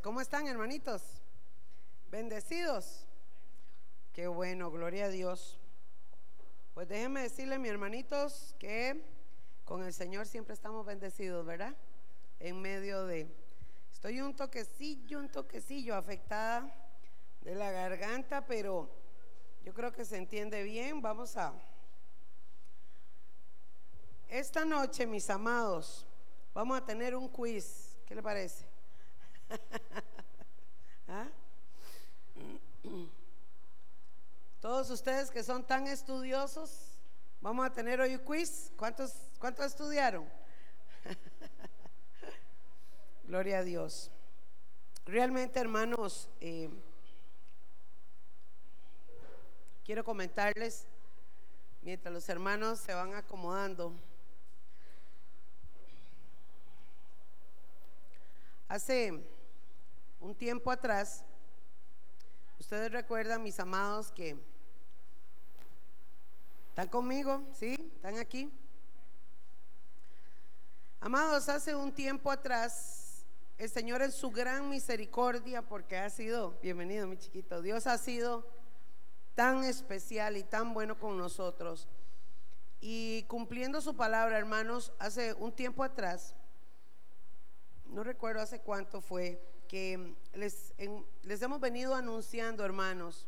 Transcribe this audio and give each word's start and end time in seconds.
¿Cómo 0.00 0.20
están, 0.22 0.46
hermanitos? 0.46 1.02
Bendecidos. 2.10 3.04
Qué 4.14 4.26
bueno, 4.26 4.70
gloria 4.70 5.06
a 5.06 5.08
Dios. 5.08 5.58
Pues 6.72 6.88
déjenme 6.88 7.22
decirle, 7.22 7.58
mis 7.58 7.70
hermanitos, 7.72 8.54
que 8.58 9.04
con 9.64 9.84
el 9.84 9.92
Señor 9.92 10.26
siempre 10.26 10.54
estamos 10.54 10.86
bendecidos, 10.86 11.44
¿verdad? 11.44 11.76
En 12.38 12.60
medio 12.62 13.04
de... 13.04 13.28
Estoy 13.92 14.22
un 14.22 14.34
toquecillo, 14.34 15.18
un 15.18 15.28
toquecillo 15.28 15.94
afectada 15.94 16.72
de 17.42 17.54
la 17.54 17.70
garganta, 17.70 18.46
pero 18.46 18.88
yo 19.62 19.74
creo 19.74 19.92
que 19.92 20.06
se 20.06 20.16
entiende 20.16 20.62
bien. 20.62 21.02
Vamos 21.02 21.36
a... 21.36 21.52
Esta 24.28 24.64
noche, 24.64 25.06
mis 25.06 25.28
amados, 25.28 26.06
vamos 26.54 26.80
a 26.80 26.84
tener 26.86 27.14
un 27.14 27.28
quiz. 27.28 27.98
¿Qué 28.06 28.14
le 28.14 28.22
parece? 28.22 28.71
¿Ah? 31.08 31.28
Todos 34.60 34.90
ustedes 34.90 35.30
que 35.30 35.42
son 35.42 35.66
tan 35.66 35.86
estudiosos, 35.86 36.98
vamos 37.40 37.66
a 37.66 37.72
tener 37.72 38.00
hoy 38.00 38.14
un 38.14 38.20
quiz. 38.20 38.72
¿Cuántos, 38.76 39.12
cuántos 39.38 39.66
estudiaron? 39.66 40.28
Gloria 43.24 43.58
a 43.58 43.62
Dios. 43.62 44.10
Realmente, 45.04 45.58
hermanos, 45.58 46.28
eh, 46.40 46.70
quiero 49.84 50.04
comentarles, 50.04 50.86
mientras 51.82 52.14
los 52.14 52.28
hermanos 52.28 52.78
se 52.78 52.94
van 52.94 53.14
acomodando, 53.14 53.92
hace 58.68 59.31
un 60.22 60.36
tiempo 60.36 60.70
atrás, 60.70 61.24
ustedes 62.60 62.92
recuerdan, 62.92 63.42
mis 63.42 63.58
amados, 63.58 64.12
que 64.12 64.36
están 66.68 66.88
conmigo, 66.88 67.42
¿sí? 67.52 67.74
¿Están 67.96 68.18
aquí? 68.18 68.48
Amados, 71.00 71.48
hace 71.48 71.74
un 71.74 71.92
tiempo 71.92 72.30
atrás, 72.30 73.24
el 73.58 73.68
Señor 73.68 74.00
en 74.00 74.12
su 74.12 74.30
gran 74.30 74.70
misericordia, 74.70 75.62
porque 75.62 75.98
ha 75.98 76.08
sido, 76.08 76.56
bienvenido 76.62 77.08
mi 77.08 77.18
chiquito, 77.18 77.60
Dios 77.60 77.88
ha 77.88 77.98
sido 77.98 78.46
tan 79.34 79.64
especial 79.64 80.36
y 80.36 80.44
tan 80.44 80.72
bueno 80.72 81.00
con 81.00 81.18
nosotros. 81.18 81.88
Y 82.80 83.24
cumpliendo 83.24 83.80
su 83.80 83.96
palabra, 83.96 84.38
hermanos, 84.38 84.92
hace 85.00 85.34
un 85.34 85.50
tiempo 85.50 85.82
atrás, 85.82 86.36
no 87.86 88.04
recuerdo 88.04 88.40
hace 88.40 88.60
cuánto 88.60 89.00
fue, 89.00 89.51
que 89.72 90.14
les, 90.34 90.74
les 91.22 91.40
hemos 91.40 91.58
venido 91.58 91.94
anunciando, 91.94 92.62
hermanos, 92.62 93.26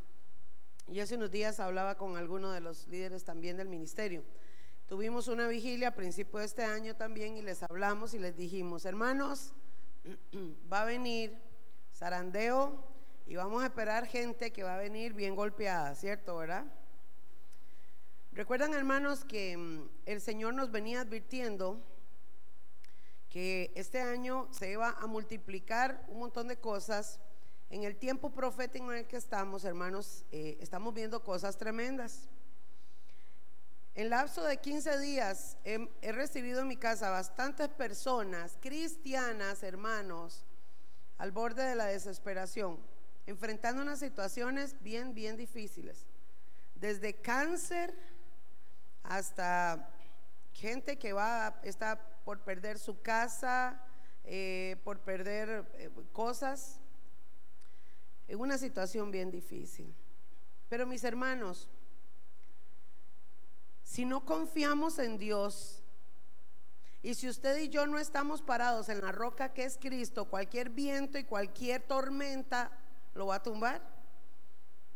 y 0.87 1.01
hace 1.01 1.17
unos 1.17 1.31
días 1.31 1.59
hablaba 1.59 1.97
con 1.97 2.19
alguno 2.19 2.51
de 2.51 2.61
los 2.61 2.87
líderes 2.89 3.25
también 3.25 3.57
del 3.57 3.71
ministerio. 3.71 4.23
Tuvimos 4.87 5.29
una 5.29 5.49
vigilia 5.49 5.89
a 5.89 5.95
principio 5.95 6.41
de 6.41 6.45
este 6.45 6.63
año 6.63 6.97
también 6.97 7.39
y 7.39 7.41
les 7.41 7.63
hablamos 7.63 8.13
y 8.13 8.19
les 8.19 8.37
dijimos, 8.37 8.85
hermanos, 8.85 9.55
va 10.71 10.83
a 10.83 10.85
venir 10.85 11.35
zarandeo 11.95 12.79
y 13.27 13.37
vamos 13.37 13.63
a 13.63 13.69
esperar 13.69 14.07
gente 14.07 14.53
que 14.53 14.65
va 14.65 14.75
a 14.75 14.79
venir 14.79 15.15
bien 15.15 15.35
golpeada, 15.35 15.95
¿cierto? 15.95 16.37
¿Verdad? 16.37 16.67
Recuerdan, 18.33 18.75
hermanos, 18.75 19.25
que 19.25 19.57
mm, 19.57 19.89
el 20.05 20.21
Señor 20.21 20.53
nos 20.53 20.71
venía 20.71 21.01
advirtiendo 21.01 21.83
que 23.35 23.73
este 23.75 24.01
año 24.01 24.47
se 24.53 24.71
iba 24.71 24.91
a 24.91 25.09
multiplicar 25.09 26.05
un 26.07 26.21
montón 26.21 26.47
de 26.47 26.57
cosas. 26.57 27.19
En 27.69 27.83
el 27.83 27.97
tiempo 27.97 28.31
profético 28.31 28.93
en 28.93 28.99
el 28.99 29.07
que 29.09 29.17
estamos, 29.17 29.65
hermanos, 29.65 30.25
eh, 30.31 30.57
estamos 30.61 30.95
viendo 30.95 31.21
cosas 31.25 31.59
tremendas. 31.59 32.29
En 33.97 34.09
lapso 34.09 34.45
de 34.45 34.59
15 34.59 35.01
días 35.01 35.57
he, 35.65 35.91
he, 36.01 36.13
recibido 36.13 36.61
en 36.61 36.69
mi 36.69 36.77
casa 36.77 37.11
bastantes 37.11 37.67
personas 37.71 38.57
cristianas, 38.61 39.65
hermanos, 39.65 40.45
al 41.19 41.33
borde 41.33 41.65
de 41.65 41.75
la 41.75 41.87
desesperación, 41.87 42.79
enfrentando 43.27 43.83
unas 43.83 43.99
situaciones 43.99 44.81
bien, 44.81 45.13
bien 45.13 45.37
difíciles. 45.37 46.07
Desde 46.77 47.15
cáncer 47.15 47.99
hasta 49.03 49.91
gente 50.53 50.97
que 51.01 51.13
va, 51.13 51.59
está 51.65 52.14
por 52.25 52.41
perder 52.41 52.79
su 52.79 53.01
casa, 53.03 53.81
eh, 54.25 54.77
por 54.85 55.01
perder 55.01 55.67
eh, 55.75 55.91
cosas, 56.13 56.81
en 58.27 58.41
una 58.41 58.59
situación 58.59 59.11
bien 59.11 59.31
difícil. 59.31 59.95
Pero 60.69 60.87
mis 60.87 61.05
hermanos, 61.05 61.69
si 63.83 64.05
no 64.05 64.25
confiamos 64.25 64.99
en 64.99 65.19
Dios, 65.19 65.83
y 67.03 67.13
si 67.15 67.29
usted 67.29 67.59
y 67.59 67.69
yo 67.69 67.87
no 67.87 67.99
estamos 67.99 68.41
parados 68.41 68.89
en 68.89 69.03
la 69.03 69.13
roca 69.13 69.53
que 69.53 69.65
es 69.65 69.77
Cristo, 69.77 70.25
cualquier 70.25 70.71
viento 70.71 71.19
y 71.19 71.25
cualquier 71.25 71.83
tormenta 71.83 72.71
lo 73.15 73.27
va 73.27 73.37
a 73.37 73.43
tumbar. 73.43 73.83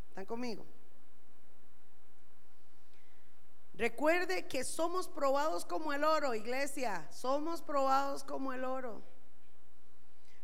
¿Están 0.08 0.24
conmigo? 0.24 0.64
Recuerde 3.78 4.48
que 4.48 4.64
somos 4.64 5.06
probados 5.06 5.64
como 5.64 5.92
el 5.92 6.02
oro, 6.02 6.34
iglesia. 6.34 7.06
Somos 7.12 7.62
probados 7.62 8.24
como 8.24 8.52
el 8.52 8.64
oro. 8.64 9.00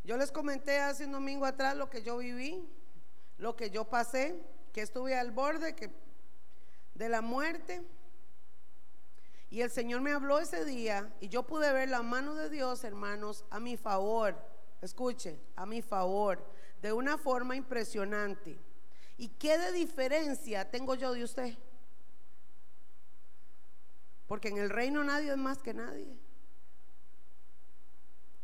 Yo 0.05 0.17
les 0.17 0.31
comenté 0.31 0.79
hace 0.79 1.05
un 1.05 1.11
domingo 1.13 1.45
atrás 1.45 1.77
lo 1.77 1.91
que 1.91 2.05
yo 2.05 2.19
viví, 2.19 2.65
lo 3.39 3.57
que 3.57 3.71
yo 3.71 3.87
pasé, 3.87 4.41
que 4.73 4.83
estuve 4.83 5.19
al 5.19 5.33
borde 5.33 5.75
de 6.95 7.09
la 7.09 7.23
muerte. 7.23 7.83
Y 9.51 9.63
el 9.63 9.71
Señor 9.71 10.01
me 10.01 10.13
habló 10.13 10.39
ese 10.39 10.65
día 10.65 11.13
y 11.21 11.29
yo 11.29 11.43
pude 11.43 11.73
ver 11.73 11.89
la 11.89 12.03
mano 12.03 12.37
de 12.37 12.49
Dios, 12.51 12.85
hermanos, 12.85 13.45
a 13.51 13.59
mi 13.59 13.77
favor. 13.77 14.37
Escuche, 14.81 15.41
a 15.57 15.67
mi 15.67 15.83
favor, 15.83 16.45
de 16.83 16.93
una 16.93 17.19
forma 17.19 17.57
impresionante. 17.57 18.57
¿Y 19.17 19.29
qué 19.29 19.59
de 19.59 19.73
diferencia 19.73 20.71
tengo 20.71 20.95
yo 20.95 21.13
de 21.13 21.25
usted? 21.25 21.59
Porque 24.27 24.49
en 24.49 24.59
el 24.59 24.71
reino 24.71 25.05
nadie 25.05 25.31
es 25.31 25.37
más 25.37 25.63
que 25.63 25.75
nadie. 25.75 26.17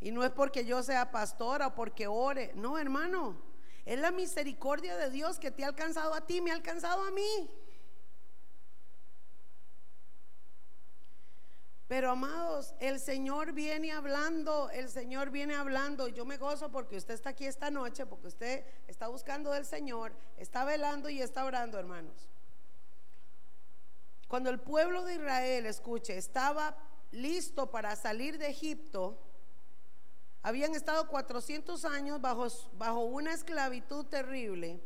Y 0.00 0.12
no 0.12 0.24
es 0.24 0.30
porque 0.30 0.64
yo 0.64 0.82
sea 0.82 1.10
pastora 1.10 1.68
o 1.68 1.74
porque 1.74 2.06
ore. 2.06 2.52
No, 2.54 2.78
hermano. 2.78 3.36
Es 3.84 3.98
la 3.98 4.10
misericordia 4.10 4.96
de 4.96 5.10
Dios 5.10 5.38
que 5.38 5.50
te 5.50 5.64
ha 5.64 5.68
alcanzado 5.68 6.14
a 6.14 6.26
ti, 6.26 6.41
me 6.41 6.50
ha 6.50 6.54
alcanzado 6.54 7.02
a 7.02 7.10
mí. 7.10 7.50
Pero 11.91 12.12
amados, 12.12 12.72
el 12.78 13.00
Señor 13.00 13.52
viene 13.52 13.91
hablando, 13.91 14.70
el 14.70 14.88
Señor 14.88 15.30
viene 15.30 15.56
hablando. 15.56 16.06
Yo 16.06 16.24
me 16.24 16.36
gozo 16.36 16.70
porque 16.70 16.97
usted 16.97 17.14
está 17.14 17.30
aquí 17.30 17.47
esta 17.47 17.68
noche, 17.68 18.06
porque 18.06 18.28
usted 18.28 18.64
está 18.86 19.08
buscando 19.08 19.50
del 19.50 19.66
Señor, 19.66 20.12
está 20.36 20.64
velando 20.64 21.10
y 21.10 21.20
está 21.20 21.44
orando, 21.44 21.80
hermanos. 21.80 22.28
Cuando 24.30 24.48
el 24.50 24.60
pueblo 24.60 25.04
de 25.04 25.16
Israel, 25.16 25.66
escuche, 25.66 26.16
estaba 26.16 26.76
listo 27.10 27.72
para 27.72 27.96
salir 27.96 28.38
de 28.38 28.46
Egipto, 28.46 29.18
habían 30.41 30.72
estado 30.76 31.08
400 31.08 31.84
años 31.84 32.20
bajo, 32.20 32.46
bajo 32.74 33.00
una 33.00 33.34
esclavitud 33.34 34.06
terrible. 34.06 34.80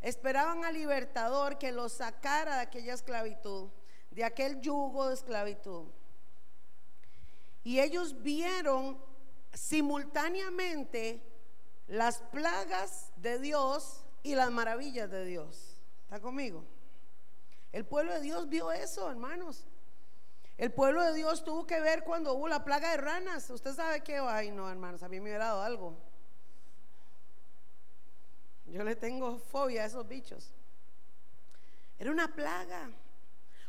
Esperaban 0.00 0.64
al 0.64 0.72
libertador 0.72 1.58
que 1.58 1.70
los 1.70 1.92
sacara 1.92 2.56
de 2.56 2.62
aquella 2.62 2.94
esclavitud, 2.94 3.68
de 4.10 4.24
aquel 4.24 4.58
yugo 4.62 5.08
de 5.08 5.14
esclavitud. 5.16 5.88
Y 7.64 7.80
ellos 7.80 8.22
vieron 8.22 8.98
simultáneamente 9.52 11.22
las 11.88 12.22
plagas 12.32 13.12
de 13.16 13.38
Dios 13.38 14.06
y 14.22 14.34
las 14.34 14.50
maravillas 14.50 15.10
de 15.10 15.26
Dios. 15.26 15.78
¿Está 16.04 16.20
conmigo? 16.20 16.64
El 17.72 17.84
pueblo 17.84 18.14
de 18.14 18.20
Dios 18.20 18.48
vio 18.48 18.72
eso, 18.72 19.10
hermanos. 19.10 19.66
El 20.56 20.72
pueblo 20.72 21.04
de 21.04 21.14
Dios 21.14 21.44
tuvo 21.44 21.66
que 21.66 21.80
ver 21.80 22.02
cuando 22.02 22.34
hubo 22.34 22.48
la 22.48 22.64
plaga 22.64 22.90
de 22.90 22.96
ranas. 22.96 23.48
Usted 23.50 23.74
sabe 23.74 24.02
que, 24.02 24.18
ay 24.18 24.50
no, 24.50 24.68
hermanos, 24.68 25.02
a 25.02 25.08
mí 25.08 25.20
me 25.20 25.30
hubiera 25.30 25.46
dado 25.46 25.62
algo. 25.62 25.96
Yo 28.66 28.82
le 28.84 28.96
tengo 28.96 29.38
fobia 29.38 29.82
a 29.82 29.86
esos 29.86 30.06
bichos. 30.06 30.50
Era 31.98 32.10
una 32.10 32.34
plaga. 32.34 32.90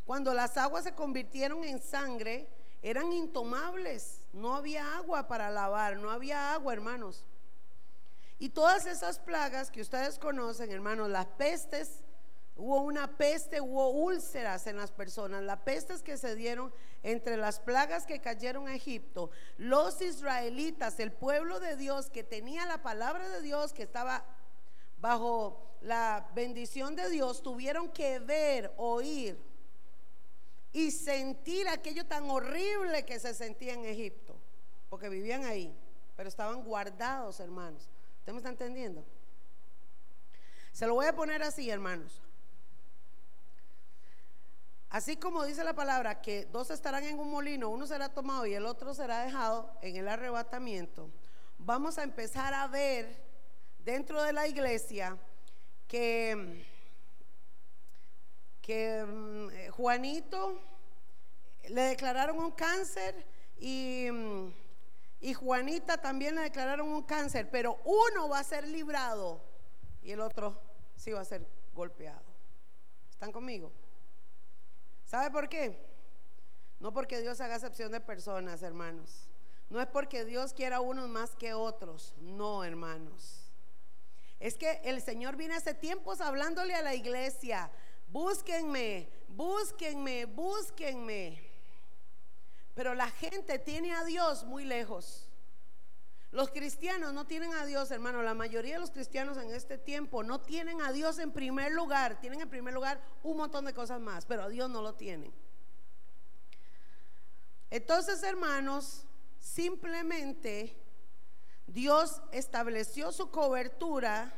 Cuando 0.06 0.34
las 0.34 0.58
aguas 0.58 0.84
se 0.84 0.96
convirtieron 0.96 1.64
en 1.64 1.80
sangre, 1.80 2.50
eran 2.82 3.14
intomables. 3.14 4.22
No 4.34 4.56
había 4.56 4.98
agua 4.98 5.28
para 5.28 5.52
lavar, 5.52 5.98
no 5.98 6.10
había 6.10 6.54
agua, 6.54 6.74
hermanos. 6.74 7.24
Y 8.40 8.50
todas 8.50 8.86
esas 8.86 9.20
plagas 9.20 9.70
que 9.70 9.82
ustedes 9.82 10.18
conocen, 10.18 10.72
hermanos, 10.72 11.10
las 11.10 11.28
pestes, 11.28 12.04
Hubo 12.60 12.82
una 12.82 13.16
peste, 13.16 13.62
hubo 13.62 13.90
úlceras 13.90 14.68
en 14.68 14.76
las 14.76 14.92
personas. 14.92 15.42
Las 15.44 15.60
pestes 15.60 16.04
que 16.04 16.18
se 16.18 16.36
dieron 16.36 16.74
entre 17.04 17.38
las 17.38 17.62
plagas 17.62 18.06
que 18.06 18.20
cayeron 18.20 18.68
a 18.68 18.76
Egipto. 18.76 19.32
Los 19.58 20.02
israelitas, 20.02 21.00
el 21.00 21.14
pueblo 21.14 21.62
de 21.62 21.78
Dios 21.78 22.10
que 22.10 22.26
tenía 22.26 22.66
la 22.66 22.84
palabra 22.84 23.30
de 23.30 23.42
Dios, 23.42 23.72
que 23.72 23.84
estaba 23.84 24.26
bajo 25.00 25.78
la 25.80 26.30
bendición 26.36 26.98
de 26.98 27.10
Dios, 27.10 27.42
tuvieron 27.42 27.90
que 27.94 28.20
ver, 28.20 28.74
oír 28.76 29.40
y 30.74 30.92
sentir 30.92 31.70
aquello 31.70 32.06
tan 32.06 32.30
horrible 32.30 33.06
que 33.06 33.22
se 33.22 33.34
sentía 33.34 33.74
en 33.74 33.86
Egipto. 33.86 34.36
Porque 34.90 35.08
vivían 35.08 35.46
ahí, 35.46 35.74
pero 36.18 36.28
estaban 36.28 36.62
guardados, 36.66 37.40
hermanos. 37.40 37.90
¿Usted 38.20 38.34
me 38.34 38.40
está 38.40 38.50
entendiendo? 38.50 39.06
Se 40.74 40.86
lo 40.88 40.96
voy 40.96 41.06
a 41.06 41.16
poner 41.16 41.42
así, 41.42 41.70
hermanos. 41.70 42.22
Así 44.90 45.18
como 45.18 45.46
dice 45.46 45.64
la 45.64 45.76
palabra 45.76 46.20
que 46.20 46.46
dos 46.46 46.72
estarán 46.72 47.04
en 47.04 47.20
un 47.20 47.30
molino, 47.30 47.70
uno 47.70 47.86
será 47.86 48.10
tomado 48.10 48.48
y 48.48 48.56
el 48.56 48.66
otro 48.66 48.96
será 48.96 49.24
dejado 49.24 49.72
en 49.84 49.96
el 49.96 50.08
arrebatamiento, 50.08 51.12
vamos 51.60 52.00
a 52.00 52.04
empezar 52.04 52.56
a 52.56 52.66
ver 52.68 53.22
dentro 53.86 54.24
de 54.24 54.34
la 54.34 54.48
iglesia 54.48 55.16
que, 55.88 56.66
que 58.64 59.06
mm, 59.06 59.72
Juanito 59.72 60.60
le 61.68 61.82
declararon 61.82 62.40
un 62.40 62.52
cáncer 62.52 63.28
y, 63.60 64.08
mm, 64.12 64.52
y 65.22 65.34
Juanita 65.36 65.98
también 65.98 66.34
le 66.34 66.42
declararon 66.42 66.90
un 66.90 67.04
cáncer, 67.04 67.48
pero 67.52 67.78
uno 67.86 68.28
va 68.28 68.40
a 68.40 68.44
ser 68.44 68.68
librado 68.68 69.40
y 70.02 70.12
el 70.12 70.20
otro 70.22 70.60
sí 70.96 71.12
va 71.12 71.22
a 71.22 71.26
ser 71.26 71.46
golpeado. 71.76 72.26
¿Están 73.12 73.32
conmigo? 73.32 73.72
¿Sabe 75.10 75.32
por 75.32 75.50
qué? 75.50 75.76
No 76.80 76.94
porque 76.94 77.20
Dios 77.20 77.42
haga 77.42 77.56
excepción 77.56 77.92
de 77.92 78.00
personas, 78.00 78.62
hermanos. 78.62 79.28
No 79.68 79.82
es 79.82 79.88
porque 79.88 80.24
Dios 80.24 80.54
quiera 80.54 80.82
unos 80.82 81.10
más 81.10 81.36
que 81.36 81.56
otros. 81.56 82.14
No, 82.20 82.64
hermanos. 82.64 83.52
Es 84.40 84.56
que 84.56 84.80
el 84.84 85.02
Señor 85.02 85.36
viene 85.36 85.56
hace 85.56 85.74
tiempos 85.74 86.22
hablándole 86.22 86.76
a 86.76 86.84
la 86.84 86.94
iglesia. 86.94 87.72
Búsquenme, 88.10 89.10
búsquenme, 89.30 90.26
búsquenme. 90.26 91.42
Pero 92.76 92.94
la 92.94 93.10
gente 93.10 93.58
tiene 93.58 93.96
a 93.96 94.04
Dios 94.04 94.44
muy 94.44 94.64
lejos. 94.64 95.28
Los 96.32 96.52
cristianos 96.52 97.12
no 97.14 97.26
tienen 97.26 97.54
a 97.54 97.66
Dios, 97.66 97.90
hermano. 97.90 98.22
La 98.22 98.36
mayoría 98.36 98.76
de 98.76 98.80
los 98.80 98.92
cristianos 98.92 99.38
en 99.38 99.50
este 99.50 99.78
tiempo 99.80 100.22
no 100.22 100.40
tienen 100.40 100.82
a 100.82 100.92
Dios 100.92 101.18
en 101.18 101.32
primer 101.32 101.72
lugar. 101.72 102.20
Tienen 102.22 102.42
en 102.42 102.50
primer 102.50 102.74
lugar 102.74 103.02
un 103.24 103.38
montón 103.38 103.66
de 103.66 103.74
cosas 103.74 104.00
más, 104.00 104.26
pero 104.26 104.44
a 104.44 104.50
Dios 104.50 104.70
no 104.70 104.82
lo 104.82 104.94
tienen. 104.94 105.34
Entonces, 107.72 108.22
hermanos, 108.22 109.06
simplemente 109.40 110.76
Dios 111.66 112.22
estableció 112.32 113.12
su 113.12 113.32
cobertura 113.32 114.32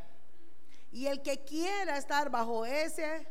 y 0.91 1.07
el 1.07 1.21
que 1.21 1.43
quiera 1.43 1.97
estar 1.97 2.29
bajo 2.29 2.65
ese 2.65 3.27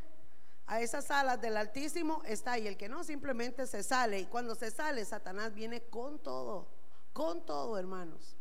a 0.66 0.80
esas 0.80 1.10
alas 1.10 1.40
del 1.40 1.56
Altísimo 1.56 2.22
está 2.24 2.52
ahí. 2.52 2.66
El 2.66 2.76
que 2.76 2.88
no 2.88 3.04
simplemente 3.04 3.66
se 3.66 3.82
sale 3.82 4.20
y 4.20 4.26
cuando 4.26 4.54
se 4.54 4.70
sale 4.70 5.04
Satanás 5.04 5.54
viene 5.54 5.82
con 5.82 6.18
todo, 6.18 6.68
con 7.12 7.44
todo, 7.44 7.78
hermanos. 7.78 8.36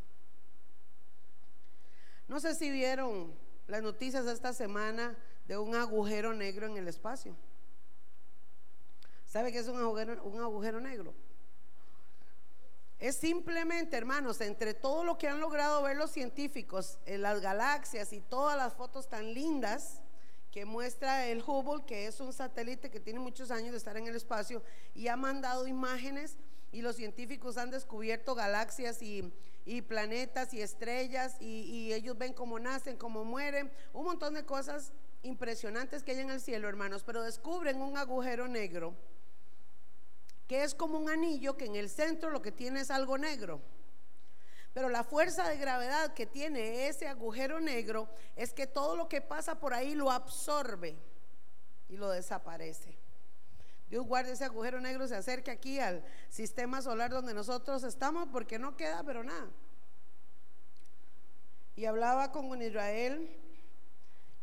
No 2.29 2.39
sé 2.39 2.53
si 2.53 2.69
vieron 2.69 3.33
las 3.67 3.81
noticias 3.81 4.25
esta 4.27 4.53
semana 4.53 5.17
de 5.47 5.57
un 5.57 5.75
agujero 5.75 6.33
negro 6.33 6.67
en 6.67 6.77
el 6.77 6.87
espacio. 6.87 7.35
¿Sabe 9.25 9.51
qué 9.51 9.57
es 9.57 9.67
un 9.67 9.79
agujero, 9.79 10.23
un 10.23 10.39
agujero 10.39 10.79
negro? 10.79 11.13
Es 12.99 13.15
simplemente, 13.15 13.97
hermanos, 13.97 14.41
entre 14.41 14.75
todo 14.75 15.03
lo 15.03 15.17
que 15.17 15.27
han 15.27 15.39
logrado 15.39 15.81
ver 15.81 15.97
los 15.97 16.11
científicos 16.11 16.99
en 17.07 17.23
las 17.23 17.41
galaxias 17.41 18.13
y 18.13 18.21
todas 18.21 18.55
las 18.55 18.73
fotos 18.73 19.09
tan 19.09 19.33
lindas 19.33 20.01
que 20.51 20.65
muestra 20.65 21.25
el 21.25 21.41
Hubble, 21.41 21.83
que 21.85 22.05
es 22.05 22.19
un 22.19 22.31
satélite 22.31 22.91
que 22.91 22.99
tiene 22.99 23.19
muchos 23.19 23.49
años 23.49 23.71
de 23.71 23.77
estar 23.77 23.97
en 23.97 24.05
el 24.05 24.15
espacio 24.15 24.61
y 24.93 25.07
ha 25.07 25.15
mandado 25.15 25.67
imágenes 25.67 26.37
y 26.71 26.81
los 26.83 26.95
científicos 26.95 27.57
han 27.57 27.71
descubierto 27.71 28.35
galaxias 28.35 29.01
y, 29.01 29.33
planetas 29.81 30.53
y 30.53 30.61
estrellas 30.61 31.37
y, 31.39 31.93
ellos 31.93 32.17
ven 32.17 32.33
cómo 32.33 32.59
nacen, 32.59 32.97
cómo 32.97 33.23
mueren, 33.23 33.71
un 33.93 34.05
montón 34.05 34.33
de 34.33 34.45
cosas 34.45 34.91
impresionantes 35.23 36.03
que 36.03 36.11
hay 36.11 36.19
en 36.19 36.29
el 36.29 36.41
cielo, 36.41 36.67
hermanos, 36.67 37.03
pero 37.03 37.23
descubren 37.23 37.81
un 37.81 37.97
agujero 37.97 38.47
negro 38.47 38.95
que 40.47 40.63
es 40.63 40.73
como 40.73 40.97
un 40.97 41.09
anillo 41.09 41.55
que 41.55 41.65
en 41.65 41.75
el 41.75 41.89
centro 41.89 42.31
lo 42.31 42.41
que 42.41 42.51
tiene 42.51 42.81
es 42.81 42.89
algo 42.89 43.19
negro. 43.19 43.61
Pero 44.73 44.89
la 44.89 45.03
fuerza 45.03 45.47
de 45.47 45.57
gravedad 45.57 46.13
que 46.13 46.25
tiene 46.25 46.87
ese 46.87 47.07
agujero 47.07 47.59
negro 47.59 48.09
es 48.35 48.53
que 48.53 48.65
todo 48.65 48.95
lo 48.95 49.07
que 49.07 49.21
pasa 49.21 49.59
por 49.59 49.73
ahí 49.73 49.93
lo 49.93 50.11
absorbe 50.11 50.97
y 51.87 51.97
lo 51.97 52.09
desaparece. 52.09 52.98
Dios 53.89 54.05
guarde 54.05 54.33
ese 54.33 54.45
agujero 54.45 54.79
negro, 54.79 55.07
se 55.07 55.15
acerque 55.15 55.49
aquí 55.49 55.79
al 55.79 56.03
sistema 56.29 56.81
solar 56.81 57.09
donde 57.09 57.33
nosotros 57.33 57.83
estamos, 57.83 58.29
porque 58.31 58.59
no 58.59 58.77
queda, 58.77 59.03
pero 59.03 59.23
nada. 59.23 59.49
Y 61.75 61.85
hablaba 61.85 62.31
con 62.31 62.61
Israel 62.61 63.35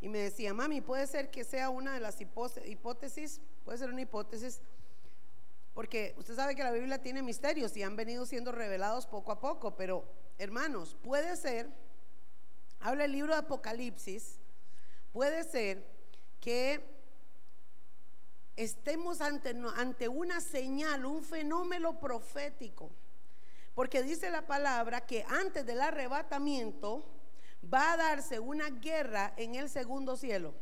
y 0.01 0.09
me 0.09 0.19
decía, 0.19 0.53
mami, 0.53 0.81
puede 0.81 1.07
ser 1.07 1.31
que 1.31 1.43
sea 1.43 1.69
una 1.69 1.93
de 1.93 1.99
las 2.01 2.19
hipótesis, 2.19 3.39
puede 3.63 3.77
ser 3.77 3.89
una 3.89 4.01
hipótesis, 4.01 4.59
porque 5.73 6.13
usted 6.17 6.35
sabe 6.35 6.55
que 6.55 6.63
la 6.63 6.71
Biblia 6.71 7.01
tiene 7.01 7.21
misterios 7.21 7.77
y 7.77 7.83
han 7.83 7.95
venido 7.95 8.25
siendo 8.25 8.51
revelados 8.51 9.07
poco 9.07 9.31
a 9.31 9.39
poco, 9.39 9.75
pero 9.75 10.03
hermanos, 10.37 10.97
puede 11.03 11.37
ser, 11.37 11.69
habla 12.79 13.05
el 13.05 13.13
libro 13.13 13.33
de 13.33 13.39
Apocalipsis, 13.39 14.39
puede 15.13 15.43
ser 15.43 15.85
que 16.41 16.96
estemos 18.57 19.21
ante, 19.21 19.55
ante 19.77 20.09
una 20.09 20.41
señal, 20.41 21.05
un 21.05 21.23
fenómeno 21.23 21.99
profético. 21.99 22.91
Porque 23.75 24.01
dice 24.01 24.31
la 24.31 24.47
palabra 24.47 25.05
que 25.05 25.23
antes 25.29 25.65
del 25.65 25.79
arrebatamiento 25.79 27.05
va 27.71 27.93
a 27.93 27.97
darse 27.97 28.39
una 28.39 28.69
guerra 28.69 29.33
en 29.37 29.55
el 29.55 29.69
segundo 29.69 30.17
cielo. 30.17 30.53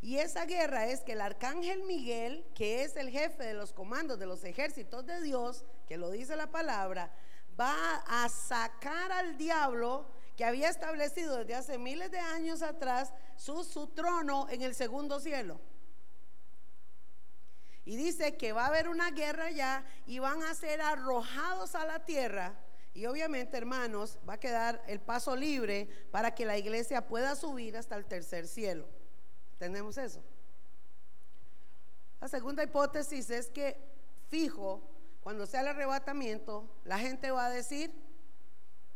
Y 0.00 0.18
esa 0.18 0.46
guerra 0.46 0.86
es 0.86 1.00
que 1.00 1.12
el 1.12 1.20
arcángel 1.20 1.82
Miguel, 1.82 2.46
que 2.54 2.84
es 2.84 2.94
el 2.96 3.10
jefe 3.10 3.42
de 3.42 3.54
los 3.54 3.72
comandos 3.72 4.18
de 4.20 4.26
los 4.26 4.44
ejércitos 4.44 5.04
de 5.04 5.20
Dios, 5.20 5.64
que 5.88 5.96
lo 5.96 6.12
dice 6.12 6.36
la 6.36 6.52
palabra, 6.52 7.12
va 7.58 7.96
a 8.06 8.28
sacar 8.28 9.10
al 9.10 9.36
diablo 9.36 10.06
que 10.36 10.44
había 10.44 10.68
establecido 10.68 11.36
desde 11.38 11.56
hace 11.56 11.78
miles 11.78 12.12
de 12.12 12.20
años 12.20 12.62
atrás 12.62 13.12
su, 13.36 13.64
su 13.64 13.88
trono 13.88 14.46
en 14.50 14.62
el 14.62 14.76
segundo 14.76 15.18
cielo. 15.18 15.58
Y 17.88 17.96
dice 17.96 18.36
que 18.36 18.52
va 18.52 18.64
a 18.64 18.66
haber 18.66 18.86
una 18.86 19.12
guerra 19.12 19.50
ya 19.50 19.82
y 20.06 20.18
van 20.18 20.42
a 20.42 20.54
ser 20.54 20.82
arrojados 20.82 21.74
a 21.74 21.86
la 21.86 22.04
tierra. 22.04 22.54
Y 22.92 23.06
obviamente, 23.06 23.56
hermanos, 23.56 24.18
va 24.28 24.34
a 24.34 24.38
quedar 24.38 24.82
el 24.86 25.00
paso 25.00 25.34
libre 25.34 25.88
para 26.10 26.34
que 26.34 26.44
la 26.44 26.58
iglesia 26.58 27.08
pueda 27.08 27.34
subir 27.34 27.78
hasta 27.78 27.96
el 27.96 28.04
tercer 28.04 28.46
cielo. 28.46 28.86
¿Entendemos 29.52 29.96
eso? 29.96 30.22
La 32.20 32.28
segunda 32.28 32.62
hipótesis 32.62 33.30
es 33.30 33.48
que, 33.48 33.80
fijo, 34.28 34.82
cuando 35.22 35.46
sea 35.46 35.62
el 35.62 35.68
arrebatamiento, 35.68 36.68
la 36.84 36.98
gente 36.98 37.30
va 37.30 37.46
a 37.46 37.50
decir, 37.50 37.90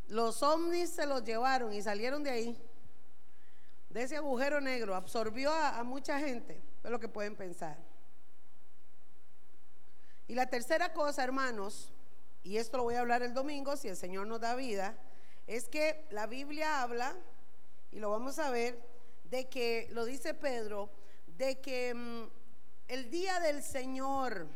los 0.09 0.43
ovnis 0.43 0.91
se 0.91 1.07
los 1.07 1.25
llevaron 1.25 1.73
y 1.73 1.81
salieron 1.81 2.23
de 2.23 2.31
ahí, 2.31 2.63
de 3.89 4.03
ese 4.03 4.19
agujero 4.19 4.61
negro, 4.61 4.95
absorbió 4.95 5.51
a, 5.51 5.79
a 5.79 5.83
mucha 5.83 6.19
gente. 6.19 6.63
Es 6.85 6.91
lo 6.91 7.01
que 7.01 7.09
pueden 7.09 7.37
pensar. 7.37 7.92
Y 10.33 10.35
la 10.35 10.47
tercera 10.47 10.95
cosa, 10.95 11.23
hermanos, 11.23 11.93
y 12.43 12.57
esto 12.57 12.79
lo 12.79 12.85
voy 12.85 12.95
a 12.95 13.01
hablar 13.01 13.23
el 13.23 13.35
domingo, 13.35 13.77
si 13.77 13.89
el 13.89 13.99
Señor 13.99 14.27
nos 14.27 14.41
da 14.41 14.55
vida, 14.55 14.97
es 15.47 15.69
que 15.69 16.07
la 16.09 16.27
Biblia 16.27 16.81
habla, 16.81 17.15
y 17.91 17.99
lo 17.99 18.09
vamos 18.09 18.39
a 18.39 18.49
ver, 18.49 18.83
de 19.25 19.51
que, 19.51 19.89
lo 19.91 20.07
dice 20.07 20.33
Pedro, 20.33 20.89
de 21.27 21.61
que 21.61 21.93
mm, 21.93 22.31
el 22.89 23.11
día 23.11 23.41
del 23.41 23.63
Señor, 23.63 24.47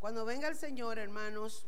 cuando 0.00 0.26
venga 0.26 0.46
el 0.46 0.56
Señor, 0.56 0.98
hermanos, 0.98 1.66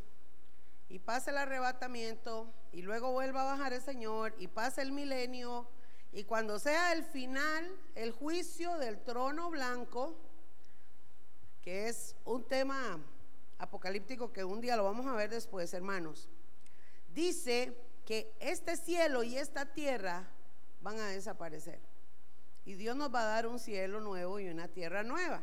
y 0.91 0.99
pase 0.99 1.31
el 1.31 1.39
arrebatamiento, 1.39 2.53
y 2.71 2.83
luego 2.83 3.13
vuelva 3.13 3.41
a 3.41 3.53
bajar 3.57 3.73
el 3.73 3.81
Señor, 3.81 4.35
y 4.39 4.49
pase 4.49 4.83
el 4.83 4.93
milenio, 4.93 5.67
y 6.13 6.25
cuando 6.25 6.59
sea 6.59 6.93
el 6.93 7.03
final, 7.03 7.75
el 7.95 8.13
juicio 8.13 8.77
del 8.77 9.03
trono 9.03 9.49
blanco, 9.49 10.19
que 11.63 11.89
es 11.89 12.17
un 12.25 12.45
tema 12.45 12.99
apocalíptico 13.59 14.33
que 14.33 14.45
un 14.45 14.61
día 14.61 14.77
lo 14.77 14.85
vamos 14.85 15.07
a 15.07 15.15
ver 15.15 15.31
después, 15.31 15.73
hermanos. 15.75 16.29
Dice 17.13 17.77
que 18.07 18.35
este 18.41 18.77
cielo 18.77 19.23
y 19.23 19.37
esta 19.37 19.67
tierra 19.67 20.29
van 20.81 20.99
a 20.99 21.09
desaparecer. 21.09 21.81
Y 22.65 22.75
Dios 22.75 22.97
nos 22.97 23.13
va 23.15 23.23
a 23.23 23.27
dar 23.27 23.47
un 23.47 23.59
cielo 23.59 24.01
nuevo 24.01 24.41
y 24.41 24.49
una 24.49 24.69
tierra 24.69 25.03
nueva. 25.03 25.43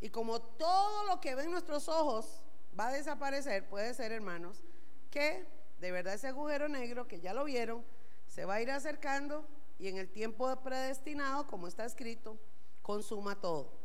Y 0.00 0.10
como 0.10 0.40
todo 0.40 1.06
lo 1.06 1.20
que 1.20 1.34
ven 1.34 1.50
nuestros 1.50 1.88
ojos 1.88 2.42
va 2.78 2.88
a 2.88 2.92
desaparecer, 2.92 3.68
puede 3.68 3.94
ser, 3.94 4.12
hermanos, 4.12 4.64
que 5.10 5.46
de 5.78 5.92
verdad 5.92 6.14
ese 6.14 6.28
agujero 6.28 6.68
negro 6.68 7.06
que 7.06 7.20
ya 7.20 7.34
lo 7.34 7.44
vieron, 7.44 7.84
se 8.26 8.44
va 8.44 8.54
a 8.54 8.62
ir 8.62 8.70
acercando 8.70 9.46
y 9.78 9.88
en 9.88 9.98
el 9.98 10.08
tiempo 10.08 10.54
predestinado, 10.62 11.46
como 11.46 11.66
está 11.66 11.84
escrito, 11.84 12.38
consuma 12.82 13.40
todo. 13.40 13.81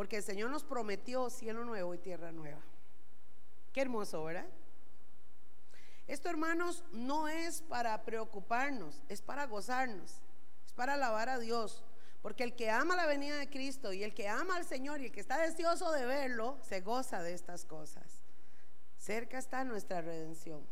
Porque 0.00 0.16
el 0.16 0.22
Señor 0.22 0.48
nos 0.48 0.64
prometió 0.64 1.28
cielo 1.28 1.62
nuevo 1.62 1.94
y 1.94 1.98
tierra 1.98 2.32
nueva. 2.32 2.62
Qué 3.70 3.82
hermoso, 3.82 4.24
¿verdad? 4.24 4.46
Esto, 6.06 6.30
hermanos, 6.30 6.82
no 6.90 7.28
es 7.28 7.60
para 7.60 8.02
preocuparnos, 8.02 9.02
es 9.10 9.20
para 9.20 9.44
gozarnos, 9.44 10.22
es 10.64 10.72
para 10.72 10.94
alabar 10.94 11.28
a 11.28 11.38
Dios. 11.38 11.84
Porque 12.22 12.44
el 12.44 12.56
que 12.56 12.70
ama 12.70 12.96
la 12.96 13.04
venida 13.04 13.36
de 13.36 13.50
Cristo 13.50 13.92
y 13.92 14.02
el 14.02 14.14
que 14.14 14.26
ama 14.26 14.56
al 14.56 14.64
Señor 14.64 15.02
y 15.02 15.04
el 15.04 15.12
que 15.12 15.20
está 15.20 15.36
deseoso 15.36 15.92
de 15.92 16.06
verlo, 16.06 16.56
se 16.62 16.80
goza 16.80 17.22
de 17.22 17.34
estas 17.34 17.66
cosas. 17.66 18.22
Cerca 18.96 19.36
está 19.36 19.64
nuestra 19.64 20.00
redención. 20.00 20.66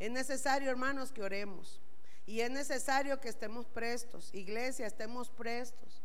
Es 0.00 0.10
necesario, 0.10 0.72
hermanos, 0.72 1.12
que 1.12 1.22
oremos. 1.22 1.80
Y 2.26 2.40
es 2.40 2.50
necesario 2.50 3.20
que 3.20 3.28
estemos 3.28 3.66
prestos. 3.66 4.34
Iglesia, 4.34 4.88
estemos 4.88 5.30
prestos. 5.30 6.03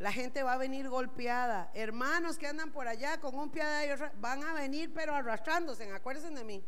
La 0.00 0.10
gente 0.10 0.42
va 0.42 0.54
a 0.54 0.56
venir 0.56 0.88
golpeada. 0.88 1.70
Hermanos 1.74 2.38
que 2.38 2.46
andan 2.46 2.72
por 2.72 2.88
allá 2.88 3.20
con 3.20 3.34
un 3.38 3.50
pie 3.50 3.62
de 3.62 3.84
ellos 3.84 4.00
van 4.18 4.42
a 4.42 4.54
venir, 4.54 4.90
pero 4.94 5.14
arrastrándose. 5.14 5.92
Acuérdense 5.92 6.30
de 6.30 6.42
mí. 6.42 6.64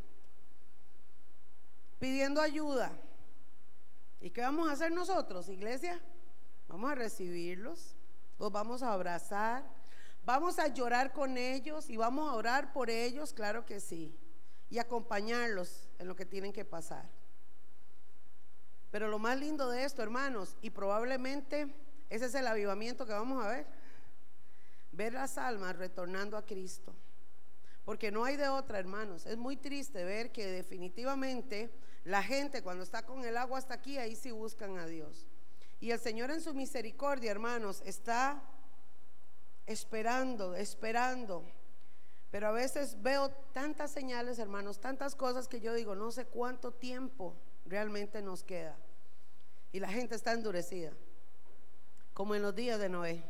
Pidiendo 1.99 2.43
ayuda. 2.43 2.93
¿Y 4.21 4.29
qué 4.29 4.43
vamos 4.43 4.69
a 4.69 4.73
hacer 4.73 4.93
nosotros, 4.93 5.49
iglesia? 5.49 5.99
Vamos 6.69 6.93
a 6.93 6.95
recibirlos. 6.95 7.97
Los 8.39 8.53
vamos 8.53 8.83
a 8.83 8.93
abrazar. 8.93 9.65
Vamos 10.27 10.59
a 10.59 10.69
llorar 10.69 11.15
con 11.15 11.39
ellos 11.39 11.89
y 11.89 11.97
vamos 11.97 12.29
a 12.29 12.35
orar 12.35 12.75
por 12.75 12.91
ellos, 12.91 13.33
claro 13.33 13.65
que 13.65 13.81
sí. 13.81 14.15
Y 14.69 14.79
acompañarlos 14.79 15.89
en 15.99 16.07
lo 16.07 16.15
que 16.15 16.27
tienen 16.27 16.53
que 16.53 16.67
pasar. 16.67 17.09
Pero 18.91 19.09
lo 19.09 19.19
más 19.19 19.39
lindo 19.39 19.71
de 19.71 19.85
esto, 19.85 20.03
hermanos, 20.03 20.59
y 20.61 20.69
probablemente 20.69 21.75
ese 22.11 22.27
es 22.27 22.35
el 22.35 22.47
avivamiento 22.47 23.07
que 23.07 23.13
vamos 23.13 23.45
a 23.45 23.49
ver. 23.49 23.67
Ver 24.93 25.15
las 25.15 25.39
almas 25.39 25.77
retornando 25.77 26.37
a 26.37 26.45
Cristo. 26.45 26.95
Porque 27.85 28.11
no 28.11 28.25
hay 28.25 28.37
de 28.37 28.49
otra, 28.49 28.79
hermanos. 28.79 29.27
Es 29.27 29.37
muy 29.37 29.57
triste 29.57 30.05
ver 30.05 30.31
que 30.31 30.47
definitivamente 30.47 31.73
la 32.05 32.23
gente 32.23 32.63
cuando 32.63 32.85
está 32.85 33.05
con 33.05 33.25
el 33.25 33.37
agua 33.37 33.59
hasta 33.59 33.75
aquí, 33.75 33.99
ahí 33.99 34.15
sí 34.15 34.31
buscan 34.31 34.79
a 34.79 34.87
Dios. 34.87 35.27
Y 35.81 35.91
el 35.91 35.99
Señor 35.99 36.31
en 36.31 36.41
su 36.41 36.55
misericordia, 36.55 37.31
hermanos, 37.31 37.83
está 37.85 38.43
esperando, 39.67 40.55
esperando. 40.55 41.45
Pero 42.31 42.49
a 42.49 42.53
veces 42.53 43.03
veo 43.03 43.31
tantas 43.53 43.91
señales, 43.91 44.39
hermanos, 44.39 44.81
tantas 44.81 45.15
cosas 45.15 45.49
que 45.49 45.61
yo 45.61 45.75
digo, 45.75 45.95
no 45.95 46.13
sé 46.13 46.27
cuánto 46.27 46.73
tiempo 46.73 47.35
realmente 47.67 48.23
nos 48.23 48.45
queda. 48.45 48.77
Y 49.73 49.81
la 49.81 49.89
gente 49.89 50.15
está 50.15 50.33
endurecida 50.33 50.93
como 52.15 52.35
en 52.35 52.43
los 52.43 52.55
días 52.55 52.79
de 52.79 52.89
Noé, 52.89 53.25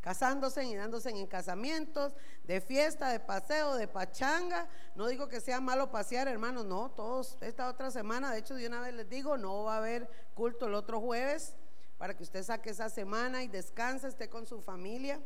casándose 0.00 0.64
y 0.64 0.74
dándose 0.74 1.10
en 1.10 1.26
casamientos, 1.26 2.12
de 2.44 2.60
fiesta, 2.60 3.10
de 3.10 3.20
paseo, 3.20 3.74
de 3.74 3.88
pachanga. 3.88 4.68
No 4.94 5.08
digo 5.08 5.28
que 5.28 5.40
sea 5.40 5.60
malo 5.60 5.90
pasear, 5.90 6.28
hermanos, 6.28 6.64
no, 6.64 6.90
todos, 6.92 7.36
esta 7.40 7.68
otra 7.68 7.90
semana, 7.90 8.32
de 8.32 8.38
hecho, 8.38 8.54
de 8.54 8.66
una 8.66 8.80
vez 8.80 8.94
les 8.94 9.08
digo, 9.08 9.36
no 9.36 9.64
va 9.64 9.74
a 9.74 9.78
haber 9.78 10.08
culto 10.34 10.66
el 10.66 10.74
otro 10.74 11.00
jueves 11.00 11.56
para 11.98 12.16
que 12.16 12.22
usted 12.22 12.42
saque 12.42 12.70
esa 12.70 12.88
semana 12.88 13.42
y 13.42 13.48
descanse, 13.48 14.06
esté 14.06 14.28
con 14.28 14.46
su 14.46 14.60
familia. 14.60 15.20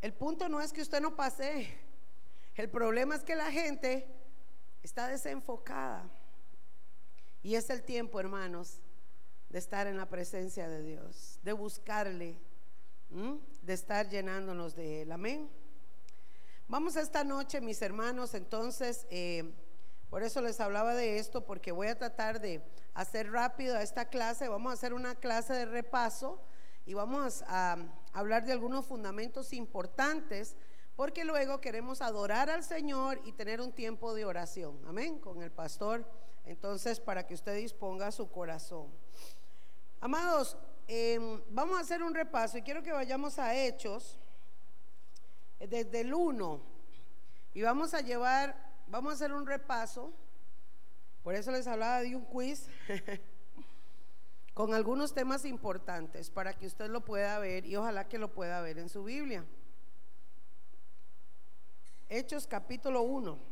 El 0.00 0.12
punto 0.12 0.48
no 0.48 0.60
es 0.60 0.72
que 0.72 0.82
usted 0.82 1.00
no 1.00 1.16
pase, 1.16 1.78
el 2.54 2.68
problema 2.68 3.14
es 3.16 3.22
que 3.22 3.34
la 3.34 3.50
gente 3.50 4.06
está 4.82 5.08
desenfocada. 5.08 6.08
Y 7.42 7.56
es 7.56 7.70
el 7.70 7.82
tiempo, 7.82 8.20
hermanos, 8.20 8.80
de 9.52 9.58
estar 9.58 9.86
en 9.86 9.98
la 9.98 10.06
presencia 10.06 10.66
de 10.66 10.82
Dios, 10.82 11.38
de 11.42 11.52
buscarle, 11.52 12.38
de 13.60 13.72
estar 13.74 14.08
llenándonos 14.08 14.74
de 14.74 15.02
Él. 15.02 15.12
Amén. 15.12 15.50
Vamos 16.68 16.96
esta 16.96 17.22
noche, 17.22 17.60
mis 17.60 17.82
hermanos, 17.82 18.32
entonces, 18.32 19.06
eh, 19.10 19.52
por 20.08 20.22
eso 20.22 20.40
les 20.40 20.58
hablaba 20.58 20.94
de 20.94 21.18
esto, 21.18 21.44
porque 21.44 21.70
voy 21.70 21.88
a 21.88 21.98
tratar 21.98 22.40
de 22.40 22.62
hacer 22.94 23.30
rápido 23.30 23.76
esta 23.76 24.06
clase. 24.06 24.48
Vamos 24.48 24.70
a 24.70 24.74
hacer 24.74 24.94
una 24.94 25.16
clase 25.16 25.52
de 25.52 25.66
repaso 25.66 26.40
y 26.86 26.94
vamos 26.94 27.44
a 27.46 27.76
hablar 28.14 28.46
de 28.46 28.52
algunos 28.52 28.86
fundamentos 28.86 29.52
importantes, 29.52 30.56
porque 30.96 31.26
luego 31.26 31.60
queremos 31.60 32.00
adorar 32.00 32.48
al 32.48 32.64
Señor 32.64 33.20
y 33.26 33.32
tener 33.32 33.60
un 33.60 33.72
tiempo 33.72 34.14
de 34.14 34.24
oración. 34.24 34.80
Amén, 34.86 35.18
con 35.18 35.42
el 35.42 35.50
pastor. 35.50 36.06
Entonces, 36.46 37.00
para 37.00 37.26
que 37.26 37.34
usted 37.34 37.54
disponga 37.54 38.10
su 38.12 38.30
corazón. 38.30 39.01
Amados, 40.02 40.56
em, 40.88 41.40
vamos 41.50 41.78
a 41.78 41.82
hacer 41.82 42.02
un 42.02 42.12
repaso 42.12 42.58
y 42.58 42.62
quiero 42.62 42.82
que 42.82 42.90
vayamos 42.90 43.38
a 43.38 43.54
Hechos 43.54 44.18
eh, 45.60 45.68
desde 45.68 46.00
el 46.00 46.12
1 46.12 46.60
y 47.54 47.62
vamos 47.62 47.94
a 47.94 48.00
llevar, 48.00 48.56
vamos 48.88 49.12
a 49.12 49.14
hacer 49.14 49.32
un 49.32 49.46
repaso, 49.46 50.12
por 51.22 51.36
eso 51.36 51.52
les 51.52 51.68
hablaba 51.68 52.00
de 52.00 52.16
un 52.16 52.24
quiz, 52.24 52.66
con 54.54 54.74
algunos 54.74 55.14
temas 55.14 55.44
importantes 55.44 56.30
para 56.30 56.52
que 56.52 56.66
usted 56.66 56.90
lo 56.90 57.04
pueda 57.04 57.38
ver 57.38 57.64
y 57.64 57.76
ojalá 57.76 58.08
que 58.08 58.18
lo 58.18 58.34
pueda 58.34 58.60
ver 58.60 58.78
en 58.78 58.88
su 58.88 59.04
Biblia. 59.04 59.44
Hechos 62.08 62.48
capítulo 62.48 63.02
1. 63.02 63.51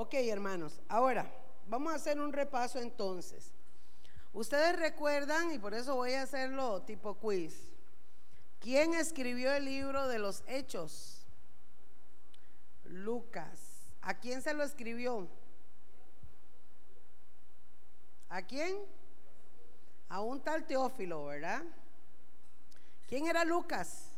Ok, 0.00 0.14
hermanos, 0.14 0.80
ahora 0.88 1.28
vamos 1.66 1.92
a 1.92 1.96
hacer 1.96 2.20
un 2.20 2.32
repaso 2.32 2.78
entonces. 2.78 3.50
Ustedes 4.32 4.78
recuerdan, 4.78 5.50
y 5.50 5.58
por 5.58 5.74
eso 5.74 5.96
voy 5.96 6.12
a 6.12 6.22
hacerlo 6.22 6.82
tipo 6.82 7.16
quiz, 7.18 7.72
¿quién 8.60 8.94
escribió 8.94 9.52
el 9.52 9.64
libro 9.64 10.06
de 10.06 10.20
los 10.20 10.44
hechos? 10.46 11.26
Lucas. 12.84 13.58
¿A 14.00 14.20
quién 14.20 14.40
se 14.40 14.54
lo 14.54 14.62
escribió? 14.62 15.26
¿A 18.28 18.42
quién? 18.42 18.78
A 20.10 20.20
un 20.20 20.40
tal 20.40 20.64
Teófilo, 20.64 21.24
¿verdad? 21.24 21.64
¿Quién 23.08 23.26
era 23.26 23.44
Lucas? 23.44 24.12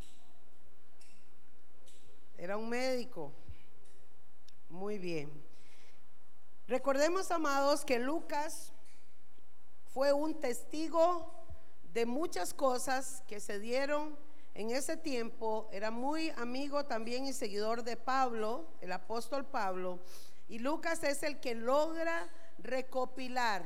Era 2.37 2.59
un 2.59 2.69
médico. 2.69 3.33
Muy 4.69 4.99
bien. 4.99 5.40
Recordemos, 6.71 7.33
amados, 7.33 7.85
que 7.85 7.99
Lucas 7.99 8.73
fue 9.93 10.13
un 10.13 10.41
testigo 10.41 11.29
de 11.93 12.07
muchas 12.07 12.55
cosas 12.55 13.25
que 13.27 13.41
se 13.41 13.59
dieron 13.59 14.17
en 14.55 14.71
ese 14.71 14.97
tiempo. 14.97 15.69
Era 15.73 15.91
muy 15.91 16.31
amigo 16.37 16.85
también 16.85 17.25
y 17.25 17.33
seguidor 17.33 17.83
de 17.83 17.97
Pablo, 17.97 18.69
el 18.81 18.93
apóstol 18.93 19.45
Pablo. 19.45 19.99
Y 20.49 20.61
Lucas 20.61 21.03
es 21.03 21.25
el 21.25 21.41
que 21.41 21.57
logra 21.57 22.29
recopilar 22.59 23.65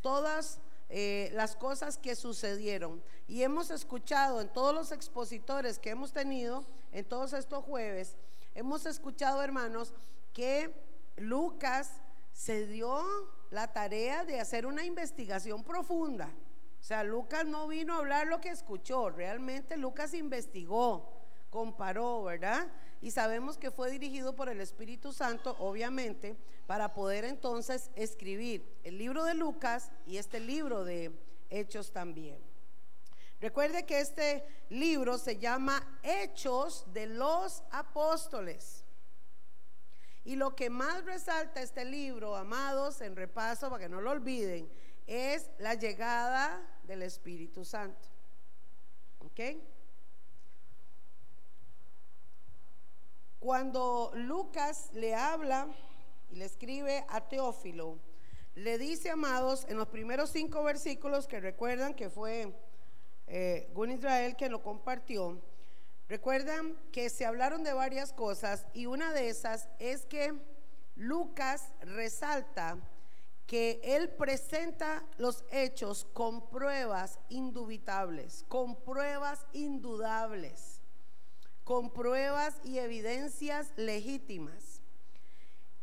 todas 0.00 0.60
eh, 0.90 1.30
las 1.32 1.56
cosas 1.56 1.98
que 1.98 2.14
sucedieron. 2.14 3.02
Y 3.26 3.42
hemos 3.42 3.72
escuchado 3.72 4.40
en 4.40 4.48
todos 4.48 4.72
los 4.72 4.92
expositores 4.92 5.80
que 5.80 5.90
hemos 5.90 6.12
tenido, 6.12 6.64
en 6.92 7.04
todos 7.04 7.32
estos 7.32 7.64
jueves, 7.64 8.14
hemos 8.54 8.86
escuchado, 8.86 9.42
hermanos, 9.42 9.92
que 10.32 10.72
Lucas 11.16 12.00
se 12.38 12.68
dio 12.68 13.04
la 13.50 13.72
tarea 13.72 14.24
de 14.24 14.38
hacer 14.38 14.64
una 14.64 14.84
investigación 14.84 15.64
profunda. 15.64 16.30
O 16.80 16.82
sea, 16.84 17.02
Lucas 17.02 17.44
no 17.44 17.66
vino 17.66 17.94
a 17.94 17.96
hablar 17.96 18.28
lo 18.28 18.40
que 18.40 18.50
escuchó, 18.50 19.10
realmente 19.10 19.76
Lucas 19.76 20.14
investigó, 20.14 21.20
comparó, 21.50 22.22
¿verdad? 22.22 22.68
Y 23.02 23.10
sabemos 23.10 23.58
que 23.58 23.72
fue 23.72 23.90
dirigido 23.90 24.36
por 24.36 24.48
el 24.48 24.60
Espíritu 24.60 25.12
Santo, 25.12 25.56
obviamente, 25.58 26.36
para 26.68 26.94
poder 26.94 27.24
entonces 27.24 27.90
escribir 27.96 28.64
el 28.84 28.98
libro 28.98 29.24
de 29.24 29.34
Lucas 29.34 29.90
y 30.06 30.18
este 30.18 30.38
libro 30.38 30.84
de 30.84 31.10
Hechos 31.50 31.90
también. 31.90 32.38
Recuerde 33.40 33.84
que 33.84 33.98
este 33.98 34.44
libro 34.68 35.18
se 35.18 35.38
llama 35.38 35.98
Hechos 36.04 36.84
de 36.92 37.08
los 37.08 37.64
Apóstoles. 37.72 38.84
Y 40.28 40.36
lo 40.36 40.54
que 40.54 40.68
más 40.68 41.06
resalta 41.06 41.62
este 41.62 41.86
libro, 41.86 42.36
amados, 42.36 43.00
en 43.00 43.16
repaso, 43.16 43.70
para 43.70 43.84
que 43.84 43.88
no 43.88 44.02
lo 44.02 44.10
olviden, 44.10 44.68
es 45.06 45.50
la 45.58 45.72
llegada 45.72 46.60
del 46.82 47.00
Espíritu 47.00 47.64
Santo. 47.64 48.06
¿Ok? 49.20 49.40
Cuando 53.40 54.12
Lucas 54.16 54.90
le 54.92 55.14
habla 55.14 55.66
y 56.28 56.36
le 56.36 56.44
escribe 56.44 57.06
a 57.08 57.26
Teófilo, 57.26 57.98
le 58.54 58.76
dice, 58.76 59.08
amados, 59.08 59.64
en 59.70 59.78
los 59.78 59.88
primeros 59.88 60.28
cinco 60.28 60.62
versículos 60.62 61.26
que 61.26 61.40
recuerdan 61.40 61.94
que 61.94 62.10
fue 62.10 62.52
eh, 63.28 63.70
Gun 63.72 63.92
Israel 63.92 64.36
quien 64.36 64.52
lo 64.52 64.62
compartió, 64.62 65.40
recuerdan 66.08 66.76
que 66.92 67.10
se 67.10 67.26
hablaron 67.26 67.62
de 67.62 67.72
varias 67.72 68.12
cosas 68.12 68.66
y 68.72 68.86
una 68.86 69.12
de 69.12 69.28
esas 69.28 69.68
es 69.78 70.06
que 70.06 70.32
Lucas 70.96 71.72
resalta 71.80 72.78
que 73.46 73.80
él 73.82 74.10
presenta 74.10 75.02
los 75.16 75.42
hechos 75.50 76.06
con 76.12 76.50
pruebas 76.50 77.18
indubitables, 77.30 78.44
con 78.46 78.76
pruebas 78.76 79.46
indudables, 79.54 80.82
con 81.64 81.90
pruebas 81.90 82.60
y 82.62 82.78
evidencias 82.78 83.72
legítimas. 83.76 84.82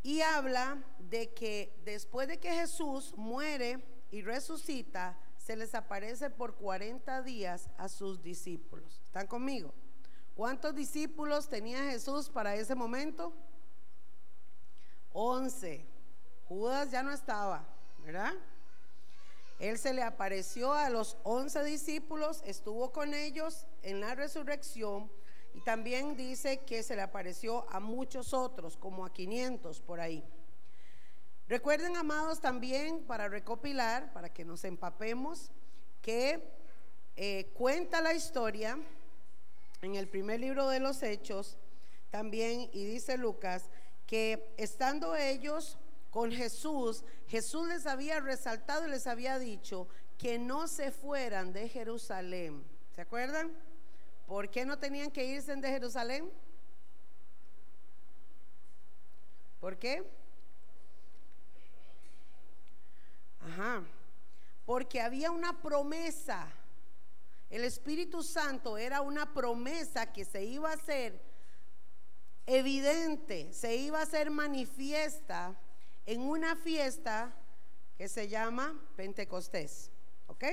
Y 0.04 0.22
habla 0.22 0.84
de 1.00 1.34
que 1.34 1.82
después 1.86 2.28
de 2.28 2.40
que 2.40 2.52
Jesús 2.52 3.16
muere 3.18 3.84
y 4.12 4.22
resucita, 4.22 5.18
se 5.38 5.56
les 5.56 5.74
aparece 5.74 6.30
por 6.30 6.56
40 6.56 7.24
días 7.24 7.70
a 7.78 7.90
sus 7.90 8.22
discípulos. 8.22 9.02
¿Están 9.06 9.26
conmigo? 9.26 9.74
¿Cuántos 10.36 10.76
discípulos 10.76 11.48
tenía 11.48 11.82
Jesús 11.92 12.28
para 12.30 12.56
ese 12.56 12.76
momento? 12.76 13.32
11. 15.14 15.86
Judas 16.50 16.92
ya 16.92 17.02
no 17.04 17.12
estaba, 17.12 17.66
¿verdad? 18.04 18.34
Él 19.60 19.78
se 19.78 19.94
le 19.94 20.04
apareció 20.04 20.74
a 20.74 20.90
los 20.90 21.16
once 21.24 21.64
discípulos, 21.64 22.44
estuvo 22.46 22.92
con 22.92 23.14
ellos 23.14 23.66
en 23.82 24.02
la 24.02 24.14
resurrección 24.14 25.10
y 25.54 25.62
también 25.62 26.18
dice 26.18 26.66
que 26.66 26.84
se 26.84 26.98
le 26.98 27.02
apareció 27.02 27.66
a 27.72 27.80
muchos 27.80 28.34
otros, 28.34 28.76
como 28.76 29.06
a 29.06 29.14
500 29.14 29.80
por 29.80 30.02
ahí. 30.02 30.22
Recuerden, 31.48 31.96
amados, 31.96 32.42
también 32.42 33.06
para 33.06 33.30
recopilar, 33.30 34.12
para 34.12 34.34
que 34.34 34.44
nos 34.44 34.66
empapemos, 34.66 35.50
que 36.02 36.44
eh, 37.16 37.54
cuenta 37.54 38.02
la 38.02 38.14
historia 38.14 38.78
en 39.86 39.96
el 39.96 40.08
primer 40.08 40.40
libro 40.40 40.68
de 40.70 40.80
los 40.80 41.04
Hechos, 41.04 41.58
también, 42.10 42.70
y 42.74 42.86
dice 42.86 43.18
Lucas, 43.18 43.70
que 44.06 44.54
estando 44.58 45.16
ellos 45.16 45.78
con 46.10 46.32
Jesús, 46.32 47.04
Jesús 47.28 47.68
les 47.68 47.86
había 47.86 48.20
resaltado 48.20 48.88
y 48.88 48.90
les 48.90 49.08
había 49.08 49.38
dicho 49.38 49.88
que 50.18 50.40
no 50.40 50.68
se 50.68 50.92
fueran 50.92 51.52
de 51.52 51.68
Jerusalén. 51.68 52.64
¿Se 52.96 53.02
acuerdan? 53.02 53.52
¿Por 54.26 54.50
qué 54.50 54.66
no 54.66 54.80
tenían 54.80 55.12
que 55.12 55.26
irse 55.26 55.56
de 55.56 55.68
Jerusalén? 55.68 56.32
¿Por 59.60 59.78
qué? 59.78 60.04
Ajá. 63.42 63.84
Porque 64.66 65.02
había 65.02 65.32
una 65.32 65.62
promesa. 65.62 66.48
El 67.50 67.64
Espíritu 67.64 68.24
Santo 68.24 68.78
era 68.78 69.02
una 69.02 69.34
promesa 69.34 70.12
que 70.12 70.26
se 70.26 70.44
iba 70.44 70.70
a 70.70 70.74
hacer 70.74 71.22
evidente, 72.46 73.54
se 73.54 73.76
iba 73.76 74.00
a 74.00 74.04
hacer 74.04 74.30
manifiesta 74.30 75.60
en 76.06 76.22
una 76.22 76.56
fiesta 76.56 77.36
que 77.98 78.08
se 78.08 78.28
llama 78.28 78.80
Pentecostés. 78.96 79.92
¿Ok? 80.28 80.44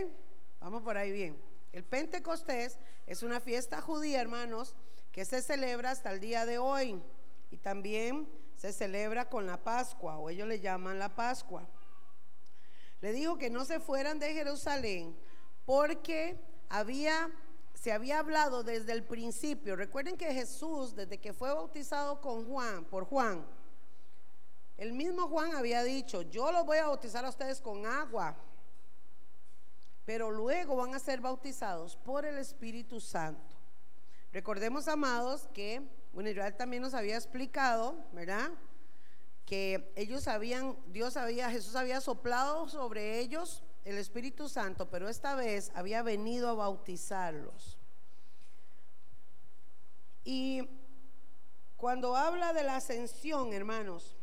Vamos 0.60 0.82
por 0.82 0.96
ahí 0.96 1.12
bien. 1.12 1.40
El 1.72 1.84
Pentecostés 1.84 2.78
es 3.06 3.22
una 3.22 3.40
fiesta 3.40 3.80
judía, 3.80 4.20
hermanos, 4.20 4.74
que 5.10 5.24
se 5.24 5.42
celebra 5.42 5.90
hasta 5.90 6.12
el 6.12 6.20
día 6.20 6.46
de 6.46 6.58
hoy. 6.58 7.02
Y 7.50 7.56
también 7.58 8.28
se 8.56 8.72
celebra 8.72 9.28
con 9.28 9.46
la 9.46 9.62
Pascua, 9.62 10.18
o 10.18 10.30
ellos 10.30 10.46
le 10.46 10.60
llaman 10.60 10.98
la 10.98 11.14
Pascua. 11.14 11.68
Le 13.00 13.12
dijo 13.12 13.36
que 13.36 13.50
no 13.50 13.64
se 13.64 13.80
fueran 13.80 14.18
de 14.18 14.32
Jerusalén 14.32 15.16
porque 15.64 16.38
había, 16.72 17.30
se 17.74 17.92
había 17.92 18.18
hablado 18.18 18.62
desde 18.62 18.92
el 18.92 19.04
principio. 19.04 19.76
Recuerden 19.76 20.16
que 20.16 20.32
Jesús, 20.32 20.96
desde 20.96 21.18
que 21.18 21.34
fue 21.34 21.52
bautizado 21.52 22.18
con 22.22 22.46
Juan, 22.46 22.86
por 22.86 23.04
Juan, 23.04 23.44
el 24.78 24.94
mismo 24.94 25.28
Juan 25.28 25.54
había 25.54 25.82
dicho, 25.82 26.22
yo 26.22 26.50
los 26.50 26.64
voy 26.64 26.78
a 26.78 26.86
bautizar 26.86 27.26
a 27.26 27.28
ustedes 27.28 27.60
con 27.60 27.84
agua, 27.84 28.34
pero 30.06 30.30
luego 30.30 30.76
van 30.76 30.94
a 30.94 30.98
ser 30.98 31.20
bautizados 31.20 31.94
por 31.96 32.24
el 32.24 32.38
Espíritu 32.38 33.00
Santo. 33.00 33.54
Recordemos, 34.32 34.88
amados, 34.88 35.50
que 35.52 35.86
bueno, 36.14 36.30
Israel 36.30 36.56
también 36.56 36.82
nos 36.82 36.94
había 36.94 37.16
explicado, 37.16 38.02
¿verdad? 38.12 38.50
Que 39.44 39.92
ellos 39.94 40.26
habían, 40.26 40.78
Dios 40.86 41.18
había, 41.18 41.50
Jesús 41.50 41.76
había 41.76 42.00
soplado 42.00 42.66
sobre 42.66 43.18
ellos 43.18 43.62
el 43.84 43.98
Espíritu 43.98 44.48
Santo, 44.48 44.88
pero 44.88 45.08
esta 45.08 45.34
vez 45.34 45.72
había 45.74 46.02
venido 46.02 46.48
a 46.48 46.54
bautizarlos. 46.54 47.78
Y 50.24 50.68
cuando 51.76 52.16
habla 52.16 52.52
de 52.52 52.62
la 52.62 52.76
ascensión, 52.76 53.52
hermanos, 53.52 54.16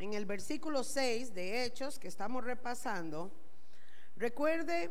en 0.00 0.14
el 0.14 0.26
versículo 0.26 0.82
6 0.82 1.34
de 1.34 1.64
Hechos 1.64 1.98
que 1.98 2.08
estamos 2.08 2.42
repasando, 2.42 3.30
recuerde 4.16 4.90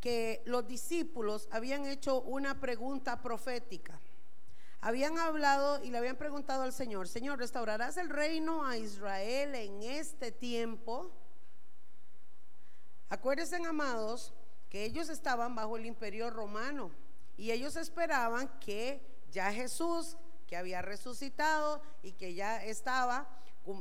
que 0.00 0.42
los 0.46 0.66
discípulos 0.66 1.48
habían 1.50 1.86
hecho 1.86 2.20
una 2.22 2.60
pregunta 2.60 3.20
profética. 3.20 4.00
Habían 4.80 5.18
hablado 5.18 5.82
y 5.82 5.90
le 5.90 5.98
habían 5.98 6.16
preguntado 6.16 6.64
al 6.64 6.72
Señor, 6.72 7.08
Señor, 7.08 7.38
¿restaurarás 7.38 7.96
el 7.96 8.10
reino 8.10 8.64
a 8.64 8.76
Israel 8.76 9.54
en 9.54 9.82
este 9.82 10.32
tiempo? 10.32 11.10
Acuérdense, 13.12 13.56
amados, 13.56 14.32
que 14.70 14.86
ellos 14.86 15.10
estaban 15.10 15.54
bajo 15.54 15.76
el 15.76 15.84
imperio 15.84 16.30
romano 16.30 16.90
y 17.36 17.50
ellos 17.50 17.76
esperaban 17.76 18.48
que 18.58 19.02
ya 19.30 19.52
Jesús, 19.52 20.16
que 20.46 20.56
había 20.56 20.80
resucitado 20.80 21.82
y 22.02 22.12
que 22.12 22.32
ya 22.32 22.64
estaba 22.64 23.28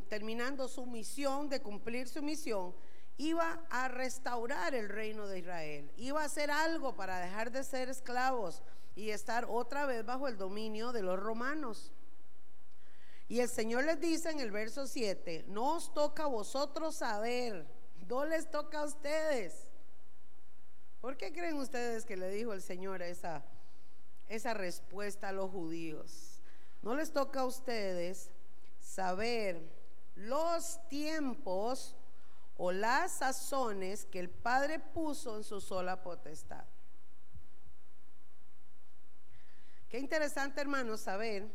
terminando 0.09 0.67
su 0.67 0.85
misión, 0.85 1.47
de 1.47 1.61
cumplir 1.61 2.09
su 2.09 2.21
misión, 2.21 2.75
iba 3.15 3.63
a 3.69 3.87
restaurar 3.87 4.75
el 4.75 4.89
reino 4.89 5.25
de 5.27 5.39
Israel, 5.39 5.89
iba 5.95 6.21
a 6.21 6.25
hacer 6.25 6.51
algo 6.51 6.93
para 6.97 7.19
dejar 7.19 7.53
de 7.53 7.63
ser 7.63 7.87
esclavos 7.87 8.61
y 8.97 9.11
estar 9.11 9.45
otra 9.47 9.85
vez 9.85 10.05
bajo 10.05 10.27
el 10.27 10.37
dominio 10.37 10.91
de 10.91 11.03
los 11.03 11.17
romanos. 11.17 11.93
Y 13.29 13.39
el 13.39 13.47
Señor 13.47 13.85
les 13.85 14.01
dice 14.01 14.29
en 14.29 14.41
el 14.41 14.51
verso 14.51 14.87
7, 14.87 15.45
no 15.47 15.77
os 15.77 15.93
toca 15.93 16.23
a 16.23 16.27
vosotros 16.27 16.95
saber, 16.95 17.79
no 18.11 18.25
les 18.25 18.51
toca 18.51 18.81
a 18.81 18.83
ustedes. 18.83 19.53
¿Por 20.99 21.15
qué 21.15 21.31
creen 21.31 21.55
ustedes 21.55 22.03
que 22.03 22.17
le 22.17 22.29
dijo 22.29 22.51
el 22.51 22.61
Señor 22.61 23.01
esa, 23.01 23.41
esa 24.27 24.53
respuesta 24.53 25.29
a 25.29 25.31
los 25.31 25.49
judíos? 25.49 26.41
No 26.81 26.93
les 26.93 27.13
toca 27.13 27.39
a 27.39 27.45
ustedes 27.45 28.29
saber 28.81 29.61
los 30.15 30.85
tiempos 30.89 31.95
o 32.57 32.73
las 32.73 33.13
sazones 33.13 34.05
que 34.07 34.19
el 34.19 34.29
Padre 34.29 34.79
puso 34.79 35.37
en 35.37 35.45
su 35.45 35.61
sola 35.61 36.03
potestad. 36.03 36.65
Qué 39.87 39.99
interesante, 39.99 40.59
hermanos, 40.59 40.99
saber 40.99 41.47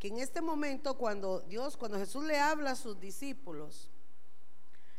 que 0.00 0.08
en 0.08 0.18
este 0.18 0.42
momento 0.42 0.98
cuando 0.98 1.42
Dios, 1.42 1.76
cuando 1.76 1.96
Jesús 1.96 2.24
le 2.24 2.40
habla 2.40 2.72
a 2.72 2.76
sus 2.76 2.98
discípulos, 2.98 3.91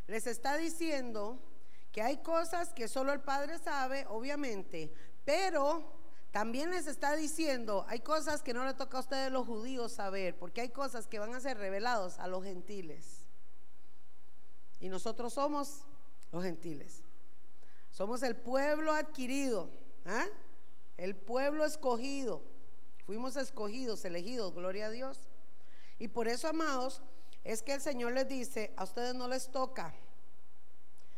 les 0.07 0.27
está 0.27 0.57
diciendo 0.57 1.39
que 1.91 2.01
hay 2.01 2.17
cosas 2.17 2.73
que 2.73 2.87
solo 2.87 3.13
el 3.13 3.21
Padre 3.21 3.59
sabe, 3.59 4.05
obviamente, 4.09 4.91
pero 5.25 6.01
también 6.31 6.71
les 6.71 6.87
está 6.87 7.15
diciendo, 7.15 7.85
hay 7.87 7.99
cosas 7.99 8.41
que 8.41 8.53
no 8.53 8.65
le 8.65 8.73
toca 8.73 8.97
a 8.97 9.01
ustedes 9.01 9.31
los 9.31 9.45
judíos 9.45 9.91
saber, 9.91 10.37
porque 10.37 10.61
hay 10.61 10.69
cosas 10.69 11.05
que 11.05 11.19
van 11.19 11.35
a 11.35 11.39
ser 11.39 11.57
revelados 11.57 12.17
a 12.17 12.27
los 12.27 12.43
gentiles. 12.43 13.27
Y 14.79 14.89
nosotros 14.89 15.33
somos 15.33 15.85
los 16.31 16.43
gentiles. 16.43 17.03
Somos 17.91 18.23
el 18.23 18.35
pueblo 18.35 18.91
adquirido, 18.91 19.69
¿ah? 20.05 20.25
el 20.97 21.15
pueblo 21.15 21.63
escogido. 21.63 22.41
Fuimos 23.05 23.35
escogidos, 23.35 24.03
elegidos, 24.03 24.53
gloria 24.55 24.87
a 24.87 24.89
Dios. 24.89 25.19
Y 25.99 26.07
por 26.07 26.27
eso, 26.27 26.47
amados, 26.47 27.03
es 27.43 27.61
que 27.61 27.73
el 27.73 27.81
Señor 27.81 28.13
les 28.13 28.27
dice, 28.27 28.73
a 28.77 28.83
ustedes 28.83 29.15
no 29.15 29.27
les 29.27 29.49
toca 29.51 29.93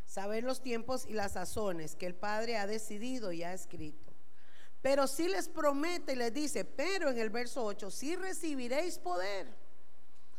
saber 0.05 0.43
los 0.43 0.61
tiempos 0.61 1.05
y 1.07 1.13
las 1.13 1.33
sazones 1.33 1.95
que 1.95 2.05
el 2.05 2.15
Padre 2.15 2.57
ha 2.57 2.67
decidido 2.67 3.31
y 3.31 3.43
ha 3.43 3.53
escrito. 3.53 4.13
Pero 4.81 5.07
sí 5.07 5.27
les 5.27 5.49
promete 5.49 6.13
y 6.13 6.15
les 6.15 6.33
dice, 6.33 6.63
pero 6.63 7.09
en 7.09 7.19
el 7.19 7.29
verso 7.29 7.63
8, 7.63 7.89
sí 7.89 8.15
recibiréis 8.15 8.99
poder. 8.99 9.47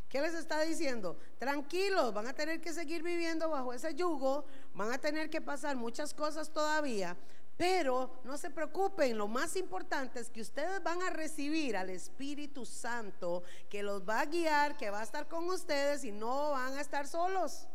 ¿Qué 0.08 0.20
les 0.20 0.34
está 0.34 0.60
diciendo? 0.60 1.18
Tranquilos, 1.38 2.14
van 2.14 2.28
a 2.28 2.32
tener 2.32 2.60
que 2.60 2.72
seguir 2.72 3.02
viviendo 3.02 3.50
bajo 3.50 3.72
ese 3.72 3.94
yugo, 3.94 4.44
van 4.72 4.92
a 4.92 4.98
tener 4.98 5.30
que 5.30 5.40
pasar 5.40 5.74
muchas 5.76 6.14
cosas 6.14 6.52
todavía, 6.52 7.16
Pero 7.56 8.20
no 8.24 8.36
se 8.36 8.50
preocupen, 8.50 9.16
lo 9.16 9.28
más 9.28 9.56
importante 9.56 10.20
es 10.20 10.28
que 10.28 10.42
ustedes 10.42 10.82
van 10.82 11.00
a 11.02 11.10
recibir 11.10 11.76
al 11.76 11.88
Espíritu 11.88 12.66
Santo 12.66 13.42
que 13.70 13.82
los 13.82 14.06
va 14.06 14.20
a 14.20 14.26
guiar, 14.26 14.76
que 14.76 14.90
va 14.90 15.00
a 15.00 15.04
estar 15.04 15.26
con 15.26 15.48
ustedes 15.48 16.04
y 16.04 16.12
no 16.12 16.50
van 16.50 16.74
a 16.74 16.82
estar 16.82 17.06
solos. 17.06 17.66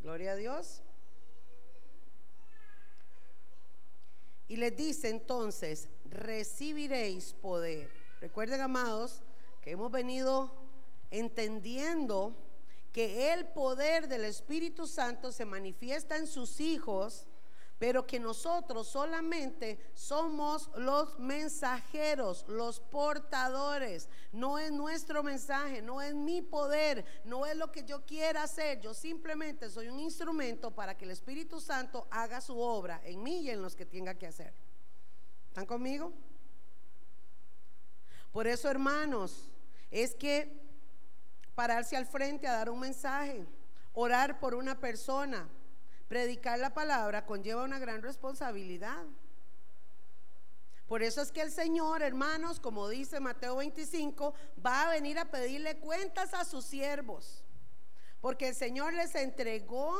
Gloria 0.00 0.32
a 0.32 0.36
Dios. 0.36 0.82
Y 4.48 4.56
les 4.56 4.76
dice 4.76 5.08
entonces, 5.08 5.88
recibiréis 6.04 7.32
poder. 7.34 7.90
Recuerden, 8.20 8.60
amados, 8.60 9.22
que 9.60 9.72
hemos 9.72 9.90
venido 9.90 10.52
entendiendo 11.10 12.36
que 12.92 13.32
el 13.32 13.46
poder 13.46 14.08
del 14.08 14.24
Espíritu 14.24 14.86
Santo 14.86 15.30
se 15.30 15.44
manifiesta 15.44 16.16
en 16.16 16.26
sus 16.26 16.60
hijos 16.60 17.25
pero 17.78 18.06
que 18.06 18.18
nosotros 18.18 18.88
solamente 18.88 19.78
somos 19.92 20.70
los 20.76 21.18
mensajeros, 21.18 22.44
los 22.48 22.80
portadores. 22.80 24.08
No 24.32 24.58
es 24.58 24.72
nuestro 24.72 25.22
mensaje, 25.22 25.82
no 25.82 26.00
es 26.00 26.14
mi 26.14 26.40
poder, 26.40 27.04
no 27.24 27.44
es 27.44 27.56
lo 27.56 27.70
que 27.70 27.84
yo 27.84 28.06
quiera 28.06 28.44
hacer. 28.44 28.80
Yo 28.80 28.94
simplemente 28.94 29.68
soy 29.68 29.88
un 29.88 30.00
instrumento 30.00 30.70
para 30.70 30.96
que 30.96 31.04
el 31.04 31.10
Espíritu 31.10 31.60
Santo 31.60 32.06
haga 32.10 32.40
su 32.40 32.58
obra 32.58 33.00
en 33.04 33.22
mí 33.22 33.40
y 33.40 33.50
en 33.50 33.60
los 33.60 33.76
que 33.76 33.84
tenga 33.84 34.14
que 34.14 34.26
hacer. 34.26 34.54
¿Están 35.48 35.66
conmigo? 35.66 36.12
Por 38.32 38.46
eso, 38.46 38.70
hermanos, 38.70 39.50
es 39.90 40.14
que 40.14 40.62
pararse 41.54 41.96
al 41.96 42.06
frente 42.06 42.46
a 42.46 42.52
dar 42.52 42.70
un 42.70 42.80
mensaje, 42.80 43.46
orar 43.94 44.38
por 44.40 44.54
una 44.54 44.78
persona, 44.78 45.48
Predicar 46.08 46.58
la 46.58 46.72
palabra 46.72 47.26
conlleva 47.26 47.64
una 47.64 47.78
gran 47.78 48.02
responsabilidad. 48.02 49.04
Por 50.86 51.02
eso 51.02 51.20
es 51.20 51.32
que 51.32 51.42
el 51.42 51.50
Señor, 51.50 52.02
hermanos, 52.02 52.60
como 52.60 52.88
dice 52.88 53.18
Mateo 53.18 53.56
25, 53.56 54.34
va 54.64 54.82
a 54.82 54.90
venir 54.90 55.18
a 55.18 55.30
pedirle 55.30 55.78
cuentas 55.78 56.32
a 56.32 56.44
sus 56.44 56.64
siervos. 56.64 57.42
Porque 58.20 58.48
el 58.48 58.54
Señor 58.54 58.92
les 58.92 59.14
entregó, 59.16 59.94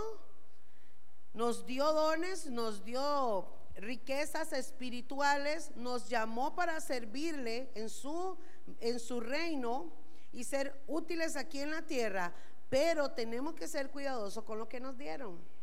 nos 1.35 1.67
dio 1.67 1.93
dones, 1.93 2.47
nos 2.47 2.85
dio 2.85 3.49
riquezas 3.75 4.53
espirituales, 4.53 5.73
nos 5.75 6.09
llamó 6.09 6.55
para 6.55 6.81
servirle 6.81 7.71
en 7.75 7.91
su, 7.91 8.39
en 8.81 9.01
su 9.01 9.21
reino 9.21 9.93
y 10.33 10.45
ser 10.45 10.81
útiles 10.87 11.35
aquí 11.35 11.61
en 11.61 11.73
la 11.73 11.83
tierra. 11.83 12.33
Pero 12.71 13.11
tenemos 13.11 13.55
que 13.55 13.67
ser 13.67 13.91
cuidadosos 13.91 14.45
con 14.45 14.59
lo 14.59 14.69
que 14.69 14.79
nos 14.79 14.97
dieron. 14.97 15.56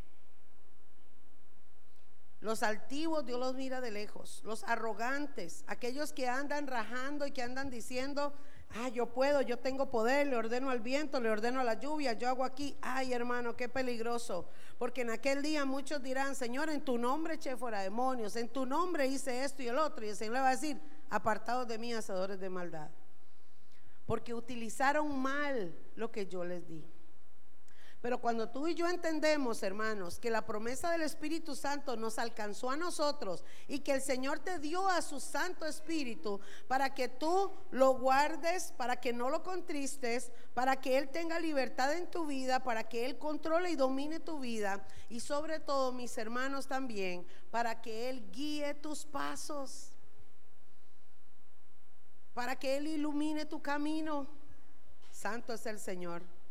Los 2.43 2.62
altivos 2.62 3.25
Dios 3.25 3.39
los 3.39 3.56
mira 3.56 3.79
de 3.79 3.89
lejos. 3.89 4.41
Los 4.43 4.65
arrogantes, 4.65 5.63
aquellos 5.65 6.12
que 6.12 6.27
andan 6.27 6.67
rajando 6.67 7.25
y 7.25 7.32
que 7.32 7.41
andan 7.41 7.69
diciendo, 7.69 8.34
ah, 8.75 8.89
yo 8.89 9.13
puedo, 9.13 9.41
yo 9.41 9.60
tengo 9.60 9.89
poder, 9.89 10.27
le 10.27 10.36
ordeno 10.36 10.69
al 10.69 10.82
viento, 10.82 11.21
le 11.21 11.29
ordeno 11.29 11.62
a 11.62 11.63
la 11.63 11.75
lluvia, 11.75 12.12
yo 12.12 12.27
hago 12.27 12.43
aquí. 12.43 12.75
Ay, 12.82 13.13
hermano, 13.13 13.56
qué 13.56 13.69
peligroso. 13.69 14.49
Porque 14.77 15.03
en 15.03 15.12
aquel 15.12 15.41
día 15.41 15.63
muchos 15.63 16.03
dirán, 16.03 16.36
Señor, 16.36 16.69
en 16.69 16.82
tu 16.82 16.97
nombre 16.97 17.36
eché 17.36 17.56
fuera 17.56 17.79
demonios, 17.79 18.36
en 18.36 18.49
tu 18.49 18.65
nombre 18.65 19.08
hice 19.08 19.45
esto 19.45 19.63
y 19.63 19.69
el 19.69 19.77
otro. 19.77 20.06
Y 20.06 20.10
el 20.10 20.17
Señor 20.17 20.34
le 20.34 20.39
va 20.41 20.49
a 20.49 20.56
decir, 20.56 20.82
apartados 21.10 21.65
de 21.65 21.77
mí, 21.77 21.93
hacedores 21.93 22.41
de 22.41 22.49
maldad. 22.49 22.89
Porque 24.06 24.34
utilizaron 24.34 25.17
mal 25.17 25.73
lo 25.95 26.12
que 26.12 26.27
yo 26.27 26.43
les 26.43 26.67
di. 26.67 26.84
Pero 28.04 28.20
cuando 28.20 28.50
tú 28.50 28.68
y 28.68 28.76
yo 28.76 28.89
entendemos, 28.89 29.63
hermanos, 29.63 30.20
que 30.20 30.30
la 30.30 30.46
promesa 30.46 30.92
del 30.92 31.04
Espíritu 31.04 31.56
Santo 31.56 31.96
nos 31.96 32.20
alcanzó 32.20 32.70
a 32.70 32.76
nosotros 32.76 33.46
y 33.66 33.80
que 33.80 33.94
el 33.94 34.02
Señor 34.02 34.39
te 34.39 34.60
dio 34.60 34.89
a 34.89 35.02
su 35.02 35.22
Santo 35.22 35.66
Espíritu 35.66 36.42
para 36.68 36.94
que 36.94 37.08
tú 37.08 37.50
lo 37.72 37.94
guardes, 37.98 38.74
para 38.76 38.98
que 39.00 39.13
no 39.13 39.30
lo 39.30 39.42
contristes, 39.42 40.34
para 40.54 40.82
que 40.82 40.98
Él 40.98 41.08
tenga 41.12 41.39
libertad 41.39 41.94
en 41.94 42.12
tu 42.12 42.26
vida, 42.26 42.62
para 42.62 42.84
que 42.84 43.06
Él 43.06 43.18
controle 43.18 43.72
y 43.72 43.78
domine 43.78 44.20
tu 44.20 44.38
vida 44.38 44.86
y 45.08 45.22
sobre 45.22 45.62
todo, 45.62 45.94
mis 45.94 46.18
hermanos 46.18 46.68
también, 46.68 47.26
para 47.52 47.82
que 47.82 48.10
Él 48.10 48.30
guíe 48.34 48.74
tus 48.74 49.06
pasos, 49.06 49.94
para 52.34 52.58
que 52.58 52.76
Él 52.76 52.88
ilumine 52.88 53.46
tu 53.46 53.62
camino. 53.62 54.28
Santo 55.10 55.54
es 55.54 55.66
el 55.68 55.80
Señor. 55.80 56.42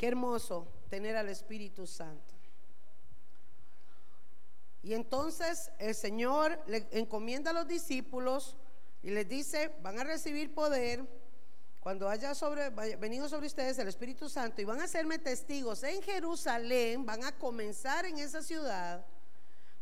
Qué 0.00 0.08
hermoso 0.08 0.66
tener 0.88 1.14
al 1.14 1.28
Espíritu 1.28 1.86
Santo. 1.86 2.34
Y 4.82 4.94
entonces 4.94 5.70
el 5.78 5.94
Señor 5.94 6.58
le 6.66 6.88
encomienda 6.92 7.50
a 7.50 7.52
los 7.52 7.68
discípulos 7.68 8.56
y 9.02 9.10
les 9.10 9.28
dice, 9.28 9.76
van 9.82 9.98
a 9.98 10.04
recibir 10.04 10.54
poder 10.54 11.06
cuando 11.80 12.08
haya 12.08 12.32
venido 12.98 13.28
sobre 13.28 13.48
ustedes 13.48 13.78
el 13.78 13.88
Espíritu 13.88 14.30
Santo 14.30 14.62
y 14.62 14.64
van 14.64 14.80
a 14.80 14.84
hacerme 14.84 15.18
testigos 15.18 15.82
en 15.82 16.00
Jerusalén, 16.00 17.04
van 17.04 17.22
a 17.22 17.36
comenzar 17.36 18.06
en 18.06 18.16
esa 18.16 18.42
ciudad, 18.42 19.04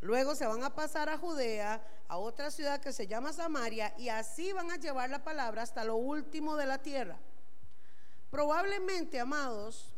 luego 0.01 0.35
se 0.35 0.49
van 0.49 0.65
a 0.65 0.75
pasar 0.75 1.09
a 1.09 1.17
Judea, 1.17 1.81
a 2.09 2.19
otra 2.19 2.51
ciudad 2.51 2.81
que 2.81 2.93
se 2.93 3.07
llama 3.07 3.33
Samaria, 3.33 3.95
y 3.97 4.09
así 4.09 4.53
van 4.53 4.73
a 4.73 4.79
llevar 4.79 5.11
la 5.11 5.23
palabra 5.23 5.63
hasta 5.63 5.85
lo 5.85 5.95
último 5.95 6.57
de 6.57 6.67
la 6.67 6.79
tierra. 6.79 7.21
Probablemente, 8.31 9.21
amados, 9.21 9.95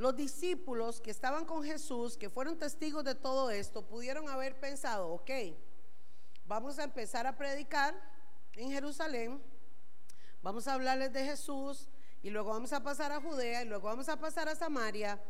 los 0.00 0.16
discípulos 0.16 0.98
que 0.98 1.10
estaban 1.10 1.44
con 1.44 1.62
Jesús, 1.62 2.16
que 2.16 2.30
fueron 2.30 2.56
testigos 2.56 3.04
de 3.04 3.14
todo 3.14 3.50
esto, 3.50 3.82
pudieron 3.82 4.30
haber 4.30 4.58
pensado, 4.58 5.10
ok, 5.10 5.30
vamos 6.46 6.78
a 6.78 6.84
empezar 6.84 7.26
a 7.26 7.36
predicar 7.36 7.94
en 8.54 8.70
Jerusalén, 8.70 9.42
vamos 10.40 10.66
a 10.66 10.72
hablarles 10.72 11.12
de 11.12 11.22
Jesús 11.26 11.90
y 12.22 12.30
luego 12.30 12.48
vamos 12.48 12.72
a 12.72 12.82
pasar 12.82 13.12
a 13.12 13.20
Judea 13.20 13.60
y 13.60 13.66
luego 13.66 13.88
vamos 13.88 14.08
a 14.08 14.18
pasar 14.18 14.48
a 14.48 14.56
Samaria 14.56 15.20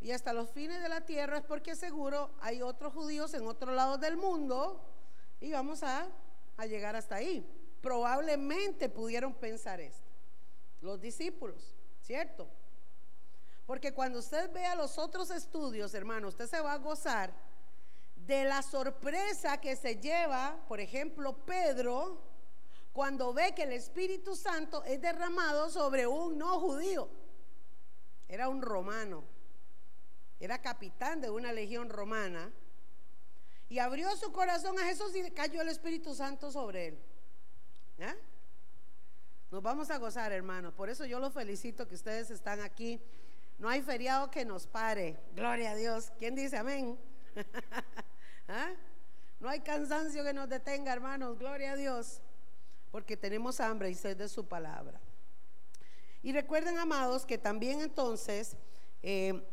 y 0.00 0.12
hasta 0.12 0.32
los 0.32 0.48
fines 0.48 0.80
de 0.80 0.88
la 0.88 1.04
tierra 1.04 1.36
es 1.36 1.44
porque 1.44 1.76
seguro 1.76 2.30
hay 2.40 2.62
otros 2.62 2.94
judíos 2.94 3.34
en 3.34 3.46
otros 3.46 3.74
lados 3.74 4.00
del 4.00 4.16
mundo 4.16 4.82
y 5.38 5.52
vamos 5.52 5.82
a, 5.82 6.08
a 6.56 6.64
llegar 6.64 6.96
hasta 6.96 7.16
ahí. 7.16 7.46
Probablemente 7.82 8.88
pudieron 8.88 9.34
pensar 9.34 9.82
esto, 9.82 10.08
los 10.80 10.98
discípulos, 10.98 11.76
¿cierto? 12.00 12.48
Porque 13.68 13.92
cuando 13.92 14.20
usted 14.20 14.50
vea 14.50 14.74
los 14.74 14.96
otros 14.96 15.30
estudios, 15.30 15.92
hermano, 15.92 16.28
usted 16.28 16.48
se 16.48 16.58
va 16.58 16.72
a 16.72 16.78
gozar 16.78 17.34
de 18.16 18.44
la 18.44 18.62
sorpresa 18.62 19.60
que 19.60 19.76
se 19.76 19.96
lleva, 19.96 20.64
por 20.66 20.80
ejemplo, 20.80 21.36
Pedro, 21.44 22.18
cuando 22.94 23.34
ve 23.34 23.54
que 23.54 23.64
el 23.64 23.72
Espíritu 23.72 24.34
Santo 24.36 24.82
es 24.84 25.02
derramado 25.02 25.68
sobre 25.68 26.06
un 26.06 26.38
no 26.38 26.58
judío. 26.58 27.10
Era 28.26 28.48
un 28.48 28.62
romano, 28.62 29.22
era 30.40 30.62
capitán 30.62 31.20
de 31.20 31.28
una 31.28 31.52
legión 31.52 31.90
romana, 31.90 32.50
y 33.68 33.80
abrió 33.80 34.16
su 34.16 34.32
corazón 34.32 34.78
a 34.78 34.84
Jesús 34.84 35.14
y 35.14 35.30
cayó 35.32 35.60
el 35.60 35.68
Espíritu 35.68 36.14
Santo 36.14 36.50
sobre 36.50 36.86
él. 36.86 36.98
Nos 39.50 39.62
vamos 39.62 39.90
a 39.90 39.98
gozar, 39.98 40.32
hermanos. 40.32 40.72
Por 40.72 40.88
eso 40.88 41.04
yo 41.04 41.20
los 41.20 41.34
felicito 41.34 41.86
que 41.86 41.96
ustedes 41.96 42.30
están 42.30 42.62
aquí 42.62 42.98
no 43.58 43.68
hay 43.68 43.82
feriado 43.82 44.30
que 44.30 44.44
nos 44.44 44.66
pare. 44.66 45.16
Gloria 45.34 45.72
a 45.72 45.74
Dios. 45.74 46.12
¿Quién 46.18 46.34
dice 46.34 46.56
amén? 46.56 46.98
¿Ah? 48.48 48.70
No 49.40 49.48
hay 49.48 49.60
cansancio 49.60 50.22
que 50.22 50.32
nos 50.32 50.48
detenga, 50.48 50.92
hermanos. 50.92 51.38
Gloria 51.38 51.72
a 51.72 51.76
Dios. 51.76 52.20
Porque 52.92 53.16
tenemos 53.16 53.60
hambre 53.60 53.90
y 53.90 53.94
sed 53.94 54.16
de 54.16 54.28
su 54.28 54.46
palabra. 54.46 55.00
Y 56.22 56.32
recuerden, 56.32 56.78
amados, 56.78 57.26
que 57.26 57.38
también 57.38 57.80
entonces 57.80 58.56
eh, 59.02 59.44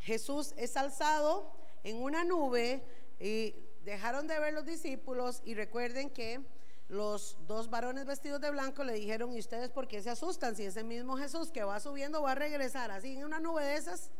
Jesús 0.00 0.54
es 0.56 0.76
alzado 0.76 1.52
en 1.84 2.02
una 2.02 2.24
nube 2.24 2.82
y 3.18 3.54
dejaron 3.82 4.26
de 4.26 4.38
ver 4.38 4.52
los 4.52 4.66
discípulos 4.66 5.42
y 5.44 5.54
recuerden 5.54 6.10
que 6.10 6.40
los 6.88 7.36
dos 7.46 7.68
varones 7.68 8.06
vestidos 8.06 8.40
de 8.40 8.50
blanco 8.50 8.82
le 8.82 8.94
dijeron, 8.94 9.32
¿y 9.34 9.38
ustedes 9.38 9.70
por 9.70 9.86
qué 9.86 10.02
se 10.02 10.10
asustan? 10.10 10.56
Si 10.56 10.64
ese 10.64 10.82
mismo 10.82 11.16
Jesús 11.18 11.50
que 11.50 11.62
va 11.62 11.80
subiendo 11.80 12.22
va 12.22 12.32
a 12.32 12.34
regresar 12.34 12.90
así 12.90 13.16
en 13.16 13.24
una 13.24 13.40
nube 13.40 13.62
de 13.62 13.76
esas 13.76 14.10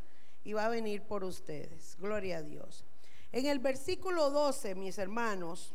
y 0.44 0.52
va 0.52 0.66
a 0.66 0.68
venir 0.68 1.02
por 1.02 1.24
ustedes. 1.24 1.96
Gloria 1.98 2.38
a 2.38 2.42
Dios. 2.42 2.84
En 3.32 3.46
el 3.46 3.58
versículo 3.58 4.30
12, 4.30 4.74
mis 4.74 4.98
hermanos, 4.98 5.72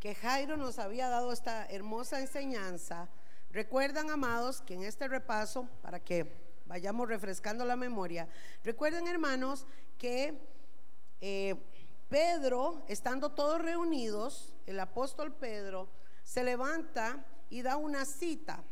que 0.00 0.14
Jairo 0.16 0.56
nos 0.56 0.78
había 0.78 1.08
dado 1.08 1.32
esta 1.32 1.66
hermosa 1.66 2.20
enseñanza, 2.20 3.08
recuerdan, 3.50 4.10
amados, 4.10 4.60
que 4.62 4.74
en 4.74 4.82
este 4.82 5.06
repaso, 5.06 5.68
para 5.82 6.00
que 6.00 6.32
vayamos 6.66 7.08
refrescando 7.08 7.64
la 7.64 7.76
memoria, 7.76 8.28
recuerden, 8.64 9.06
hermanos, 9.06 9.64
que... 9.96 10.34
Eh, 11.20 11.56
Pedro, 12.08 12.84
estando 12.88 13.30
todos 13.30 13.60
reunidos, 13.60 14.54
el 14.66 14.80
apóstol 14.80 15.34
Pedro, 15.34 15.88
se 16.24 16.42
levanta 16.42 17.24
y 17.50 17.62
da 17.62 17.76
una 17.76 18.04
cita 18.04 18.62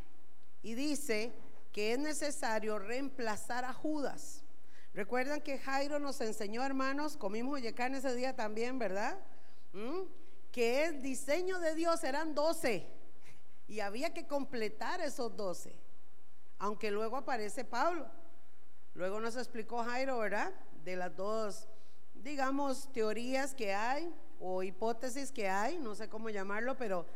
y 0.62 0.75
dice 0.75 1.33
que 1.72 1.92
es 1.92 1.99
necesario 1.99 2.79
reemplazar 2.79 3.64
a 3.64 3.72
Judas. 3.72 4.42
Recuerdan 4.94 5.42
que 5.42 5.59
Jairo 5.59 5.99
nos 5.99 6.20
enseñó, 6.22 6.64
hermanos, 6.64 7.18
comimos 7.18 7.61
carne 7.75 7.99
ese 7.99 8.14
día 8.14 8.35
también, 8.35 8.79
¿verdad? 8.79 9.18
que 10.51 10.87
el 10.87 11.03
diseño 11.03 11.59
de 11.59 11.75
Dios 11.75 12.03
eran 12.03 12.35
doce 12.35 12.87
y 13.68 13.81
había 13.81 14.14
que 14.14 14.27
completar 14.27 15.03
esos 15.03 15.37
doce, 15.37 15.79
aunque 16.59 16.90
luego 16.90 17.18
aparece 17.18 17.66
Pablo. 17.66 18.07
Luego 18.94 19.20
nos 19.20 19.37
explicó 19.37 19.85
Jairo, 19.85 20.18
¿verdad? 20.18 20.55
De 20.83 20.96
las 20.96 21.14
dos, 21.14 21.68
digamos, 22.27 22.93
teorías 22.93 23.55
que 23.55 23.73
hay 23.73 24.12
o 24.41 24.65
hipótesis 24.65 25.31
que 25.31 25.49
hay, 25.49 25.79
no 25.79 25.95
sé 25.95 26.09
cómo 26.09 26.29
llamarlo, 26.29 26.77
pero 26.77 27.07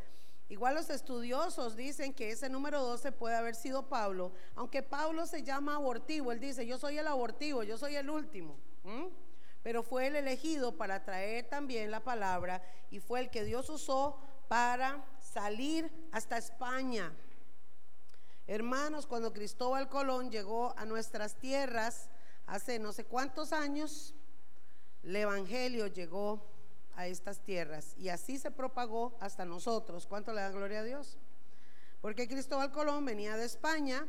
igual 0.49 0.77
los 0.77 0.88
estudiosos 0.88 1.75
dicen 1.75 2.14
que 2.14 2.31
ese 2.31 2.49
número 2.49 2.81
12 2.81 3.11
puede 3.11 3.35
haber 3.35 3.57
sido 3.57 3.88
Pablo, 3.88 4.33
aunque 4.55 4.85
Pablo 4.85 5.27
se 5.27 5.42
llama 5.42 5.75
abortivo, 5.75 6.31
él 6.31 6.38
dice, 6.38 6.64
yo 6.64 6.79
soy 6.79 6.99
el 6.99 7.09
abortivo, 7.09 7.64
yo 7.64 7.77
soy 7.77 7.96
el 7.96 8.09
último, 8.09 8.57
pero 9.64 9.83
fue 9.83 10.07
el 10.07 10.14
elegido 10.14 10.77
para 10.77 11.05
traer 11.05 11.49
también 11.49 11.90
la 11.90 12.05
palabra 12.05 12.62
y 12.92 13.01
fue 13.01 13.18
el 13.18 13.31
que 13.31 13.42
Dios 13.42 13.68
usó 13.68 14.16
para 14.46 15.05
salir 15.18 15.90
hasta 16.12 16.38
España. 16.38 17.12
Hermanos, 18.46 19.09
cuando 19.09 19.33
Cristóbal 19.33 19.88
Colón 19.88 20.31
llegó 20.31 20.73
a 20.79 20.85
nuestras 20.85 21.35
tierras 21.35 22.09
hace 22.46 22.79
no 22.79 22.92
sé 22.92 23.05
cuántos 23.05 23.53
años, 23.53 24.14
el 25.02 25.16
Evangelio 25.16 25.86
llegó 25.86 26.42
a 26.94 27.06
estas 27.06 27.40
tierras 27.40 27.94
y 27.96 28.08
así 28.08 28.38
se 28.38 28.50
propagó 28.50 29.16
hasta 29.20 29.44
nosotros. 29.44 30.06
¿Cuánto 30.06 30.32
le 30.32 30.40
da 30.42 30.50
gloria 30.50 30.80
a 30.80 30.84
Dios? 30.84 31.16
Porque 32.00 32.28
Cristóbal 32.28 32.72
Colón 32.72 33.04
venía 33.04 33.36
de 33.36 33.44
España, 33.44 34.06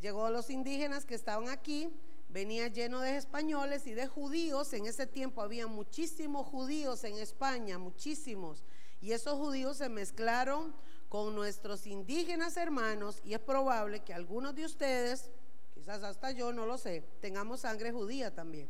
llegó 0.00 0.26
a 0.26 0.30
los 0.30 0.50
indígenas 0.50 1.04
que 1.04 1.14
estaban 1.14 1.48
aquí, 1.48 1.90
venía 2.28 2.68
lleno 2.68 3.00
de 3.00 3.16
españoles 3.16 3.86
y 3.86 3.92
de 3.92 4.06
judíos. 4.06 4.72
En 4.72 4.86
ese 4.86 5.06
tiempo 5.06 5.42
había 5.42 5.66
muchísimos 5.66 6.46
judíos 6.46 7.04
en 7.04 7.16
España, 7.16 7.78
muchísimos. 7.78 8.64
Y 9.00 9.12
esos 9.12 9.34
judíos 9.34 9.78
se 9.78 9.88
mezclaron 9.88 10.74
con 11.08 11.34
nuestros 11.34 11.86
indígenas 11.86 12.56
hermanos 12.56 13.20
y 13.24 13.34
es 13.34 13.40
probable 13.40 14.00
que 14.00 14.14
algunos 14.14 14.54
de 14.54 14.64
ustedes, 14.64 15.30
quizás 15.74 16.02
hasta 16.02 16.30
yo, 16.30 16.52
no 16.52 16.66
lo 16.66 16.78
sé, 16.78 17.02
tengamos 17.20 17.60
sangre 17.60 17.90
judía 17.90 18.34
también. 18.34 18.68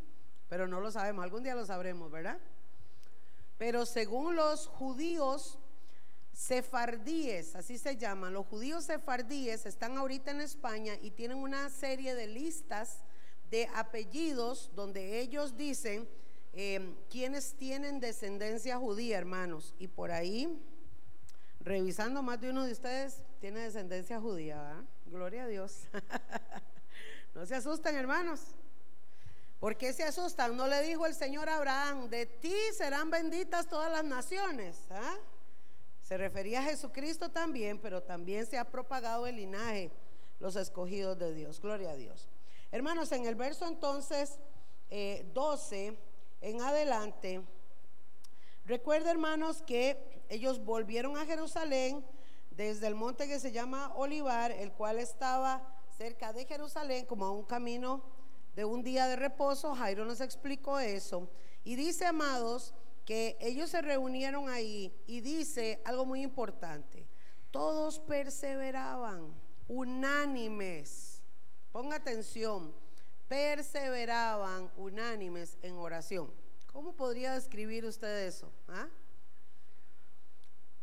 Pero 0.50 0.66
no 0.66 0.80
lo 0.80 0.90
sabemos, 0.90 1.22
algún 1.22 1.44
día 1.44 1.54
lo 1.54 1.64
sabremos, 1.64 2.10
¿verdad? 2.10 2.38
Pero 3.56 3.86
según 3.86 4.34
los 4.34 4.66
judíos 4.66 5.58
sefardíes, 6.32 7.54
así 7.54 7.78
se 7.78 7.96
llaman, 7.96 8.32
los 8.32 8.46
judíos 8.46 8.84
sefardíes 8.84 9.64
están 9.64 9.96
ahorita 9.96 10.32
en 10.32 10.40
España 10.40 10.94
y 11.00 11.12
tienen 11.12 11.38
una 11.38 11.70
serie 11.70 12.16
de 12.16 12.26
listas 12.26 13.04
de 13.48 13.68
apellidos 13.74 14.70
donde 14.74 15.20
ellos 15.20 15.56
dicen 15.56 16.08
eh, 16.52 16.96
quienes 17.10 17.54
tienen 17.54 18.00
descendencia 18.00 18.76
judía, 18.76 19.18
hermanos. 19.18 19.74
Y 19.78 19.86
por 19.86 20.10
ahí, 20.10 20.60
revisando 21.60 22.22
más 22.22 22.40
de 22.40 22.50
uno 22.50 22.64
de 22.64 22.72
ustedes, 22.72 23.22
tiene 23.40 23.60
descendencia 23.60 24.20
judía, 24.20 24.60
¿verdad? 24.60 24.84
Gloria 25.06 25.44
a 25.44 25.46
Dios. 25.46 25.82
no 27.34 27.46
se 27.46 27.54
asusten, 27.54 27.94
hermanos. 27.94 28.56
¿Por 29.60 29.76
qué 29.76 29.92
se 29.92 30.04
asustan? 30.04 30.56
No 30.56 30.66
le 30.66 30.80
dijo 30.82 31.04
el 31.04 31.14
Señor 31.14 31.50
a 31.50 31.56
Abraham, 31.56 32.08
de 32.08 32.24
ti 32.24 32.56
serán 32.74 33.10
benditas 33.10 33.68
todas 33.68 33.92
las 33.92 34.04
naciones. 34.04 34.86
¿ah? 34.90 35.16
Se 36.00 36.16
refería 36.16 36.60
a 36.60 36.62
Jesucristo 36.62 37.28
también, 37.28 37.78
pero 37.78 38.02
también 38.02 38.46
se 38.46 38.56
ha 38.56 38.64
propagado 38.64 39.26
el 39.26 39.36
linaje, 39.36 39.92
los 40.38 40.56
escogidos 40.56 41.18
de 41.18 41.34
Dios. 41.34 41.60
Gloria 41.60 41.90
a 41.90 41.96
Dios. 41.96 42.26
Hermanos, 42.72 43.12
en 43.12 43.26
el 43.26 43.34
verso 43.34 43.68
entonces 43.68 44.38
12 45.34 45.86
eh, 45.86 45.98
en 46.40 46.62
adelante, 46.62 47.42
recuerda 48.64 49.10
hermanos 49.10 49.60
que 49.60 50.24
ellos 50.30 50.64
volvieron 50.64 51.18
a 51.18 51.26
Jerusalén 51.26 52.02
desde 52.50 52.86
el 52.86 52.94
monte 52.94 53.28
que 53.28 53.38
se 53.38 53.52
llama 53.52 53.92
Olivar, 53.94 54.52
el 54.52 54.72
cual 54.72 54.98
estaba 54.98 55.62
cerca 55.98 56.32
de 56.32 56.46
Jerusalén 56.46 57.04
como 57.04 57.26
a 57.26 57.30
un 57.30 57.44
camino 57.44 58.19
de 58.54 58.64
un 58.64 58.82
día 58.82 59.06
de 59.06 59.16
reposo. 59.16 59.74
Jairo 59.74 60.04
nos 60.04 60.20
explicó 60.20 60.78
eso. 60.78 61.30
Y 61.64 61.76
dice, 61.76 62.06
amados, 62.06 62.74
que 63.04 63.36
ellos 63.40 63.70
se 63.70 63.82
reunieron 63.82 64.48
ahí 64.48 64.94
y 65.06 65.20
dice 65.20 65.80
algo 65.84 66.04
muy 66.04 66.22
importante. 66.22 67.06
Todos 67.50 67.98
perseveraban, 67.98 69.34
unánimes. 69.68 71.22
Ponga 71.72 71.96
atención, 71.96 72.74
perseveraban 73.28 74.70
unánimes 74.76 75.58
en 75.62 75.74
oración. 75.74 76.32
¿Cómo 76.72 76.94
podría 76.94 77.34
describir 77.34 77.84
usted 77.84 78.26
eso? 78.26 78.52
¿Ah? 78.68 78.88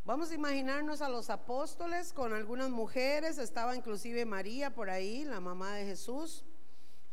Vamos 0.04 0.32
a 0.32 0.36
imaginarnos 0.36 1.02
a 1.02 1.10
los 1.10 1.30
apóstoles 1.30 2.14
con 2.14 2.34
algunas 2.34 2.70
mujeres, 2.70 3.38
estaba 3.38 3.76
inclusive 3.76 4.26
María 4.26 4.74
por 4.74 4.90
ahí, 4.90 5.26
la 5.26 5.42
mamá 5.42 5.76
de 5.76 5.86
Jesús 5.86 6.46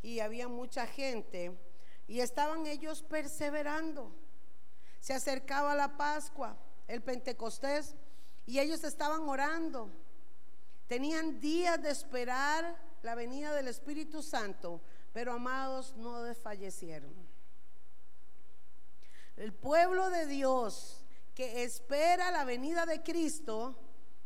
y 0.05 0.19
había 0.19 0.47
mucha 0.47 0.85
gente 0.85 1.57
y 2.07 2.19
estaban 2.19 2.67
ellos 2.67 3.01
perseverando. 3.01 4.15
Se 4.99 5.13
acercaba 5.13 5.73
la 5.73 5.97
Pascua, 5.97 6.55
el 6.87 7.01
Pentecostés, 7.01 7.95
y 8.45 8.59
ellos 8.59 8.83
estaban 8.83 9.27
orando. 9.27 9.89
Tenían 10.87 11.39
días 11.39 11.81
de 11.81 11.89
esperar 11.89 12.79
la 13.01 13.15
venida 13.15 13.51
del 13.55 13.67
Espíritu 13.67 14.21
Santo, 14.21 14.79
pero 15.11 15.33
amados 15.33 15.95
no 15.97 16.21
desfallecieron. 16.21 17.11
El 19.37 19.53
pueblo 19.53 20.11
de 20.11 20.27
Dios 20.27 21.03
que 21.33 21.63
espera 21.63 22.29
la 22.29 22.45
venida 22.45 22.85
de 22.85 23.01
Cristo 23.01 23.75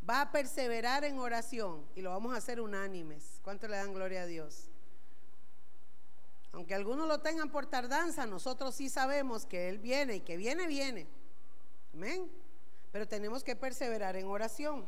va 0.08 0.22
a 0.22 0.32
perseverar 0.32 1.06
en 1.06 1.20
oración 1.20 1.88
y 1.96 2.02
lo 2.02 2.10
vamos 2.10 2.34
a 2.34 2.38
hacer 2.38 2.60
unánimes. 2.60 3.40
¿Cuánto 3.42 3.70
le 3.70 3.78
dan 3.78 3.94
gloria 3.94 4.24
a 4.24 4.26
Dios? 4.26 4.69
Aunque 6.52 6.74
algunos 6.74 7.08
lo 7.08 7.20
tengan 7.20 7.52
por 7.52 7.68
tardanza, 7.68 8.26
nosotros 8.26 8.76
sí 8.76 8.90
sabemos 8.90 9.46
que 9.46 9.70
Él 9.70 9.78
viene 9.78 10.16
y 10.16 10.22
que 10.22 10.36
viene, 10.36 10.68
viene. 10.68 11.08
Amén. 11.94 12.30
Pero 12.92 13.08
tenemos 13.08 13.44
que 13.44 13.56
perseverar 13.56 14.16
en 14.16 14.28
oración. 14.28 14.88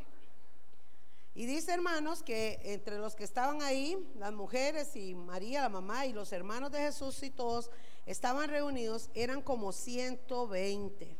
Y 1.33 1.45
dice, 1.45 1.71
hermanos, 1.71 2.23
que 2.23 2.59
entre 2.63 2.97
los 2.97 3.15
que 3.15 3.23
estaban 3.23 3.61
ahí, 3.61 4.11
las 4.15 4.33
mujeres 4.33 4.95
y 4.95 5.15
María, 5.15 5.61
la 5.61 5.69
mamá, 5.69 6.05
y 6.05 6.13
los 6.13 6.33
hermanos 6.33 6.71
de 6.71 6.79
Jesús 6.79 7.23
y 7.23 7.29
todos 7.29 7.69
estaban 8.05 8.49
reunidos, 8.49 9.09
eran 9.13 9.41
como 9.41 9.71
120. 9.71 11.17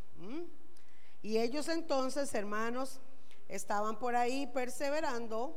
Y 1.21 1.37
ellos 1.37 1.69
entonces, 1.69 2.33
hermanos, 2.33 2.99
estaban 3.47 3.99
por 3.99 4.15
ahí 4.15 4.47
perseverando 4.47 5.55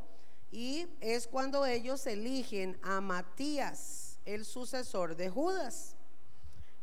y 0.53 0.87
es 1.01 1.27
cuando 1.27 1.65
ellos 1.67 2.07
eligen 2.07 2.79
a 2.83 3.01
Matías 3.01 4.04
el 4.25 4.45
sucesor 4.45 5.17
de 5.17 5.31
Judas. 5.31 5.97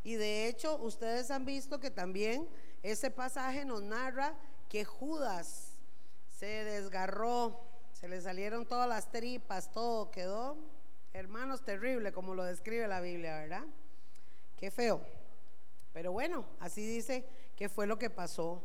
Y 0.03 0.15
de 0.15 0.47
hecho, 0.47 0.77
ustedes 0.77 1.31
han 1.31 1.45
visto 1.45 1.79
que 1.79 1.91
también 1.91 2.47
ese 2.83 3.11
pasaje 3.11 3.65
nos 3.65 3.81
narra 3.81 4.35
que 4.67 4.85
Judas 4.85 5.77
se 6.37 6.63
desgarró, 6.63 7.59
se 7.93 8.07
le 8.07 8.19
salieron 8.21 8.65
todas 8.65 8.89
las 8.89 9.11
tripas, 9.11 9.71
todo 9.71 10.09
quedó, 10.09 10.57
hermanos, 11.13 11.63
terrible 11.63 12.11
como 12.11 12.33
lo 12.33 12.43
describe 12.43 12.87
la 12.87 13.01
Biblia, 13.01 13.37
¿verdad? 13.37 13.65
Qué 14.57 14.71
feo. 14.71 15.01
Pero 15.93 16.11
bueno, 16.11 16.45
así 16.59 16.85
dice 16.85 17.25
que 17.55 17.69
fue 17.69 17.85
lo 17.85 17.99
que 17.99 18.09
pasó 18.09 18.63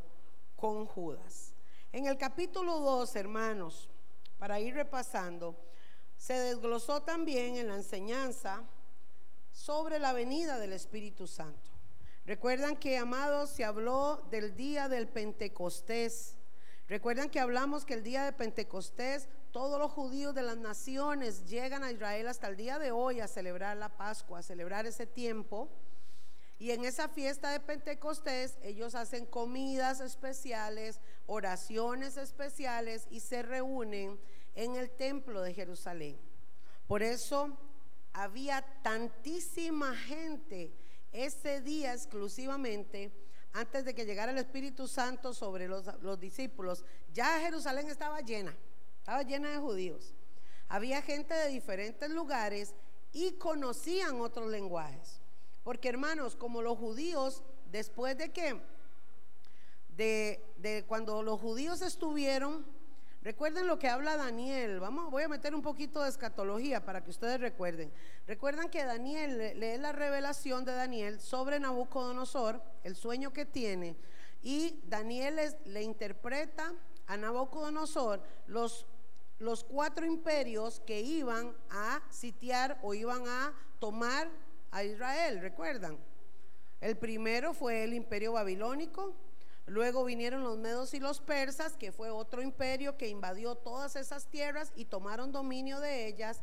con 0.57 0.87
Judas. 0.87 1.53
En 1.93 2.07
el 2.07 2.17
capítulo 2.17 2.79
2, 2.79 3.17
hermanos, 3.17 3.91
para 4.39 4.61
ir 4.61 4.75
repasando, 4.75 5.57
se 6.16 6.35
desglosó 6.35 7.02
también 7.02 7.57
en 7.57 7.68
la 7.68 7.76
enseñanza 7.76 8.62
sobre 9.52 9.98
la 9.98 10.12
venida 10.12 10.59
del 10.59 10.72
Espíritu 10.72 11.26
Santo. 11.26 11.70
Recuerdan 12.26 12.76
que, 12.76 12.98
amados, 12.98 13.50
se 13.50 13.64
habló 13.64 14.26
del 14.31 14.57
día 14.57 14.88
del 14.88 15.07
Pentecostés. 15.07 16.35
Recuerdan 16.88 17.31
que 17.31 17.40
hablamos 17.40 17.85
que 17.85 17.94
el 17.94 18.02
día 18.02 18.24
de 18.24 18.33
Pentecostés 18.33 19.29
todos 19.52 19.79
los 19.79 19.90
judíos 19.90 20.35
de 20.35 20.42
las 20.42 20.59
naciones 20.59 21.46
llegan 21.46 21.83
a 21.83 21.90
Israel 21.90 22.29
hasta 22.29 22.48
el 22.48 22.57
día 22.57 22.79
de 22.79 22.90
hoy 22.90 23.20
a 23.20 23.29
celebrar 23.29 23.76
la 23.76 23.88
Pascua, 23.88 24.40
a 24.40 24.42
celebrar 24.42 24.87
ese 24.87 25.07
tiempo. 25.07 25.70
Y 26.59 26.72
en 26.72 26.85
esa 26.85 27.09
fiesta 27.09 27.50
de 27.50 27.61
Pentecostés 27.61 28.59
ellos 28.62 28.94
hacen 28.94 29.24
comidas 29.24 30.00
especiales, 30.00 31.00
oraciones 31.26 32.16
especiales 32.16 33.07
y 33.11 33.20
se 33.20 33.42
reúnen 33.42 34.18
en 34.57 34.75
el 34.75 34.90
templo 34.90 35.42
de 35.42 35.55
Jerusalén. 35.55 36.19
Por 36.88 37.03
eso 37.03 37.57
había 38.12 38.62
tantísima 38.83 39.95
gente 39.95 40.73
ese 41.12 41.61
día 41.61 41.92
exclusivamente, 41.92 43.12
antes 43.53 43.85
de 43.85 43.95
que 43.95 44.05
llegara 44.05 44.33
el 44.33 44.38
Espíritu 44.38 44.88
Santo 44.88 45.33
sobre 45.33 45.69
los, 45.69 45.87
discípulos, 46.21 46.85
ya 47.12 47.40
Jerusalén 47.40 47.88
estaba 47.88 48.21
llena, 48.21 48.55
estaba 48.99 49.23
llena 49.23 49.51
de 49.51 49.59
judíos. 49.59 50.14
Había 50.69 51.01
gente 51.01 51.33
de 51.35 51.49
diferentes 51.49 52.11
lugares 52.11 52.75
y 53.12 53.33
conocían 53.33 54.21
otros 54.21 54.51
lenguajes. 54.51 55.21
Porque 55.62 55.88
hermanos, 55.88 56.37
como 56.37 56.61
los 56.61 56.77
judíos, 56.79 57.42
después 57.71 58.19
de 58.19 58.31
que 58.31 58.61
de, 59.97 60.45
de 60.59 60.85
cuando 60.87 61.23
los 61.23 61.40
judíos 61.40 61.81
estuvieron 61.81 62.66
Recuerden 63.27 63.67
lo 63.67 63.77
que 63.77 63.89
habla 63.89 64.17
Daniel. 64.17 64.79
Vamos, 64.79 65.11
voy 65.11 65.25
a 65.25 65.29
meter 65.29 65.53
un 65.53 65.61
poquito 65.61 66.01
de 66.01 66.09
escatología 66.09 66.85
para 66.85 67.03
que 67.03 67.11
ustedes 67.11 67.41
recuerden. 67.41 67.91
Recuerdan 68.25 68.71
que 68.71 68.85
Daniel 68.85 69.59
lee 69.59 69.79
la 69.79 69.91
revelación 69.91 70.65
de 70.65 70.71
Daniel 70.71 71.19
sobre 71.19 71.59
Nabucodonosor, 71.59 72.62
el 72.85 72.95
sueño 72.95 73.33
que 73.33 73.45
tiene, 73.45 73.97
y 74.45 74.79
Daniel 74.87 75.41
le 75.65 75.83
interpreta 75.83 76.73
a 77.09 77.17
Nabucodonosor 77.17 78.23
los, 78.47 78.87
los 79.41 79.65
cuatro 79.65 80.07
imperios 80.07 80.79
que 80.87 81.01
iban 81.01 81.53
a 81.69 82.01
sitiar 82.11 82.79
o 82.85 82.95
iban 82.95 83.27
a 83.27 83.53
tomar 83.81 84.31
a 84.71 84.85
Israel. 84.85 85.41
¿Recuerdan? 85.41 85.99
El 86.81 86.97
primero 86.97 87.55
fue 87.55 87.83
el 87.83 87.93
imperio 87.93 88.35
babilónico, 88.35 89.17
Luego 89.66 90.05
vinieron 90.05 90.44
los 90.44 90.59
medos 90.59 90.94
y 90.94 91.00
los 91.00 91.20
persas, 91.20 91.76
que 91.76 91.90
fue 91.90 92.11
otro 92.11 92.40
imperio 92.40 92.96
que 92.96 93.09
invadió 93.09 93.57
todas 93.57 93.96
esas 93.96 94.26
tierras 94.26 94.72
y 94.76 94.85
tomaron 94.85 95.33
dominio 95.33 95.81
de 95.81 96.07
ellas. 96.07 96.42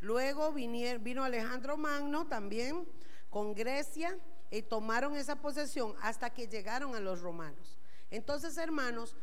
Luego 0.00 0.52
vino 0.52 1.24
Alejandro 1.24 1.76
Magno 1.76 2.26
también 2.28 2.86
con 3.28 3.54
Grecia 3.54 4.16
y 4.50 4.62
tomaron 4.62 5.16
esa 5.16 5.36
posesión 5.36 5.94
hasta 6.00 6.30
que 6.30 6.46
llegaron 6.46 6.94
a 6.94 7.00
los 7.00 7.20
romanos. 7.20 7.76
Entonces, 8.10 8.56
hermanos, 8.56 9.16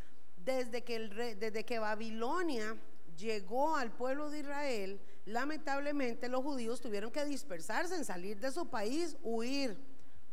desde 0.43 0.83
que, 0.83 0.95
el 0.95 1.39
desde 1.39 1.65
que 1.65 1.79
Babilonia 1.79 2.75
llegó 3.17 3.75
al 3.75 3.91
pueblo 3.91 4.29
de 4.29 4.39
Israel, 4.39 5.01
lamentablemente 5.25 6.29
los 6.29 6.43
judíos 6.43 6.81
tuvieron 6.81 7.11
que 7.11 7.25
dispersarse 7.25 7.95
en 7.95 8.05
salir 8.05 8.39
de 8.39 8.51
su 8.51 8.67
país, 8.67 9.17
huir. 9.23 9.77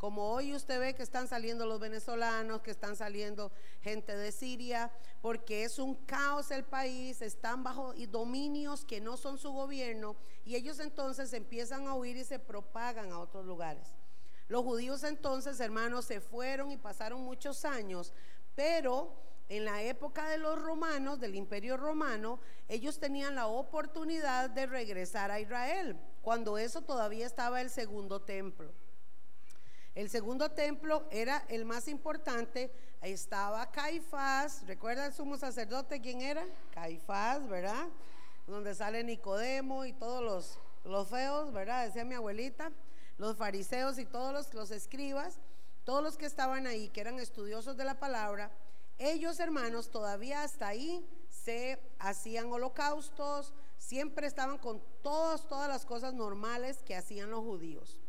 Como 0.05 0.33
hoy 0.33 0.55
usted 0.55 0.79
ve 0.79 0.95
que 0.95 1.03
están 1.03 1.29
saliendo 1.29 1.64
los 1.64 1.81
venezolanos, 1.81 2.61
que 2.61 2.71
están 2.71 2.95
saliendo 2.95 3.51
gente 3.81 4.14
de 4.14 4.33
Siria, 4.33 4.90
porque 5.23 5.64
es 5.64 5.79
un 5.79 5.95
caos 5.95 6.51
el 6.51 6.62
país, 6.62 7.23
están 7.23 7.62
bajo 7.62 7.95
dominios 8.11 8.85
que 8.85 9.01
no 9.01 9.17
son 9.17 9.38
su 9.38 9.51
gobierno 9.53 10.14
y 10.45 10.57
ellos 10.57 10.79
entonces 10.79 11.33
empiezan 11.33 11.87
a 11.87 11.95
huir 11.95 12.19
y 12.19 12.25
se 12.25 12.38
propagan 12.38 13.12
a 13.12 13.19
otros 13.19 13.47
lugares. 13.47 13.97
Los 14.47 14.62
judíos 14.62 15.05
entonces, 15.05 15.59
hermanos, 15.59 16.05
se 16.05 16.21
fueron 16.21 16.71
y 16.71 16.77
pasaron 16.77 17.23
muchos 17.23 17.64
años, 17.64 18.12
pero 18.55 19.11
en 19.49 19.64
la 19.64 19.81
época 19.81 20.29
de 20.29 20.37
los 20.37 20.61
romanos, 20.61 21.19
del 21.19 21.35
imperio 21.35 21.79
romano, 21.79 22.40
ellos 22.69 22.99
tenían 22.99 23.37
la 23.37 23.47
oportunidad 23.47 24.51
de 24.51 24.67
regresar 24.67 25.31
a 25.31 25.40
Israel, 25.40 25.99
cuando 26.21 26.59
eso 26.59 26.83
todavía 26.83 27.25
estaba 27.25 27.62
el 27.62 27.71
segundo 27.71 28.21
templo. 28.21 28.84
El 29.95 30.11
segundo 30.11 30.51
templo 30.51 31.07
era 31.11 31.45
el 31.49 31.65
más 31.65 31.87
importante. 31.87 32.73
Estaba 33.01 33.71
Caifás. 33.71 34.67
¿Recuerda 34.67 35.07
el 35.07 35.13
sumo 35.13 35.37
sacerdote 35.37 36.01
quién 36.01 36.21
era? 36.21 36.45
Caifás, 36.73 37.49
¿verdad? 37.49 37.87
Donde 38.49 38.75
sale 38.75 39.05
Nicodemo 39.05 39.85
y 39.85 39.93
todos 39.93 40.23
los, 40.23 40.59
los 40.85 41.09
feos, 41.09 41.53
¿verdad? 41.53 41.87
Decía 41.87 42.05
mi 42.05 42.15
abuelita. 42.15 42.73
Los 43.19 43.37
fariseos 43.37 43.99
y 44.01 44.05
todos 44.05 44.33
los, 44.33 44.53
los 44.53 44.73
escribas. 44.73 45.39
Todos 45.85 46.03
los 46.03 46.17
que 46.17 46.27
estaban 46.27 46.67
ahí, 46.67 46.89
que 46.89 47.01
eran 47.01 47.21
estudiosos 47.21 47.77
de 47.77 47.85
la 47.85 48.01
palabra. 48.01 48.51
Ellos, 48.99 49.39
hermanos, 49.39 49.91
todavía 49.91 50.43
hasta 50.43 50.67
ahí 50.67 51.07
se 51.29 51.79
hacían 52.01 52.51
holocaustos. 52.51 53.55
Siempre 53.79 54.27
estaban 54.27 54.59
con 54.59 54.83
todas, 55.03 55.47
todas 55.47 55.69
las 55.69 55.85
cosas 55.85 56.15
normales 56.15 56.83
que 56.83 56.97
hacían 56.97 57.31
los 57.31 57.41
judíos. 57.41 58.01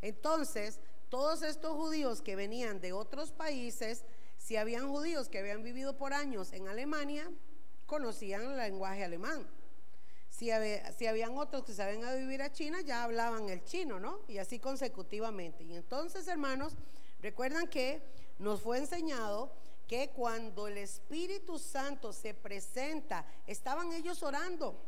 Entonces, 0.00 0.80
todos 1.08 1.42
estos 1.42 1.74
judíos 1.74 2.22
que 2.22 2.36
venían 2.36 2.80
de 2.80 2.92
otros 2.92 3.32
países, 3.32 4.04
si 4.36 4.56
habían 4.56 4.88
judíos 4.88 5.28
que 5.28 5.38
habían 5.38 5.62
vivido 5.62 5.96
por 5.96 6.12
años 6.12 6.52
en 6.52 6.68
Alemania, 6.68 7.30
conocían 7.86 8.42
el 8.42 8.56
lenguaje 8.56 9.04
alemán. 9.04 9.46
Si, 10.28 10.50
si 10.96 11.06
habían 11.06 11.36
otros 11.36 11.64
que 11.64 11.72
sabían 11.72 12.04
a 12.04 12.14
vivir 12.14 12.42
a 12.42 12.52
China, 12.52 12.80
ya 12.82 13.02
hablaban 13.02 13.48
el 13.48 13.64
chino, 13.64 13.98
¿no? 13.98 14.20
Y 14.28 14.38
así 14.38 14.58
consecutivamente. 14.58 15.64
Y 15.64 15.74
entonces, 15.74 16.28
hermanos, 16.28 16.74
recuerdan 17.20 17.66
que 17.66 18.02
nos 18.38 18.60
fue 18.60 18.78
enseñado 18.78 19.52
que 19.88 20.10
cuando 20.10 20.68
el 20.68 20.76
Espíritu 20.76 21.58
Santo 21.58 22.12
se 22.12 22.34
presenta, 22.34 23.24
estaban 23.46 23.92
ellos 23.92 24.22
orando. 24.22 24.78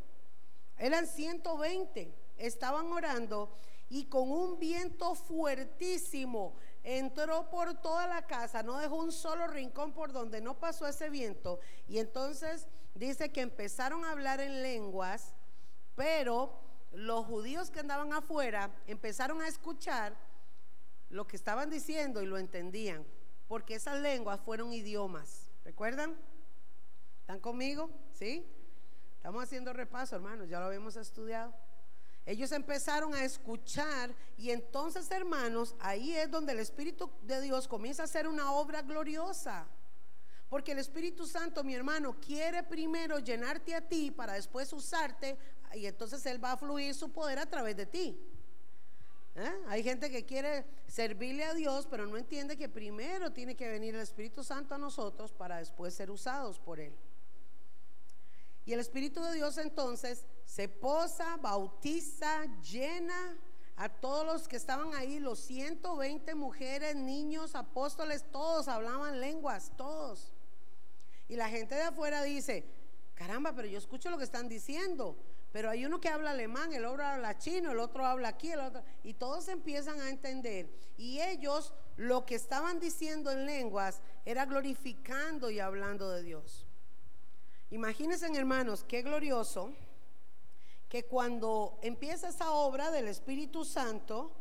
Eran 0.77 1.07
120, 1.07 2.13
estaban 2.37 2.85
orando 2.87 3.57
y 3.91 4.05
con 4.05 4.31
un 4.31 4.57
viento 4.57 5.15
fuertísimo 5.15 6.55
entró 6.81 7.49
por 7.49 7.73
toda 7.81 8.07
la 8.07 8.25
casa, 8.25 8.63
no 8.63 8.77
dejó 8.77 8.95
un 8.95 9.11
solo 9.11 9.47
rincón 9.47 9.91
por 9.91 10.13
donde 10.13 10.39
no 10.39 10.57
pasó 10.57 10.87
ese 10.87 11.09
viento. 11.09 11.59
Y 11.89 11.97
entonces 11.99 12.67
dice 12.95 13.33
que 13.33 13.41
empezaron 13.41 14.05
a 14.05 14.11
hablar 14.11 14.39
en 14.39 14.61
lenguas, 14.61 15.35
pero 15.93 16.57
los 16.93 17.25
judíos 17.25 17.69
que 17.69 17.81
andaban 17.81 18.13
afuera 18.13 18.71
empezaron 18.87 19.41
a 19.41 19.49
escuchar 19.49 20.15
lo 21.09 21.27
que 21.27 21.35
estaban 21.35 21.69
diciendo 21.69 22.21
y 22.21 22.27
lo 22.27 22.37
entendían, 22.37 23.05
porque 23.49 23.75
esas 23.75 23.99
lenguas 23.99 24.39
fueron 24.39 24.71
idiomas. 24.71 25.49
¿Recuerdan? 25.65 26.15
¿Están 27.19 27.41
conmigo? 27.41 27.89
¿Sí? 28.13 28.47
Estamos 29.17 29.43
haciendo 29.43 29.73
repaso, 29.73 30.15
hermanos, 30.15 30.47
ya 30.47 30.61
lo 30.61 30.67
habíamos 30.67 30.95
estudiado. 30.95 31.53
Ellos 32.25 32.51
empezaron 32.51 33.13
a 33.15 33.23
escuchar 33.23 34.15
y 34.37 34.51
entonces, 34.51 35.09
hermanos, 35.09 35.75
ahí 35.79 36.13
es 36.13 36.29
donde 36.29 36.51
el 36.53 36.59
Espíritu 36.59 37.09
de 37.23 37.41
Dios 37.41 37.67
comienza 37.67 38.03
a 38.03 38.05
hacer 38.05 38.27
una 38.27 38.51
obra 38.53 38.83
gloriosa. 38.83 39.67
Porque 40.47 40.73
el 40.73 40.79
Espíritu 40.79 41.25
Santo, 41.25 41.63
mi 41.63 41.73
hermano, 41.73 42.19
quiere 42.19 42.61
primero 42.63 43.19
llenarte 43.19 43.73
a 43.73 43.81
ti 43.81 44.11
para 44.11 44.33
después 44.33 44.71
usarte 44.73 45.37
y 45.73 45.85
entonces 45.85 46.25
Él 46.25 46.43
va 46.43 46.51
a 46.51 46.57
fluir 46.57 46.93
su 46.93 47.11
poder 47.11 47.39
a 47.39 47.45
través 47.45 47.75
de 47.77 47.85
ti. 47.85 48.19
¿Eh? 49.35 49.63
Hay 49.67 49.81
gente 49.81 50.11
que 50.11 50.25
quiere 50.25 50.65
servirle 50.87 51.45
a 51.45 51.53
Dios, 51.53 51.87
pero 51.89 52.05
no 52.05 52.17
entiende 52.17 52.57
que 52.57 52.67
primero 52.67 53.31
tiene 53.31 53.55
que 53.55 53.69
venir 53.69 53.95
el 53.95 54.01
Espíritu 54.01 54.43
Santo 54.43 54.75
a 54.75 54.77
nosotros 54.77 55.31
para 55.31 55.57
después 55.57 55.93
ser 55.93 56.11
usados 56.11 56.59
por 56.59 56.79
Él. 56.79 56.93
Y 58.65 58.73
el 58.73 58.79
Espíritu 58.79 59.21
de 59.23 59.33
Dios 59.33 59.57
entonces 59.57 60.25
se 60.45 60.67
posa, 60.67 61.37
bautiza, 61.37 62.45
llena 62.61 63.37
a 63.75 63.89
todos 63.89 64.25
los 64.25 64.47
que 64.47 64.57
estaban 64.57 64.93
ahí, 64.93 65.19
los 65.19 65.39
120 65.39 66.35
mujeres, 66.35 66.95
niños, 66.95 67.55
apóstoles, 67.55 68.25
todos 68.31 68.67
hablaban 68.67 69.19
lenguas, 69.19 69.71
todos. 69.75 70.31
Y 71.27 71.35
la 71.35 71.49
gente 71.49 71.75
de 71.75 71.83
afuera 71.83 72.21
dice, 72.21 72.65
caramba, 73.15 73.53
pero 73.55 73.67
yo 73.67 73.77
escucho 73.77 74.09
lo 74.09 74.17
que 74.17 74.23
están 74.23 74.49
diciendo, 74.49 75.17
pero 75.51 75.69
hay 75.69 75.85
uno 75.85 75.99
que 75.99 76.09
habla 76.09 76.31
alemán, 76.31 76.73
el 76.73 76.85
otro 76.85 77.03
habla 77.03 77.37
chino, 77.37 77.71
el 77.71 77.79
otro 77.79 78.05
habla 78.05 78.29
aquí, 78.29 78.51
el 78.51 78.59
otro, 78.59 78.83
y 79.03 79.15
todos 79.15 79.47
empiezan 79.47 79.99
a 79.99 80.09
entender. 80.09 80.69
Y 80.97 81.19
ellos 81.19 81.73
lo 81.97 82.25
que 82.25 82.35
estaban 82.35 82.79
diciendo 82.79 83.31
en 83.31 83.45
lenguas 83.45 84.01
era 84.25 84.45
glorificando 84.45 85.49
y 85.49 85.59
hablando 85.59 86.09
de 86.11 86.21
Dios. 86.21 86.67
Imagínense, 87.71 88.27
hermanos, 88.35 88.83
qué 88.85 89.01
glorioso 89.01 89.71
que 90.89 91.05
cuando 91.05 91.79
empieza 91.81 92.27
esa 92.27 92.51
obra 92.51 92.91
del 92.91 93.07
Espíritu 93.07 93.63
Santo, 93.63 94.33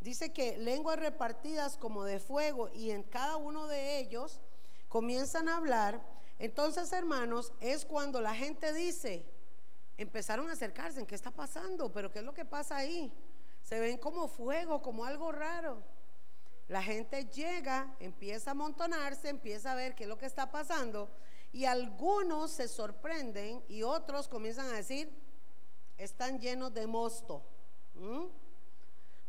dice 0.00 0.32
que 0.32 0.58
lenguas 0.58 0.98
repartidas 0.98 1.76
como 1.76 2.02
de 2.02 2.18
fuego 2.18 2.70
y 2.74 2.90
en 2.90 3.04
cada 3.04 3.36
uno 3.36 3.68
de 3.68 4.00
ellos 4.00 4.40
comienzan 4.88 5.48
a 5.48 5.58
hablar. 5.58 6.02
Entonces, 6.40 6.92
hermanos, 6.92 7.52
es 7.60 7.84
cuando 7.84 8.20
la 8.20 8.34
gente 8.34 8.72
dice, 8.72 9.24
empezaron 9.96 10.50
a 10.50 10.54
acercarse, 10.54 11.06
¿qué 11.06 11.14
está 11.14 11.30
pasando? 11.30 11.92
¿Pero 11.92 12.10
qué 12.10 12.18
es 12.18 12.24
lo 12.24 12.34
que 12.34 12.44
pasa 12.44 12.78
ahí? 12.78 13.12
Se 13.62 13.78
ven 13.78 13.96
como 13.96 14.26
fuego, 14.26 14.82
como 14.82 15.04
algo 15.04 15.30
raro. 15.30 15.84
La 16.66 16.82
gente 16.82 17.26
llega, 17.26 17.94
empieza 18.00 18.50
a 18.50 18.54
amontonarse, 18.54 19.28
empieza 19.28 19.70
a 19.70 19.76
ver 19.76 19.94
qué 19.94 20.02
es 20.02 20.08
lo 20.08 20.18
que 20.18 20.26
está 20.26 20.50
pasando 20.50 21.08
y 21.52 21.66
algunos 21.66 22.50
se 22.50 22.66
sorprenden 22.66 23.62
y 23.68 23.82
otros 23.82 24.26
comienzan 24.26 24.70
a 24.70 24.76
decir, 24.76 25.12
están 25.98 26.40
llenos 26.40 26.72
de 26.72 26.86
mosto. 26.86 27.42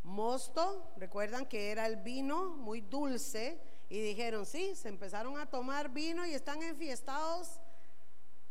Mosto, 0.04 0.94
recuerdan 0.98 1.46
que 1.46 1.72
era 1.72 1.86
el 1.86 1.98
vino 1.98 2.50
muy 2.50 2.82
dulce 2.82 3.60
y 3.90 4.00
dijeron, 4.00 4.46
sí, 4.46 4.74
se 4.76 4.90
empezaron 4.90 5.38
a 5.38 5.46
tomar 5.46 5.90
vino 5.90 6.26
y 6.26 6.34
están 6.34 6.64
enfiestados. 6.64 7.60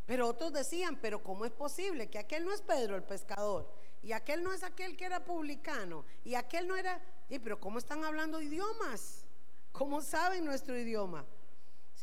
Pero 0.04 0.28
otros 0.28 0.52
decían, 0.52 0.98
pero 1.00 1.22
¿cómo 1.22 1.44
es 1.44 1.52
posible 1.52 2.10
que 2.10 2.18
aquel 2.18 2.44
no 2.44 2.52
es 2.52 2.60
Pedro 2.60 2.96
el 2.96 3.04
pescador? 3.04 3.72
Y 4.02 4.12
aquel 4.12 4.42
no 4.42 4.52
es 4.52 4.62
aquel 4.62 4.96
que 4.96 5.04
era 5.04 5.24
publicano. 5.24 6.04
Y 6.24 6.34
aquel 6.34 6.66
no 6.66 6.76
era... 6.76 7.00
y 7.28 7.38
pero 7.38 7.58
¿cómo 7.60 7.78
están 7.78 8.04
hablando 8.04 8.40
idiomas? 8.42 9.24
¿Cómo 9.70 10.02
saben 10.02 10.44
nuestro 10.44 10.76
idioma? 10.76 11.24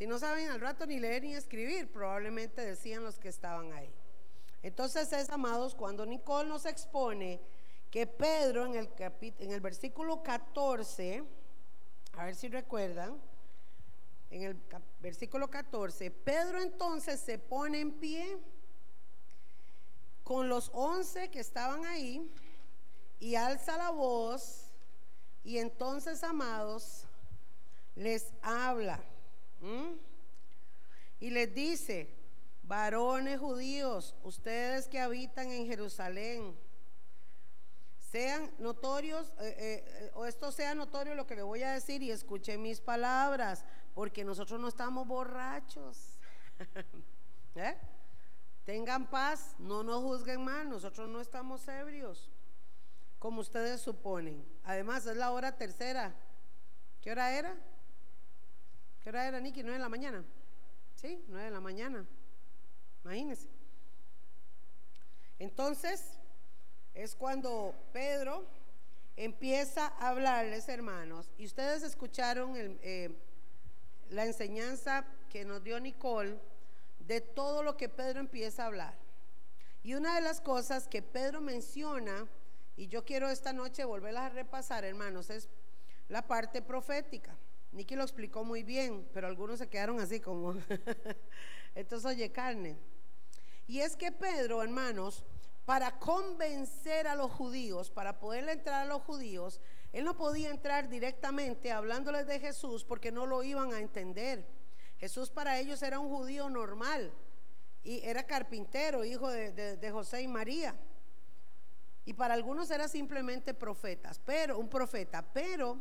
Si 0.00 0.06
no 0.06 0.18
saben 0.18 0.48
al 0.48 0.62
rato 0.62 0.86
ni 0.86 0.98
leer 0.98 1.24
ni 1.24 1.34
escribir, 1.34 1.92
probablemente 1.92 2.64
decían 2.64 3.04
los 3.04 3.18
que 3.18 3.28
estaban 3.28 3.70
ahí. 3.74 3.92
Entonces 4.62 5.12
es, 5.12 5.28
amados, 5.28 5.74
cuando 5.74 6.06
Nicole 6.06 6.48
nos 6.48 6.64
expone 6.64 7.38
que 7.90 8.06
Pedro 8.06 8.64
en 8.64 8.76
el, 8.76 8.88
en 8.98 9.52
el 9.52 9.60
versículo 9.60 10.22
14, 10.22 11.22
a 12.14 12.24
ver 12.24 12.34
si 12.34 12.48
recuerdan, 12.48 13.20
en 14.30 14.44
el 14.44 14.56
versículo 15.00 15.50
14, 15.50 16.10
Pedro 16.10 16.62
entonces 16.62 17.20
se 17.20 17.38
pone 17.38 17.80
en 17.80 17.92
pie 17.92 18.38
con 20.24 20.48
los 20.48 20.70
once 20.72 21.30
que 21.30 21.40
estaban 21.40 21.84
ahí 21.84 22.26
y 23.18 23.34
alza 23.34 23.76
la 23.76 23.90
voz 23.90 24.70
y 25.44 25.58
entonces, 25.58 26.24
amados, 26.24 27.04
les 27.96 28.32
habla 28.40 29.04
y 31.20 31.30
les 31.30 31.54
dice, 31.54 32.14
varones 32.62 33.38
judíos, 33.38 34.14
ustedes 34.22 34.88
que 34.88 35.00
habitan 35.00 35.50
en 35.50 35.66
Jerusalén, 35.66 36.56
sean 37.98 38.50
notorios, 38.58 39.34
eh, 39.40 39.54
eh, 39.58 40.10
o 40.14 40.26
esto 40.26 40.50
sea 40.50 40.74
notorio 40.74 41.14
lo 41.14 41.26
que 41.26 41.36
le 41.36 41.42
voy 41.42 41.62
a 41.62 41.72
decir 41.72 42.02
y 42.02 42.10
escuchen 42.10 42.60
mis 42.60 42.80
palabras, 42.80 43.64
porque 43.94 44.24
nosotros 44.24 44.58
no 44.60 44.68
estamos 44.68 45.06
borrachos. 45.06 46.18
¿Eh? 47.54 47.76
Tengan 48.64 49.08
paz, 49.08 49.54
no 49.58 49.82
nos 49.82 50.02
juzguen 50.02 50.44
mal, 50.44 50.68
nosotros 50.68 51.08
no 51.08 51.20
estamos 51.20 51.66
ebrios, 51.68 52.30
como 53.18 53.40
ustedes 53.40 53.80
suponen. 53.80 54.44
Además, 54.64 55.06
es 55.06 55.16
la 55.16 55.30
hora 55.32 55.56
tercera. 55.56 56.14
¿Qué 57.00 57.12
hora 57.12 57.32
era? 57.32 57.56
¿Qué 59.02 59.08
hora 59.08 59.26
era, 59.26 59.40
Niki? 59.40 59.62
¿Nueve 59.62 59.78
de 59.78 59.82
la 59.82 59.88
mañana? 59.88 60.22
Sí, 60.94 61.24
nueve 61.28 61.46
de 61.46 61.50
la 61.50 61.60
mañana. 61.60 62.06
Imagínense. 63.02 63.48
Entonces, 65.38 66.18
es 66.92 67.14
cuando 67.14 67.74
Pedro 67.94 68.46
empieza 69.16 69.86
a 69.86 70.10
hablarles, 70.10 70.68
hermanos, 70.68 71.30
y 71.38 71.46
ustedes 71.46 71.82
escucharon 71.82 72.52
eh, 72.56 73.10
la 74.10 74.26
enseñanza 74.26 75.06
que 75.30 75.46
nos 75.46 75.64
dio 75.64 75.80
Nicole 75.80 76.38
de 76.98 77.22
todo 77.22 77.62
lo 77.62 77.78
que 77.78 77.88
Pedro 77.88 78.20
empieza 78.20 78.64
a 78.64 78.66
hablar. 78.66 78.94
Y 79.82 79.94
una 79.94 80.14
de 80.14 80.20
las 80.20 80.42
cosas 80.42 80.88
que 80.88 81.00
Pedro 81.00 81.40
menciona, 81.40 82.26
y 82.76 82.88
yo 82.88 83.06
quiero 83.06 83.30
esta 83.30 83.54
noche 83.54 83.84
volverlas 83.84 84.24
a 84.24 84.34
repasar, 84.34 84.84
hermanos, 84.84 85.30
es 85.30 85.48
la 86.10 86.26
parte 86.26 86.60
profética. 86.60 87.34
Nicky 87.72 87.94
lo 87.94 88.02
explicó 88.02 88.44
muy 88.44 88.62
bien, 88.62 89.08
pero 89.12 89.26
algunos 89.26 89.58
se 89.58 89.68
quedaron 89.68 90.00
así 90.00 90.20
como, 90.20 90.54
entonces 91.74 92.10
oye 92.10 92.32
carne. 92.32 92.76
Y 93.66 93.80
es 93.80 93.96
que 93.96 94.10
Pedro, 94.10 94.62
hermanos, 94.62 95.24
para 95.64 95.98
convencer 95.98 97.06
a 97.06 97.14
los 97.14 97.30
judíos, 97.30 97.90
para 97.90 98.18
poder 98.18 98.48
entrar 98.48 98.82
a 98.82 98.86
los 98.86 99.02
judíos, 99.02 99.60
él 99.92 100.04
no 100.04 100.16
podía 100.16 100.50
entrar 100.50 100.88
directamente 100.88 101.70
hablándoles 101.70 102.26
de 102.26 102.40
Jesús 102.40 102.84
porque 102.84 103.12
no 103.12 103.26
lo 103.26 103.42
iban 103.42 103.72
a 103.72 103.78
entender. 103.78 104.44
Jesús 104.98 105.30
para 105.30 105.58
ellos 105.58 105.82
era 105.82 105.98
un 105.98 106.08
judío 106.08 106.50
normal 106.50 107.12
y 107.82 108.00
era 108.04 108.26
carpintero, 108.26 109.04
hijo 109.04 109.30
de, 109.30 109.90
José 109.92 110.22
y 110.22 110.28
María. 110.28 110.74
Y 112.04 112.14
para 112.14 112.34
algunos 112.34 112.70
era 112.70 112.88
simplemente 112.88 113.54
profetas, 113.54 114.18
pero 114.18 114.58
un 114.58 114.68
profeta, 114.68 115.24
pero 115.32 115.80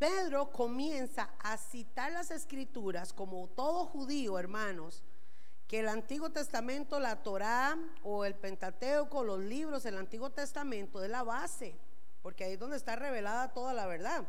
Pedro 0.00 0.50
comienza 0.50 1.28
a 1.40 1.58
citar 1.58 2.10
las 2.10 2.30
escrituras 2.30 3.12
como 3.12 3.46
todo 3.48 3.84
judío, 3.84 4.38
hermanos, 4.38 5.02
que 5.68 5.80
el 5.80 5.88
Antiguo 5.88 6.30
Testamento, 6.30 6.98
la 6.98 7.22
Torá 7.22 7.76
o 8.02 8.24
el 8.24 8.34
Pentateuco, 8.34 9.22
los 9.22 9.40
libros 9.40 9.82
del 9.82 9.98
Antiguo 9.98 10.30
Testamento 10.30 11.04
es 11.04 11.10
la 11.10 11.22
base, 11.22 11.76
porque 12.22 12.44
ahí 12.44 12.54
es 12.54 12.58
donde 12.58 12.78
está 12.78 12.96
revelada 12.96 13.52
toda 13.52 13.74
la 13.74 13.86
verdad. 13.86 14.26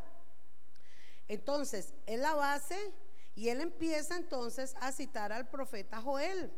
Entonces, 1.26 1.94
es 2.04 2.20
la 2.20 2.34
base 2.34 2.92
y 3.34 3.48
él 3.48 3.62
empieza 3.62 4.16
entonces 4.16 4.74
a 4.78 4.92
citar 4.92 5.32
al 5.32 5.48
profeta 5.48 6.02
Joel 6.02 6.52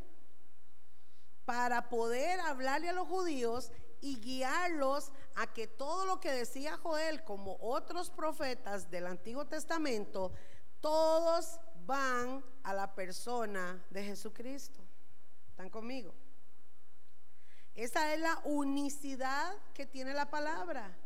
para 1.44 1.88
poder 1.88 2.40
hablarle 2.40 2.88
a 2.88 2.94
los 2.94 3.06
judíos 3.06 3.70
y 4.00 4.16
guiarlos 4.16 5.12
a 5.36 5.52
que 5.52 5.66
todo 5.66 6.06
lo 6.06 6.20
que 6.20 6.30
decía 6.30 6.76
Joel, 6.76 7.24
como 7.24 7.56
otros 7.60 8.10
profetas 8.10 8.90
del 8.90 9.06
Antiguo 9.06 9.46
Testamento, 9.46 10.32
todos 10.80 11.58
van 11.86 12.44
a 12.62 12.72
la 12.72 12.94
persona 12.94 13.84
de 13.90 14.04
Jesucristo. 14.04 14.80
¿Están 15.50 15.70
conmigo? 15.70 16.14
Esa 17.74 18.14
es 18.14 18.20
la 18.20 18.40
unicidad 18.44 19.56
que 19.72 19.86
tiene 19.86 20.14
la 20.14 20.30
palabra. 20.30 20.96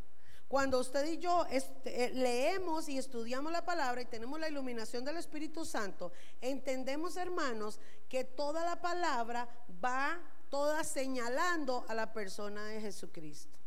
Cuando 0.48 0.80
usted 0.80 1.06
y 1.06 1.18
yo 1.18 1.46
eh, 1.50 2.10
leemos 2.14 2.88
y 2.88 2.96
estudiamos 2.96 3.52
la 3.52 3.64
palabra 3.66 4.00
y 4.00 4.06
tenemos 4.06 4.40
la 4.40 4.48
iluminación 4.48 5.04
del 5.04 5.18
Espíritu 5.18 5.66
Santo, 5.66 6.10
entendemos, 6.40 7.16
hermanos, 7.16 7.80
que 8.08 8.24
toda 8.24 8.64
la 8.64 8.80
palabra 8.80 9.46
va 9.84 10.18
toda 10.48 10.84
señalando 10.84 11.84
a 11.88 11.94
la 11.94 12.12
persona 12.14 12.64
de 12.64 12.80
Jesucristo. 12.80 13.57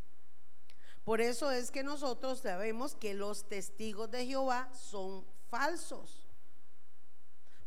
Por 1.04 1.20
eso 1.20 1.52
es 1.52 1.72
que 1.72 1.84
nosotros 1.84 2.40
sabemos 2.40 2.96
que 2.96 3.14
los 3.14 3.48
testigos 3.48 4.12
de 4.12 4.26
Jehová 4.26 4.70
son 4.74 5.26
falsos. 5.50 6.28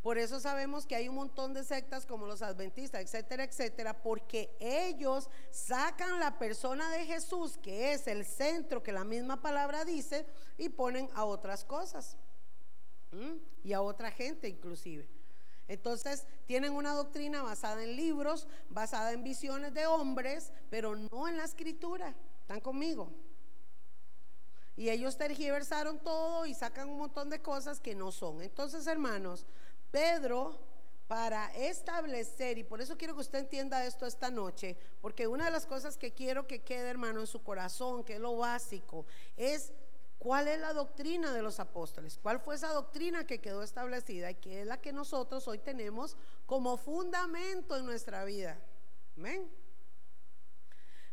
Por 0.01 0.19
eso 0.19 0.39
sabemos 0.39 0.85
que 0.85 0.95
hay 0.95 1.09
un 1.09 1.15
montón 1.15 1.55
de 1.55 1.63
sectas 1.63 2.05
como 2.05 2.27
los 2.27 2.43
adventistas, 2.43 3.01
etcétera, 3.01 3.43
etcétera, 3.43 4.03
porque 4.03 4.55
ellos 4.59 5.31
sacan 5.49 6.19
la 6.19 6.37
persona 6.37 6.91
de 6.91 7.05
Jesús, 7.05 7.57
que 7.57 7.91
es 7.93 8.05
el 8.05 8.23
centro 8.23 8.83
que 8.83 8.91
la 8.91 9.03
misma 9.03 9.41
palabra 9.41 9.83
dice, 9.83 10.27
y 10.59 10.69
ponen 10.69 11.09
a 11.15 11.25
otras 11.25 11.65
cosas. 11.65 12.17
Y 13.63 13.73
a 13.73 13.81
otra 13.81 14.11
gente 14.11 14.47
inclusive. 14.47 15.09
Entonces 15.67 16.27
tienen 16.45 16.73
una 16.73 16.93
doctrina 16.93 17.41
basada 17.41 17.81
en 17.83 17.95
libros, 17.95 18.47
basada 18.69 19.11
en 19.11 19.23
visiones 19.23 19.73
de 19.73 19.87
hombres, 19.87 20.53
pero 20.69 20.95
no 20.95 21.27
en 21.27 21.37
la 21.37 21.45
escritura. 21.45 22.15
¿Están 22.41 22.61
conmigo? 22.61 23.11
Y 24.77 24.89
ellos 24.89 25.17
tergiversaron 25.17 25.99
todo 25.99 26.45
y 26.45 26.53
sacan 26.53 26.89
un 26.89 26.97
montón 26.97 27.29
de 27.29 27.41
cosas 27.41 27.79
que 27.79 27.95
no 27.95 28.11
son. 28.11 28.41
Entonces, 28.41 28.87
hermanos, 28.87 29.45
Pedro, 29.91 30.59
para 31.07 31.55
establecer, 31.55 32.57
y 32.57 32.63
por 32.63 32.81
eso 32.81 32.97
quiero 32.97 33.13
que 33.13 33.21
usted 33.21 33.39
entienda 33.39 33.85
esto 33.85 34.05
esta 34.05 34.31
noche, 34.31 34.75
porque 35.01 35.27
una 35.27 35.45
de 35.45 35.51
las 35.51 35.65
cosas 35.65 35.97
que 35.97 36.13
quiero 36.13 36.47
que 36.47 36.63
quede, 36.63 36.89
hermano, 36.89 37.19
en 37.19 37.27
su 37.27 37.43
corazón, 37.43 38.03
que 38.03 38.15
es 38.15 38.19
lo 38.19 38.35
básico, 38.37 39.05
es 39.37 39.71
cuál 40.17 40.47
es 40.47 40.59
la 40.59 40.73
doctrina 40.73 41.31
de 41.31 41.43
los 41.43 41.59
apóstoles, 41.59 42.17
cuál 42.21 42.39
fue 42.39 42.55
esa 42.55 42.69
doctrina 42.69 43.27
que 43.27 43.39
quedó 43.39 43.61
establecida 43.61 44.31
y 44.31 44.35
que 44.35 44.61
es 44.61 44.67
la 44.67 44.81
que 44.81 44.91
nosotros 44.91 45.47
hoy 45.47 45.59
tenemos 45.59 46.17
como 46.47 46.77
fundamento 46.77 47.77
en 47.77 47.85
nuestra 47.85 48.25
vida. 48.25 48.59
Amén. 49.15 49.49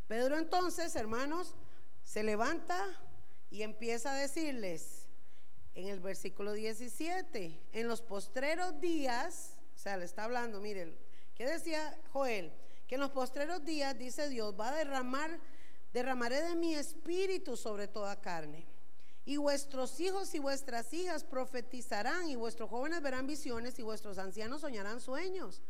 Pedro 0.09 0.39
entonces, 0.39 0.97
hermanos, 0.97 1.55
se 2.03 2.23
levanta 2.23 2.99
y 3.53 3.63
empieza 3.63 4.15
a 4.15 4.17
decirles, 4.17 5.07
en 5.75 5.89
el 5.89 6.01
versículo 6.01 6.55
17, 6.55 7.61
en 7.73 7.87
los 7.87 8.01
postreros 8.01 8.81
días, 8.81 9.59
o 9.75 9.79
sea, 9.79 9.99
le 9.99 10.07
está 10.07 10.25
hablando, 10.25 10.59
miren, 10.59 10.97
¿qué 11.35 11.45
decía 11.45 12.01
Joel? 12.15 12.51
Que 12.89 12.95
en 12.95 13.03
los 13.03 13.11
postreros 13.11 13.63
días, 13.63 13.99
dice 13.99 14.31
Dios, 14.31 14.55
va 14.59 14.71
a 14.71 14.77
derramar, 14.77 15.39
derramaré 15.93 16.41
de 16.41 16.57
mi 16.57 16.75
espíritu 16.75 17.59
sobre 17.59 17.89
toda 17.89 18.19
carne. 18.23 18.67
Y 19.27 19.37
vuestros 19.37 20.01
hijos 20.01 20.35
y 20.35 20.39
vuestras 20.39 20.91
hijas 20.95 21.23
profetizarán, 21.23 22.31
y 22.31 22.37
vuestros 22.37 22.71
jóvenes 22.71 23.03
verán 23.03 23.27
visiones, 23.27 23.79
y 23.79 23.83
vuestros 23.83 24.17
ancianos 24.17 24.63
soñarán 24.63 24.99
sueños. 24.99 25.61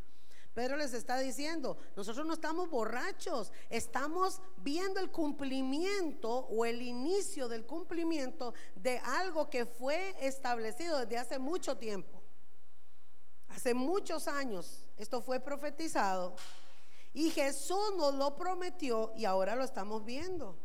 Pedro 0.54 0.76
les 0.76 0.92
está 0.92 1.18
diciendo, 1.18 1.78
nosotros 1.96 2.26
no 2.26 2.34
estamos 2.34 2.68
borrachos, 2.68 3.52
estamos 3.70 4.40
viendo 4.58 5.00
el 5.00 5.10
cumplimiento 5.10 6.30
o 6.30 6.66
el 6.66 6.82
inicio 6.82 7.48
del 7.48 7.64
cumplimiento 7.64 8.52
de 8.76 8.98
algo 8.98 9.48
que 9.48 9.64
fue 9.64 10.14
establecido 10.20 10.98
desde 10.98 11.16
hace 11.16 11.38
mucho 11.38 11.78
tiempo. 11.78 12.22
Hace 13.48 13.72
muchos 13.72 14.28
años 14.28 14.86
esto 14.98 15.22
fue 15.22 15.40
profetizado 15.40 16.36
y 17.14 17.30
Jesús 17.30 17.94
nos 17.96 18.14
lo 18.14 18.36
prometió 18.36 19.12
y 19.16 19.24
ahora 19.24 19.56
lo 19.56 19.64
estamos 19.64 20.04
viendo. 20.04 20.58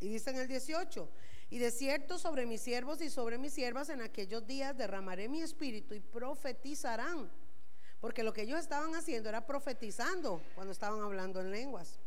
Y 0.00 0.08
dice 0.08 0.30
en 0.30 0.36
el 0.36 0.48
18, 0.48 1.08
y 1.50 1.58
de 1.58 1.70
cierto 1.70 2.18
sobre 2.18 2.46
mis 2.46 2.60
siervos 2.60 3.00
y 3.00 3.10
sobre 3.10 3.38
mis 3.38 3.52
siervas 3.52 3.88
en 3.88 4.02
aquellos 4.02 4.44
días 4.46 4.76
derramaré 4.76 5.28
mi 5.28 5.42
espíritu 5.42 5.94
y 5.94 6.00
profetizarán. 6.00 7.30
Porque 8.04 8.22
lo 8.22 8.34
que 8.34 8.42
ellos 8.42 8.60
estaban 8.60 8.94
haciendo 8.94 9.30
era 9.30 9.46
profetizando 9.46 10.42
cuando 10.54 10.72
estaban 10.72 11.00
hablando 11.00 11.40
en 11.40 11.50
lenguas. 11.50 11.98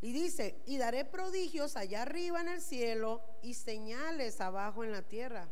Y 0.00 0.14
dice, 0.14 0.62
y 0.64 0.78
daré 0.78 1.04
prodigios 1.04 1.76
allá 1.76 2.00
arriba 2.00 2.40
en 2.40 2.48
el 2.48 2.62
cielo 2.62 3.22
y 3.42 3.52
señales 3.52 4.40
abajo 4.40 4.82
en 4.82 4.92
la 4.92 5.02
tierra. 5.02 5.46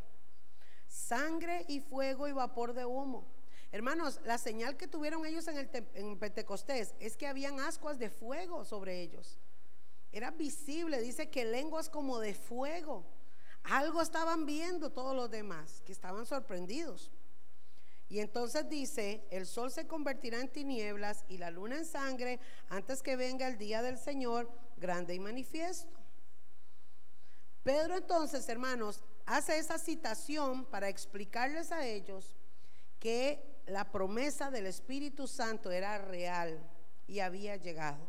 Sangre 0.88 1.66
y 1.68 1.80
fuego 1.80 2.28
y 2.28 2.32
vapor 2.32 2.72
de 2.72 2.86
humo. 2.86 3.26
Hermanos, 3.72 4.20
la 4.24 4.38
señal 4.38 4.78
que 4.78 4.88
tuvieron 4.88 5.26
ellos 5.26 5.46
en, 5.48 5.58
el 5.58 5.68
en 5.92 6.18
Pentecostés 6.18 6.94
es 6.98 7.18
que 7.18 7.26
habían 7.26 7.60
ascuas 7.60 7.98
de 7.98 8.08
fuego 8.08 8.64
sobre 8.64 9.02
ellos. 9.02 9.38
Era 10.12 10.30
visible, 10.30 11.02
dice 11.02 11.28
que 11.28 11.44
lenguas 11.44 11.90
como 11.90 12.20
de 12.20 12.32
fuego. 12.32 13.04
Algo 13.64 14.00
estaban 14.00 14.46
viendo 14.46 14.88
todos 14.88 15.14
los 15.14 15.30
demás, 15.30 15.82
que 15.84 15.92
estaban 15.92 16.24
sorprendidos. 16.24 17.10
Y 18.14 18.20
entonces 18.20 18.68
dice, 18.68 19.26
el 19.32 19.44
sol 19.44 19.72
se 19.72 19.88
convertirá 19.88 20.40
en 20.40 20.48
tinieblas 20.48 21.24
y 21.28 21.36
la 21.36 21.50
luna 21.50 21.78
en 21.78 21.84
sangre 21.84 22.38
antes 22.68 23.02
que 23.02 23.16
venga 23.16 23.48
el 23.48 23.58
día 23.58 23.82
del 23.82 23.98
Señor 23.98 24.48
grande 24.76 25.16
y 25.16 25.18
manifiesto. 25.18 25.98
Pedro 27.64 27.96
entonces, 27.96 28.48
hermanos, 28.48 29.02
hace 29.26 29.58
esa 29.58 29.80
citación 29.80 30.64
para 30.66 30.88
explicarles 30.88 31.72
a 31.72 31.84
ellos 31.84 32.36
que 33.00 33.60
la 33.66 33.90
promesa 33.90 34.48
del 34.48 34.66
Espíritu 34.66 35.26
Santo 35.26 35.72
era 35.72 35.98
real 35.98 36.60
y 37.08 37.18
había 37.18 37.56
llegado. 37.56 38.06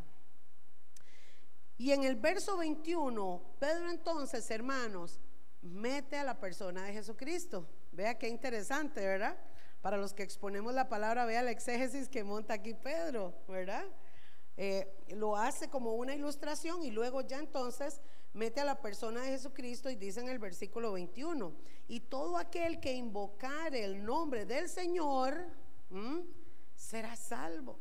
Y 1.78 1.90
en 1.90 2.04
el 2.04 2.14
verso 2.14 2.56
21, 2.56 3.56
Pedro 3.58 3.90
entonces, 3.90 4.48
hermanos, 4.52 5.18
mete 5.62 6.16
a 6.16 6.22
la 6.22 6.38
persona 6.38 6.84
de 6.84 6.92
Jesucristo. 6.92 7.66
Vea 7.90 8.16
qué 8.16 8.28
interesante, 8.28 9.00
¿verdad? 9.00 9.36
Para 9.86 9.98
los 9.98 10.14
que 10.14 10.24
exponemos 10.24 10.74
la 10.74 10.88
palabra, 10.88 11.26
vea 11.26 11.42
el 11.42 11.46
exégesis 11.46 12.08
que 12.08 12.24
monta 12.24 12.54
aquí 12.54 12.74
Pedro, 12.74 13.32
¿verdad? 13.46 13.84
Eh, 14.56 14.92
lo 15.10 15.36
hace 15.36 15.70
como 15.70 15.94
una 15.94 16.12
ilustración 16.12 16.82
y 16.82 16.90
luego 16.90 17.20
ya 17.20 17.38
entonces 17.38 18.00
mete 18.32 18.60
a 18.60 18.64
la 18.64 18.82
persona 18.82 19.22
de 19.22 19.28
Jesucristo 19.28 19.88
y 19.88 19.94
dice 19.94 20.18
en 20.18 20.28
el 20.28 20.40
versículo 20.40 20.90
21, 20.90 21.54
y 21.86 22.00
todo 22.00 22.36
aquel 22.36 22.80
que 22.80 22.94
invocare 22.94 23.84
el 23.84 24.04
nombre 24.04 24.44
del 24.44 24.68
Señor 24.68 25.46
será 26.74 27.14
salvo. 27.14 27.78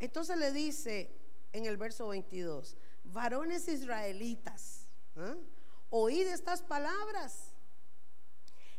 Entonces 0.00 0.38
le 0.38 0.50
dice 0.50 1.14
en 1.52 1.66
el 1.66 1.76
verso 1.76 2.08
22, 2.08 2.76
varones 3.04 3.68
israelitas, 3.68 4.88
oíd 5.88 6.26
estas 6.26 6.62
palabras. 6.62 7.51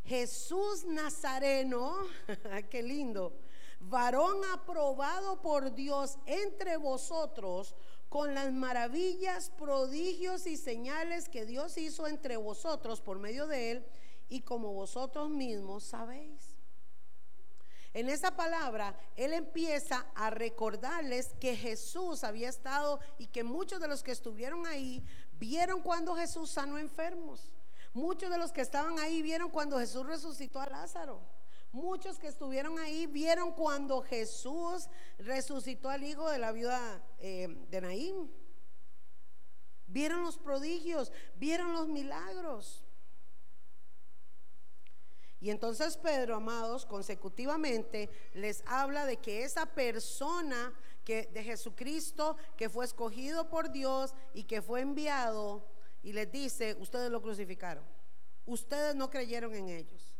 Jesús 0.05 0.85
Nazareno, 0.85 1.95
qué 2.69 2.83
lindo, 2.83 3.33
varón 3.79 4.43
aprobado 4.53 5.41
por 5.41 5.73
Dios 5.73 6.17
entre 6.25 6.77
vosotros 6.77 7.75
con 8.09 8.35
las 8.35 8.51
maravillas, 8.51 9.49
prodigios 9.51 10.45
y 10.45 10.57
señales 10.57 11.29
que 11.29 11.45
Dios 11.45 11.77
hizo 11.77 12.07
entre 12.07 12.37
vosotros 12.37 13.01
por 13.01 13.19
medio 13.19 13.47
de 13.47 13.71
él 13.71 13.85
y 14.29 14.41
como 14.41 14.73
vosotros 14.73 15.29
mismos 15.29 15.83
sabéis. 15.83 16.55
En 17.93 18.09
esa 18.09 18.35
palabra, 18.35 18.97
Él 19.15 19.33
empieza 19.33 20.07
a 20.15 20.31
recordarles 20.31 21.35
que 21.39 21.55
Jesús 21.55 22.23
había 22.23 22.49
estado 22.49 22.99
y 23.19 23.27
que 23.27 23.43
muchos 23.43 23.79
de 23.79 23.87
los 23.87 24.01
que 24.01 24.11
estuvieron 24.11 24.65
ahí 24.65 25.05
vieron 25.33 25.81
cuando 25.81 26.15
Jesús 26.15 26.49
sanó 26.49 26.79
enfermos. 26.79 27.52
Muchos 27.93 28.31
de 28.31 28.37
los 28.37 28.51
que 28.51 28.61
estaban 28.61 28.97
ahí 28.99 29.21
vieron 29.21 29.49
cuando 29.51 29.77
Jesús 29.77 30.05
resucitó 30.05 30.59
a 30.59 30.67
Lázaro. 30.67 31.21
Muchos 31.71 32.19
que 32.19 32.27
estuvieron 32.27 32.77
ahí 32.79 33.07
vieron 33.07 33.51
cuando 33.51 34.01
Jesús 34.01 34.87
resucitó 35.17 35.89
al 35.89 36.03
hijo 36.03 36.29
de 36.29 36.37
la 36.37 36.51
viuda 36.51 37.03
eh, 37.19 37.47
de 37.69 37.81
Naín. 37.81 38.31
Vieron 39.87 40.23
los 40.23 40.37
prodigios, 40.37 41.11
vieron 41.35 41.73
los 41.73 41.87
milagros. 41.87 42.83
Y 45.39 45.49
entonces 45.49 45.97
Pedro, 45.97 46.35
amados, 46.35 46.85
consecutivamente 46.85 48.09
les 48.33 48.63
habla 48.65 49.05
de 49.05 49.17
que 49.17 49.43
esa 49.43 49.65
persona 49.65 50.73
que 51.03 51.25
de 51.33 51.43
Jesucristo 51.43 52.37
que 52.55 52.69
fue 52.69 52.85
escogido 52.85 53.49
por 53.49 53.71
Dios 53.71 54.15
y 54.33 54.45
que 54.45 54.61
fue 54.61 54.81
enviado 54.81 55.67
y 56.03 56.13
les 56.13 56.31
dice, 56.31 56.75
ustedes 56.79 57.09
lo 57.09 57.21
crucificaron. 57.21 57.83
Ustedes 58.45 58.93
no 58.93 59.09
creyeron 59.09 59.55
en 59.55 59.69
ellos. 59.69 60.13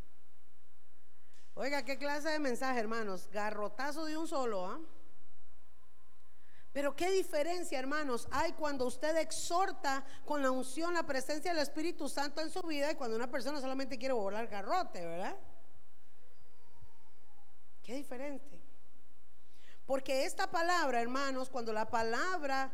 Oiga, 1.54 1.84
qué 1.84 1.98
clase 1.98 2.30
de 2.30 2.38
mensaje, 2.38 2.80
hermanos. 2.80 3.28
Garrotazo 3.30 4.06
de 4.06 4.16
un 4.16 4.26
solo, 4.26 4.66
¿ah? 4.66 4.80
Pero 6.72 6.96
qué 6.96 7.08
diferencia, 7.12 7.78
hermanos, 7.78 8.26
hay 8.32 8.52
cuando 8.54 8.84
usted 8.86 9.16
exhorta 9.18 10.04
con 10.24 10.42
la 10.42 10.50
unción, 10.50 10.92
la 10.92 11.06
presencia 11.06 11.52
del 11.52 11.62
Espíritu 11.62 12.08
Santo 12.08 12.40
en 12.40 12.50
su 12.50 12.60
vida 12.62 12.90
y 12.90 12.96
cuando 12.96 13.14
una 13.14 13.30
persona 13.30 13.60
solamente 13.60 13.96
quiere 13.96 14.12
volar 14.12 14.48
garrote, 14.48 15.06
¿verdad? 15.06 15.36
Qué 17.84 17.94
diferente. 17.94 18.60
Porque 19.86 20.24
esta 20.24 20.50
palabra, 20.50 21.00
hermanos, 21.00 21.48
cuando 21.48 21.72
la 21.72 21.88
palabra, 21.88 22.72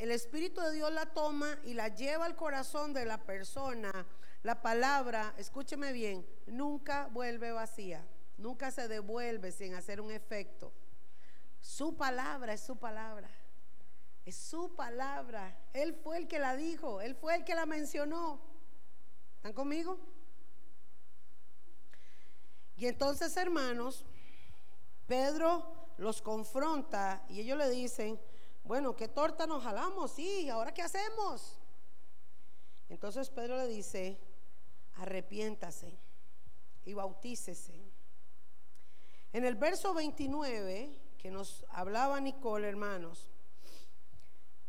el 0.00 0.12
Espíritu 0.12 0.62
de 0.62 0.72
Dios 0.72 0.90
la 0.90 1.04
toma 1.04 1.58
y 1.62 1.74
la 1.74 1.88
lleva 1.88 2.24
al 2.24 2.34
corazón 2.34 2.94
de 2.94 3.04
la 3.04 3.18
persona, 3.18 3.92
la 4.42 4.62
palabra, 4.62 5.34
escúcheme 5.36 5.92
bien, 5.92 6.26
nunca 6.46 7.08
vuelve 7.08 7.52
vacía, 7.52 8.02
nunca 8.38 8.70
se 8.70 8.88
devuelve 8.88 9.52
sin 9.52 9.74
hacer 9.74 10.00
un 10.00 10.10
efecto. 10.10 10.72
Su 11.60 11.98
palabra 11.98 12.54
es 12.54 12.62
su 12.62 12.78
palabra. 12.78 13.28
Es 14.24 14.36
su 14.36 14.74
palabra. 14.74 15.54
Él 15.74 15.94
fue 15.94 16.16
el 16.16 16.28
que 16.28 16.38
la 16.38 16.56
dijo. 16.56 17.02
Él 17.02 17.14
fue 17.14 17.34
el 17.34 17.44
que 17.44 17.54
la 17.54 17.66
mencionó. 17.66 18.40
¿Están 19.36 19.52
conmigo? 19.52 19.98
Y 22.78 22.86
entonces, 22.86 23.36
hermanos, 23.36 24.06
Pedro 25.06 25.90
los 25.98 26.22
confronta 26.22 27.22
y 27.28 27.40
ellos 27.40 27.58
le 27.58 27.68
dicen, 27.68 28.18
bueno, 28.70 28.94
¿qué 28.94 29.08
torta 29.08 29.48
nos 29.48 29.64
jalamos? 29.64 30.12
Sí, 30.12 30.48
¿ahora 30.48 30.72
qué 30.72 30.82
hacemos? 30.82 31.58
Entonces 32.88 33.28
Pedro 33.28 33.56
le 33.56 33.66
dice, 33.66 34.16
arrepiéntase 34.94 35.98
y 36.84 36.94
bautícese. 36.94 37.82
En 39.32 39.44
el 39.44 39.56
verso 39.56 39.92
29 39.92 41.16
que 41.18 41.32
nos 41.32 41.66
hablaba 41.70 42.20
Nicole, 42.20 42.68
hermanos, 42.68 43.32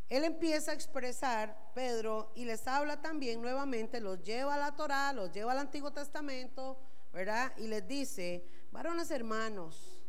él 0.10 0.24
empieza 0.24 0.72
a 0.72 0.74
expresar, 0.74 1.72
Pedro, 1.76 2.32
y 2.34 2.46
les 2.46 2.68
habla 2.68 3.04
también 3.04 3.40
nuevamente, 3.40 4.02
los 4.02 4.24
lleva 4.24 4.56
a 4.56 4.58
la 4.58 4.76
Torá, 4.76 5.14
los 5.14 5.32
lleva 5.32 5.52
al 5.52 5.60
Antiguo 5.60 5.94
Testamento, 5.94 6.80
¿verdad? 7.14 7.56
Y 7.56 7.68
les 7.68 7.88
dice, 7.88 8.48
varones 8.72 9.12
hermanos, 9.12 10.01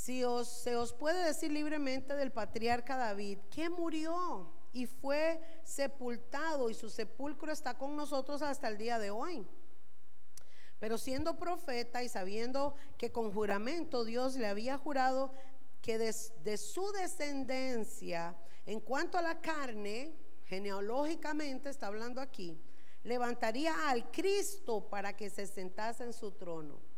si 0.00 0.24
os, 0.24 0.48
se 0.48 0.76
os 0.76 0.94
puede 0.94 1.22
decir 1.26 1.52
libremente 1.52 2.16
del 2.16 2.32
patriarca 2.32 2.96
David, 2.96 3.38
que 3.50 3.68
murió 3.68 4.50
y 4.72 4.86
fue 4.86 5.38
sepultado 5.62 6.70
y 6.70 6.74
su 6.74 6.88
sepulcro 6.88 7.52
está 7.52 7.76
con 7.76 7.96
nosotros 7.96 8.40
hasta 8.40 8.68
el 8.68 8.78
día 8.78 8.98
de 8.98 9.10
hoy. 9.10 9.46
Pero 10.78 10.96
siendo 10.96 11.38
profeta 11.38 12.02
y 12.02 12.08
sabiendo 12.08 12.74
que 12.96 13.12
con 13.12 13.30
juramento 13.30 14.04
Dios 14.06 14.36
le 14.36 14.46
había 14.46 14.78
jurado 14.78 15.34
que 15.82 15.98
de, 15.98 16.56
su 16.56 16.92
descendencia, 16.92 18.34
en 18.64 18.80
cuanto 18.80 19.18
a 19.18 19.22
la 19.22 19.42
carne, 19.42 20.16
genealógicamente 20.46 21.68
está 21.68 21.88
hablando 21.88 22.22
aquí, 22.22 22.58
levantaría 23.02 23.90
al 23.90 24.10
Cristo 24.10 24.88
para 24.88 25.14
que 25.14 25.28
se 25.28 25.46
sentase 25.46 26.04
en 26.04 26.14
su 26.14 26.32
trono. 26.32 26.89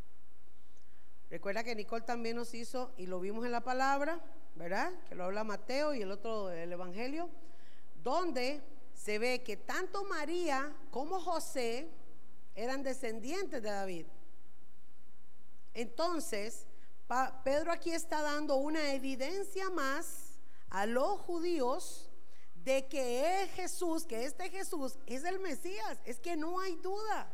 Recuerda 1.33 1.65
que 1.65 1.75
Nicole 1.75 2.05
también 2.05 2.37
nos 2.37 2.53
hizo, 2.53 2.93
y 2.99 3.07
lo 3.07 3.19
vimos 3.19 3.47
en 3.47 3.53
la 3.53 3.63
palabra, 3.63 4.21
¿verdad? 4.55 4.93
Que 5.09 5.15
lo 5.15 5.25
habla 5.25 5.45
Mateo 5.45 5.95
y 5.95 6.03
el 6.03 6.11
otro 6.11 6.51
el 6.51 6.71
Evangelio, 6.71 7.31
donde 8.03 8.61
se 8.93 9.19
ve 9.19 9.43
que 9.43 9.57
tanto 9.57 10.05
María 10.05 10.77
como 10.91 11.19
José 11.19 11.89
eran 12.55 12.83
descendientes 12.83 13.63
de 13.63 13.71
David. 13.71 14.07
Entonces, 15.73 16.67
Pedro 17.45 17.73
aquí 17.73 17.93
está 17.93 18.21
dando 18.21 18.57
una 18.57 18.93
evidencia 18.93 19.71
más 19.71 20.39
a 20.69 20.85
los 20.85 21.19
judíos 21.23 22.11
de 22.57 22.87
que 22.89 23.43
es 23.43 23.51
Jesús, 23.53 24.05
que 24.05 24.27
este 24.27 24.51
Jesús 24.51 24.99
es 25.07 25.25
el 25.25 25.41
Mesías. 25.41 25.99
Es 26.05 26.19
que 26.19 26.37
no 26.37 26.61
hay 26.61 26.77
duda. 26.77 27.33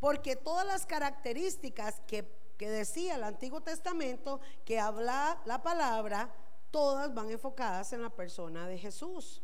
Porque 0.00 0.36
todas 0.36 0.66
las 0.66 0.84
características 0.84 1.98
que, 2.06 2.39
decía 2.68 3.14
el 3.14 3.24
Antiguo 3.24 3.60
Testamento, 3.62 4.40
que 4.64 4.80
habla 4.80 5.40
la 5.46 5.62
palabra, 5.62 6.34
todas 6.70 7.14
van 7.14 7.30
enfocadas 7.30 7.92
en 7.92 8.02
la 8.02 8.10
persona 8.10 8.66
de 8.66 8.76
Jesús. 8.76 9.42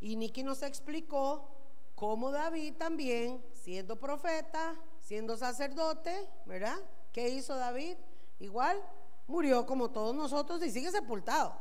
Y 0.00 0.16
Niki 0.16 0.42
nos 0.42 0.62
explicó 0.62 1.48
cómo 1.94 2.30
David 2.30 2.74
también, 2.76 3.42
siendo 3.52 3.98
profeta, 3.98 4.76
siendo 5.00 5.36
sacerdote, 5.36 6.28
¿verdad? 6.44 6.78
¿Qué 7.12 7.28
hizo 7.28 7.54
David? 7.56 7.96
Igual 8.40 8.82
murió 9.26 9.64
como 9.64 9.90
todos 9.90 10.14
nosotros 10.14 10.62
y 10.62 10.70
sigue 10.70 10.90
sepultado. 10.90 11.56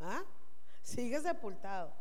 ¿ah? 0.00 0.22
Sigue 0.82 1.20
sepultado. 1.20 1.92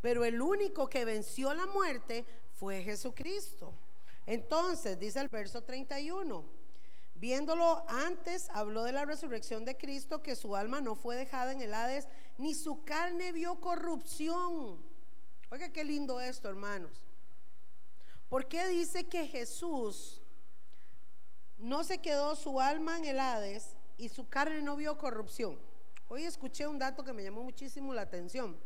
Pero 0.00 0.24
el 0.24 0.42
único 0.42 0.88
que 0.88 1.04
venció 1.04 1.54
la 1.54 1.66
muerte 1.66 2.26
fue 2.54 2.82
Jesucristo. 2.82 3.72
Entonces, 4.26 4.98
dice 4.98 5.20
el 5.20 5.28
verso 5.28 5.62
31, 5.62 6.44
viéndolo 7.14 7.84
antes, 7.88 8.48
habló 8.50 8.84
de 8.84 8.92
la 8.92 9.04
resurrección 9.04 9.64
de 9.64 9.76
Cristo, 9.76 10.22
que 10.22 10.36
su 10.36 10.54
alma 10.54 10.80
no 10.80 10.94
fue 10.94 11.16
dejada 11.16 11.52
en 11.52 11.60
el 11.60 11.74
Hades, 11.74 12.08
ni 12.38 12.54
su 12.54 12.84
carne 12.84 13.32
vio 13.32 13.60
corrupción. 13.60 14.80
Oiga, 15.50 15.68
qué 15.70 15.84
lindo 15.84 16.20
esto, 16.20 16.48
hermanos. 16.48 17.04
¿Por 18.28 18.48
qué 18.48 18.66
dice 18.68 19.08
que 19.08 19.26
Jesús 19.26 20.22
no 21.58 21.84
se 21.84 21.98
quedó 21.98 22.34
su 22.34 22.60
alma 22.60 22.96
en 22.96 23.04
el 23.04 23.20
Hades 23.20 23.76
y 23.98 24.08
su 24.08 24.28
carne 24.28 24.62
no 24.62 24.76
vio 24.76 24.96
corrupción? 24.96 25.58
Hoy 26.08 26.24
escuché 26.24 26.66
un 26.66 26.78
dato 26.78 27.04
que 27.04 27.12
me 27.12 27.22
llamó 27.22 27.42
muchísimo 27.42 27.92
la 27.92 28.02
atención. 28.02 28.56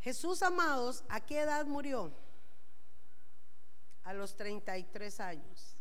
Jesús, 0.00 0.42
amados, 0.42 1.04
¿a 1.08 1.20
qué 1.20 1.40
edad 1.40 1.66
murió? 1.66 2.12
A 4.08 4.14
los 4.14 4.34
33 4.36 5.20
años. 5.20 5.76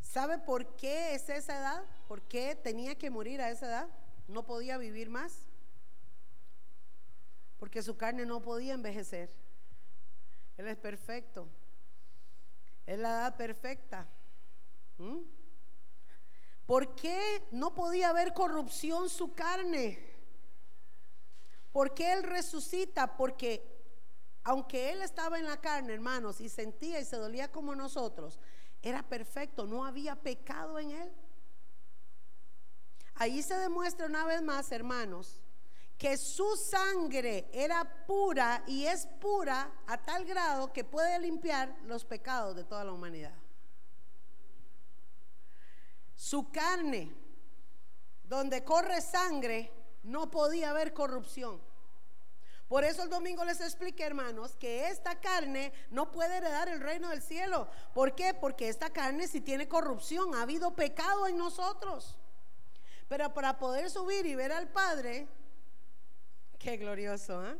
¿Sabe 0.00 0.38
por 0.38 0.74
qué 0.74 1.14
es 1.14 1.28
esa 1.28 1.60
edad? 1.60 1.84
¿Por 2.08 2.22
qué 2.22 2.56
tenía 2.56 2.96
que 2.98 3.08
morir 3.08 3.40
a 3.40 3.50
esa 3.50 3.66
edad? 3.66 3.88
¿No 4.26 4.44
podía 4.44 4.76
vivir 4.76 5.08
más? 5.08 5.46
Porque 7.60 7.84
su 7.84 7.96
carne 7.96 8.26
no 8.26 8.42
podía 8.42 8.74
envejecer. 8.74 9.30
Él 10.56 10.66
es 10.66 10.76
perfecto. 10.76 11.46
Es 12.84 12.98
la 12.98 13.10
edad 13.10 13.36
perfecta. 13.36 14.08
¿Mm? 14.98 15.20
¿Por 16.66 16.96
qué 16.96 17.44
no 17.52 17.74
podía 17.74 18.08
haber 18.08 18.34
corrupción 18.34 19.08
su 19.08 19.34
carne? 19.34 20.00
¿Por 21.70 21.94
qué 21.94 22.12
Él 22.12 22.24
resucita? 22.24 23.16
Porque 23.16 23.75
aunque 24.46 24.92
Él 24.92 25.02
estaba 25.02 25.40
en 25.40 25.44
la 25.44 25.60
carne, 25.60 25.92
hermanos, 25.92 26.40
y 26.40 26.48
sentía 26.48 27.00
y 27.00 27.04
se 27.04 27.16
dolía 27.16 27.50
como 27.50 27.74
nosotros, 27.74 28.38
era 28.80 29.02
perfecto, 29.02 29.66
no 29.66 29.84
había 29.84 30.14
pecado 30.14 30.78
en 30.78 30.92
él. 30.92 31.12
Ahí 33.16 33.42
se 33.42 33.56
demuestra 33.56 34.06
una 34.06 34.24
vez 34.24 34.40
más, 34.42 34.70
hermanos, 34.70 35.42
que 35.98 36.16
su 36.16 36.56
sangre 36.56 37.50
era 37.52 38.06
pura 38.06 38.62
y 38.68 38.86
es 38.86 39.08
pura 39.20 39.68
a 39.84 39.98
tal 40.04 40.24
grado 40.24 40.72
que 40.72 40.84
puede 40.84 41.18
limpiar 41.18 41.76
los 41.82 42.04
pecados 42.04 42.54
de 42.54 42.62
toda 42.62 42.84
la 42.84 42.92
humanidad. 42.92 43.34
Su 46.14 46.52
carne, 46.52 47.12
donde 48.22 48.62
corre 48.62 49.00
sangre, 49.00 49.72
no 50.04 50.30
podía 50.30 50.70
haber 50.70 50.92
corrupción. 50.92 51.60
Por 52.68 52.82
eso 52.82 53.04
el 53.04 53.10
domingo 53.10 53.44
les 53.44 53.60
expliqué, 53.60 54.04
hermanos, 54.04 54.56
que 54.56 54.88
esta 54.88 55.20
carne 55.20 55.72
no 55.90 56.10
puede 56.10 56.38
heredar 56.38 56.68
el 56.68 56.80
reino 56.80 57.10
del 57.10 57.22
cielo. 57.22 57.68
¿Por 57.94 58.14
qué? 58.16 58.34
Porque 58.34 58.68
esta 58.68 58.90
carne 58.90 59.28
si 59.28 59.40
tiene 59.40 59.68
corrupción, 59.68 60.34
ha 60.34 60.42
habido 60.42 60.74
pecado 60.74 61.28
en 61.28 61.38
nosotros. 61.38 62.16
Pero 63.08 63.32
para 63.32 63.58
poder 63.58 63.88
subir 63.88 64.26
y 64.26 64.34
ver 64.34 64.50
al 64.50 64.68
Padre, 64.68 65.28
qué 66.58 66.76
glorioso, 66.76 67.46
¿eh? 67.46 67.56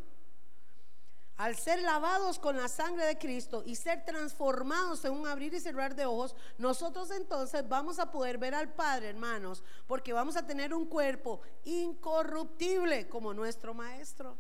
Al 1.36 1.54
ser 1.54 1.82
lavados 1.82 2.38
con 2.38 2.56
la 2.56 2.66
sangre 2.66 3.04
de 3.04 3.18
Cristo 3.18 3.62
y 3.64 3.76
ser 3.76 4.06
transformados 4.06 5.04
en 5.04 5.12
un 5.12 5.26
abrir 5.28 5.52
y 5.52 5.60
cerrar 5.60 5.94
de 5.94 6.06
ojos, 6.06 6.34
nosotros 6.56 7.10
entonces 7.10 7.68
vamos 7.68 7.98
a 7.98 8.10
poder 8.10 8.38
ver 8.38 8.54
al 8.54 8.72
Padre, 8.72 9.10
hermanos, 9.10 9.62
porque 9.86 10.14
vamos 10.14 10.36
a 10.36 10.46
tener 10.46 10.72
un 10.72 10.86
cuerpo 10.86 11.42
incorruptible 11.64 13.06
como 13.08 13.34
nuestro 13.34 13.74
Maestro. 13.74 14.38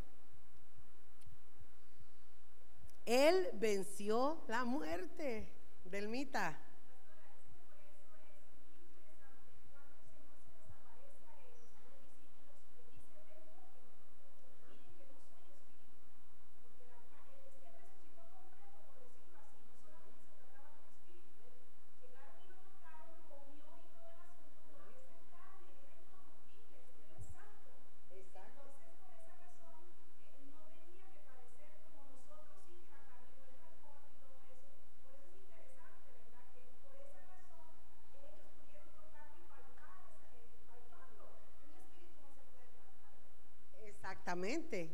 Él 3.06 3.48
venció 3.54 4.44
la 4.48 4.64
muerte 4.64 5.48
del 5.84 6.08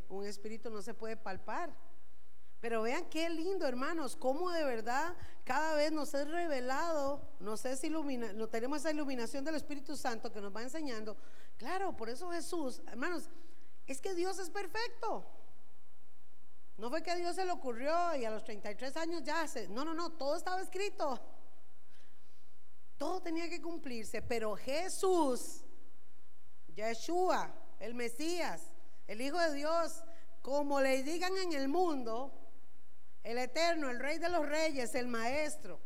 Un 0.09 0.27
espíritu 0.27 0.71
no 0.71 0.83
se 0.83 0.95
puede 0.95 1.17
palpar. 1.17 1.75
Pero 2.61 2.83
vean 2.83 3.07
qué 3.07 3.29
lindo, 3.29 3.67
hermanos, 3.67 4.15
cómo 4.15 4.51
de 4.51 4.63
verdad 4.63 5.17
cada 5.45 5.75
vez 5.75 5.91
nos 5.91 6.15
es 6.15 6.29
revelado, 6.29 7.21
nos 7.41 7.65
es 7.65 7.83
ilumina, 7.83 8.33
no 8.33 8.49
tenemos 8.49 8.79
esa 8.79 8.93
iluminación 8.93 9.45
del 9.45 9.57
Espíritu 9.57 9.97
Santo 9.97 10.31
que 10.31 10.41
nos 10.41 10.55
va 10.55 10.63
enseñando. 10.63 11.17
Claro, 11.57 11.97
por 11.97 12.09
eso 12.09 12.31
Jesús, 12.31 12.81
hermanos, 12.87 13.29
es 13.87 14.01
que 14.01 14.15
Dios 14.15 14.39
es 14.39 14.49
perfecto. 14.49 15.27
No 16.79 16.89
fue 16.89 17.03
que 17.03 17.11
a 17.11 17.17
Dios 17.17 17.35
se 17.35 17.45
le 17.45 17.53
ocurrió 17.53 18.15
y 18.17 18.25
a 18.25 18.31
los 18.31 18.45
33 18.45 18.97
años 18.97 19.23
ya 19.25 19.47
se, 19.49 19.69
no, 19.69 19.85
no, 19.85 19.93
no, 19.93 20.11
todo 20.13 20.37
estaba 20.37 20.61
escrito. 20.61 21.21
Todo 22.97 23.21
tenía 23.21 23.49
que 23.49 23.61
cumplirse, 23.61 24.23
pero 24.23 24.57
Jesús, 24.57 25.65
Yeshua, 26.69 27.53
el 27.81 27.95
Mesías, 27.95 28.72
el 29.07 29.21
Hijo 29.21 29.39
de 29.39 29.55
Dios, 29.55 30.05
como 30.43 30.81
le 30.81 31.03
digan 31.03 31.37
en 31.37 31.53
el 31.53 31.69
mundo, 31.69 32.33
el 33.23 33.39
Eterno, 33.39 33.91
el 33.91 34.01
Rey 34.01 34.19
de 34.19 34.29
los 34.29 34.47
Reyes, 34.49 34.95
el 34.95 35.07
Maestro, 35.07 35.81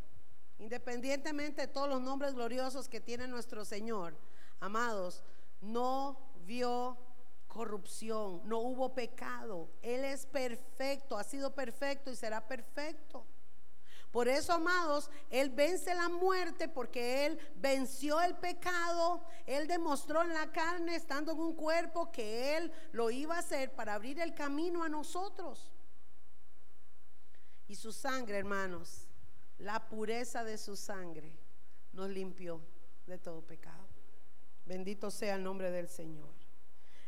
independientemente 0.59 1.63
de 1.63 1.69
todos 1.69 1.89
los 1.89 2.01
nombres 2.01 2.35
gloriosos 2.35 2.89
que 2.89 3.01
tiene 3.01 3.27
nuestro 3.27 3.65
Señor, 3.65 4.17
amados, 4.61 5.23
no 5.61 6.19
vio 6.47 6.99
corrupción, 7.47 8.43
no 8.45 8.59
hubo 8.59 8.95
pecado. 8.95 9.71
Él 9.83 10.05
es 10.05 10.27
perfecto, 10.27 11.17
ha 11.17 11.25
sido 11.25 11.55
perfecto 11.55 12.11
y 12.11 12.17
será 12.17 12.47
perfecto. 12.47 13.27
Por 14.17 14.29
eso, 14.29 14.55
amados, 14.55 15.11
Él 15.29 15.51
vence 15.51 15.95
la 15.95 16.09
muerte 16.09 16.69
porque 16.69 17.27
Él 17.27 17.39
venció 17.57 18.19
el 18.23 18.35
pecado. 18.35 19.23
Él 19.45 19.69
demostró 19.69 20.23
en 20.23 20.33
la 20.33 20.51
carne, 20.53 20.97
estando 20.97 21.33
en 21.33 21.39
un 21.39 21.55
cuerpo, 21.55 22.11
que 22.11 22.57
Él 22.57 22.73
lo 22.93 23.11
iba 23.11 23.37
a 23.37 23.41
hacer 23.41 23.75
para 23.75 23.93
abrir 23.93 24.19
el 24.21 24.33
camino 24.33 24.83
a 24.83 24.89
nosotros. 24.89 25.71
Y 27.69 27.75
su 27.75 27.93
sangre, 27.93 28.39
hermanos, 28.39 29.07
la 29.59 29.87
pureza 29.87 30.45
de 30.45 30.57
su 30.57 30.77
sangre 30.77 31.37
nos 31.93 32.09
limpió 32.09 32.63
de 33.07 33.19
todo 33.19 33.43
pecado. 33.43 33.87
Bendito 34.65 35.11
sea 35.11 35.35
el 35.35 35.43
nombre 35.43 35.71
del 35.71 35.91
Señor. 35.91 36.33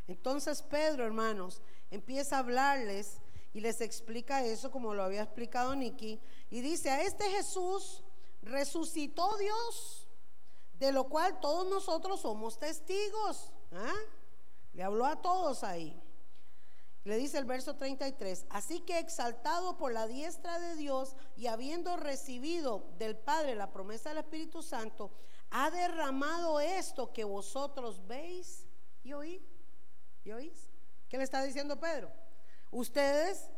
Entonces 0.07 0.61
Pedro, 0.61 1.07
hermanos, 1.07 1.63
empieza 1.89 2.35
a 2.35 2.41
hablarles 2.41 3.19
y 3.53 3.61
les 3.61 3.81
explica 3.81 4.45
eso 4.45 4.71
como 4.71 4.93
lo 4.93 5.03
había 5.03 5.23
explicado 5.23 5.75
Nicky. 5.75 6.19
Y 6.49 6.61
dice, 6.61 6.89
a 6.89 7.01
este 7.01 7.29
Jesús 7.29 8.03
resucitó 8.41 9.37
Dios, 9.37 10.07
de 10.73 10.91
lo 10.91 11.05
cual 11.05 11.39
todos 11.39 11.67
nosotros 11.67 12.21
somos 12.21 12.59
testigos. 12.59 13.51
¿ah? 13.71 13.95
Le 14.73 14.83
habló 14.83 15.05
a 15.05 15.21
todos 15.21 15.63
ahí. 15.63 15.99
Le 17.05 17.17
dice 17.17 17.37
el 17.37 17.45
verso 17.45 17.75
33, 17.75 18.45
así 18.49 18.81
que 18.81 18.99
exaltado 18.99 19.77
por 19.77 19.91
la 19.93 20.05
diestra 20.05 20.59
de 20.59 20.75
Dios 20.75 21.15
y 21.37 21.47
habiendo 21.47 21.95
recibido 21.97 22.83
del 22.97 23.17
Padre 23.17 23.55
la 23.55 23.71
promesa 23.71 24.09
del 24.09 24.19
Espíritu 24.19 24.61
Santo, 24.61 25.11
ha 25.49 25.71
derramado 25.71 26.59
esto 26.59 27.11
que 27.11 27.23
vosotros 27.23 28.05
veis 28.05 28.67
y 29.01 29.13
oís. 29.13 29.41
¿Y 30.23 30.31
oís? 30.31 30.69
¿Qué 31.07 31.17
le 31.17 31.23
está 31.23 31.41
diciendo 31.41 31.79
Pedro? 31.79 32.11
Ustedes 32.71 33.49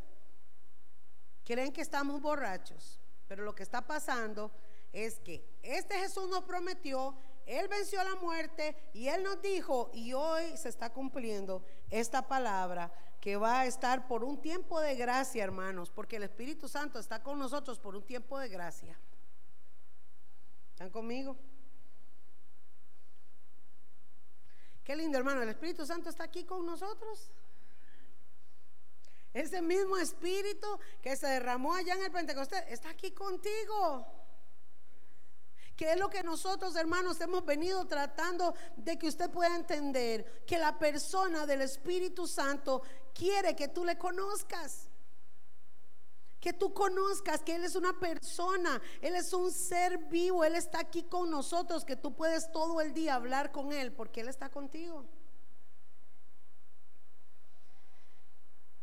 creen 1.44 1.74
que 1.74 1.82
estamos 1.82 2.22
borrachos, 2.22 3.00
pero 3.28 3.44
lo 3.44 3.54
que 3.54 3.64
está 3.64 3.86
pasando 3.86 4.52
es 4.94 5.20
que 5.20 5.46
este 5.62 5.98
Jesús 6.00 6.30
nos 6.30 6.44
prometió, 6.44 7.18
Él 7.46 7.68
venció 7.68 8.04
la 8.04 8.16
muerte 8.16 8.76
y 8.94 9.08
Él 9.08 9.24
nos 9.24 9.42
dijo, 9.42 9.90
y 9.94 10.14
hoy 10.14 10.56
se 10.58 10.70
está 10.70 10.92
cumpliendo 10.92 11.66
esta 11.90 12.28
palabra 12.28 12.92
que 13.20 13.36
va 13.38 13.62
a 13.62 13.66
estar 13.66 14.08
por 14.08 14.24
un 14.24 14.42
tiempo 14.42 14.80
de 14.80 14.96
gracia, 14.96 15.44
hermanos, 15.44 15.92
porque 15.92 16.16
el 16.16 16.24
Espíritu 16.24 16.68
Santo 16.68 17.00
está 17.00 17.22
con 17.22 17.38
nosotros 17.38 17.80
por 17.80 17.96
un 17.96 18.04
tiempo 18.04 18.40
de 18.40 18.50
gracia. 18.50 19.00
¿Están 20.72 20.90
conmigo? 20.90 21.38
Qué 24.84 24.96
lindo, 24.96 25.18
hermano, 25.18 25.44
el 25.44 25.50
Espíritu 25.50 25.86
Santo 25.86 26.10
está 26.10 26.24
aquí 26.24 26.44
con 26.44 26.66
nosotros. 26.66 27.32
Ese 29.34 29.62
mismo 29.62 29.98
espíritu 29.98 30.68
que 31.02 31.16
se 31.16 31.28
derramó 31.28 31.74
allá 31.74 31.96
en 31.96 32.04
el 32.04 32.12
Pentecostés 32.12 32.64
está 32.68 32.90
aquí 32.90 33.12
contigo. 33.12 34.06
que 35.78 35.94
es 35.94 35.98
lo 35.98 36.12
que 36.12 36.22
nosotros, 36.22 36.76
hermanos, 36.76 37.20
hemos 37.22 37.44
venido 37.44 37.88
tratando 37.88 38.54
de 38.78 39.00
que 39.00 39.08
usted 39.08 39.32
pueda 39.32 39.56
entender, 39.56 40.44
que 40.46 40.60
la 40.60 40.78
persona 40.78 41.48
del 41.48 41.62
Espíritu 41.62 42.28
Santo 42.28 42.84
quiere 43.16 43.56
que 43.56 43.68
tú 43.68 43.84
le 43.84 43.98
conozcas. 43.98 44.90
Que 46.40 46.54
tú 46.54 46.72
conozcas 46.72 47.42
que 47.42 47.56
Él 47.56 47.64
es 47.64 47.76
una 47.76 48.00
persona, 48.00 48.80
Él 49.02 49.16
es 49.16 49.34
un 49.34 49.52
ser 49.52 49.98
vivo, 50.10 50.44
Él 50.44 50.56
está 50.56 50.82
aquí 50.82 51.02
con 51.04 51.32
nosotros, 51.32 51.84
que 51.84 51.96
tú 51.96 52.14
puedes 52.16 52.52
todo 52.52 52.80
el 52.80 52.94
día 52.94 53.16
hablar 53.16 53.52
con 53.52 53.72
Él 53.72 53.92
porque 53.92 54.22
Él 54.22 54.28
está 54.28 54.50
contigo. 54.50 55.08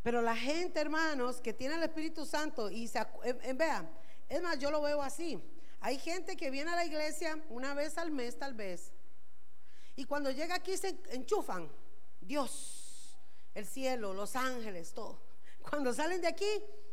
Pero 0.09 0.23
la 0.23 0.35
gente, 0.35 0.81
hermanos, 0.81 1.39
que 1.43 1.53
tiene 1.53 1.75
el 1.75 1.83
Espíritu 1.83 2.25
Santo 2.25 2.71
y 2.71 2.89
se, 2.89 2.99
eh, 3.25 3.53
vean, 3.53 3.91
es 4.27 4.41
más, 4.41 4.59
yo 4.59 4.71
lo 4.71 4.81
veo 4.81 5.03
así. 5.03 5.39
Hay 5.81 5.99
gente 5.99 6.35
que 6.35 6.51
viene 6.51 6.71
a 6.71 6.77
la 6.77 6.87
iglesia 6.87 7.39
una 7.51 7.75
vez 7.75 7.99
al 7.99 8.11
mes, 8.11 8.39
tal 8.39 8.55
vez, 8.55 8.91
y 9.97 10.07
cuando 10.07 10.31
llega 10.31 10.55
aquí 10.55 10.79
se 10.79 10.99
enchufan. 11.11 11.71
Dios, 12.23 13.19
el 13.55 13.67
cielo, 13.67 14.15
los 14.15 14.35
ángeles, 14.35 14.95
todo. 14.95 15.21
Cuando 15.69 15.93
salen 15.93 16.23
de 16.23 16.29
aquí, 16.29 16.49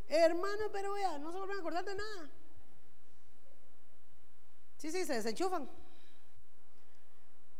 Hermano, 0.09 0.65
pero 0.73 0.91
vea, 0.91 1.17
no 1.17 1.31
se 1.31 1.37
vuelven 1.37 1.55
a 1.55 1.59
acordar 1.61 1.85
de 1.85 1.95
nada. 1.95 2.29
Sí, 4.77 4.91
sí, 4.91 5.05
se 5.05 5.13
desenchufan. 5.13 5.69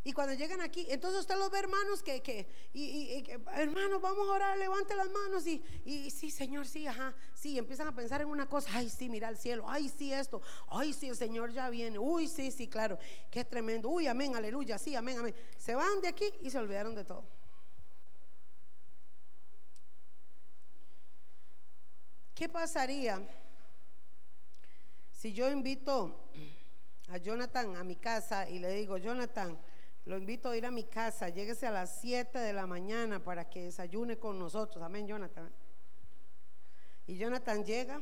Y 0.08 0.14
cuando 0.14 0.36
llegan 0.36 0.62
aquí, 0.62 0.86
entonces 0.88 1.22
usted 1.22 1.36
los 1.36 1.50
ve, 1.50 1.58
hermanos, 1.58 2.04
que, 2.04 2.22
que, 2.22 2.48
y, 2.74 3.26
hermanos, 3.56 4.00
vamos 4.00 4.30
a 4.30 4.34
orar, 4.34 4.56
levante 4.56 4.96
las 4.96 5.10
manos 5.10 5.48
y, 5.48 5.64
y 5.84 6.12
sí, 6.12 6.30
Señor, 6.30 6.68
sí, 6.68 6.86
ajá, 6.86 7.16
sí, 7.34 7.58
empiezan 7.58 7.88
a 7.88 7.96
pensar 7.96 8.22
en 8.22 8.28
una 8.28 8.48
cosa, 8.48 8.70
ay, 8.74 8.88
sí, 8.88 9.10
mira 9.10 9.30
el 9.30 9.38
cielo, 9.38 9.66
ay, 9.68 9.90
sí, 9.90 10.14
esto, 10.14 10.44
ay, 10.68 10.94
sí, 10.94 11.10
el 11.10 11.16
Señor 11.18 11.52
ya 11.52 11.72
viene, 11.72 11.98
uy, 11.98 12.28
sí, 12.28 12.52
sí, 12.52 12.68
claro, 12.68 13.00
qué 13.32 13.44
tremendo, 13.46 13.90
uy, 13.90 14.06
amén, 14.06 14.36
aleluya, 14.36 14.78
sí, 14.78 14.96
amén, 14.96 15.18
amén. 15.18 15.34
Se 15.58 15.74
van 15.74 16.00
de 16.02 16.10
aquí 16.10 16.32
y 16.42 16.52
se 16.52 16.60
olvidaron 16.60 16.94
de 16.94 17.04
todo. 17.04 17.26
¿Qué 22.36 22.48
pasaría 22.48 23.28
si 25.12 25.34
yo 25.34 25.50
invito 25.50 26.30
a 27.08 27.18
Jonathan 27.18 27.76
a 27.76 27.84
mi 27.84 27.96
casa 27.96 28.48
y 28.48 28.60
le 28.60 28.70
digo, 28.70 28.98
Jonathan, 28.98 29.58
lo 30.06 30.18
invito 30.18 30.50
a 30.50 30.58
ir 30.58 30.66
a 30.66 30.72
mi 30.72 30.84
casa, 30.84 31.30
lléguese 31.30 31.68
a 31.68 31.72
las 31.72 32.00
7 32.02 32.38
de 32.38 32.54
la 32.54 32.68
mañana 32.68 33.24
para 33.24 33.50
que 33.50 33.64
desayune 33.64 34.18
con 34.18 34.40
nosotros. 34.40 34.84
Amén, 34.84 35.08
Jonathan. 35.08 35.52
Y 37.08 37.18
Jonathan 37.18 37.64
llega 37.64 38.02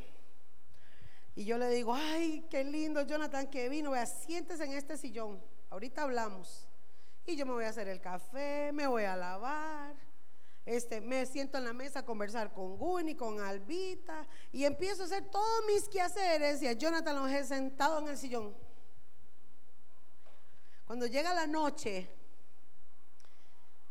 y 1.36 1.46
yo 1.46 1.58
le 1.58 1.70
digo, 1.70 1.94
ay, 1.94 2.46
qué 2.50 2.64
lindo 2.64 3.02
Jonathan 3.02 3.50
que 3.50 3.70
vino, 3.70 3.92
vea, 3.92 4.06
siéntese 4.06 4.66
en 4.66 4.74
este 4.74 4.98
sillón, 4.98 5.42
ahorita 5.70 6.04
hablamos. 6.04 6.68
Y 7.26 7.36
yo 7.36 7.46
me 7.46 7.54
voy 7.54 7.66
a 7.66 7.70
hacer 7.70 7.88
el 7.88 8.02
café, 8.02 8.72
me 8.74 8.86
voy 8.86 9.04
a 9.04 9.16
lavar 9.16 9.96
este, 10.66 11.02
me 11.02 11.26
siento 11.26 11.58
en 11.58 11.66
la 11.66 11.74
mesa 11.74 12.00
a 12.00 12.06
conversar 12.06 12.54
con 12.54 12.78
Guni, 12.78 13.16
con 13.16 13.42
Albita, 13.42 14.26
y 14.52 14.64
empiezo 14.64 15.04
a 15.04 15.06
hacer 15.06 15.30
todos 15.30 15.66
mis 15.68 15.90
quehaceres 15.90 16.62
y 16.62 16.68
a 16.68 16.74
Jonathan 16.74 17.16
lo 17.18 17.28
he 17.28 17.44
sentado 17.44 18.00
en 18.00 18.08
el 18.08 18.18
sillón. 18.18 18.56
Cuando 20.94 21.08
llega 21.08 21.34
la 21.34 21.48
noche 21.48 22.08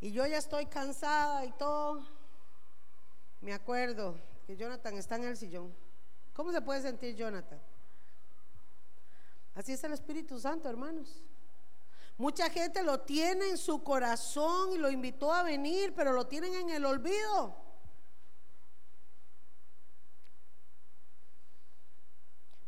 y 0.00 0.12
yo 0.12 0.24
ya 0.24 0.38
estoy 0.38 0.66
cansada 0.66 1.44
y 1.44 1.50
todo, 1.50 2.07
me 3.40 3.53
acuerdo 3.53 4.20
que 4.46 4.57
Jonathan 4.57 4.96
está 4.96 5.16
en 5.16 5.24
el 5.24 5.36
sillón. 5.36 5.74
¿Cómo 6.32 6.53
se 6.53 6.61
puede 6.61 6.80
sentir 6.80 7.16
Jonathan? 7.16 7.61
Así 9.57 9.72
es 9.72 9.82
el 9.82 9.94
Espíritu 9.94 10.38
Santo, 10.38 10.68
hermanos. 10.68 11.24
Mucha 12.18 12.48
gente 12.50 12.84
lo 12.84 13.00
tiene 13.00 13.48
en 13.48 13.59
su 13.59 13.82
corazón 13.82 14.72
y 14.72 14.78
lo 14.78 14.88
invitó 14.88 15.32
a 15.32 15.42
venir, 15.42 15.94
pero 15.96 16.12
lo 16.12 16.28
tienen 16.28 16.55
en 16.55 16.70
el 16.70 16.84
olvido. 16.84 17.57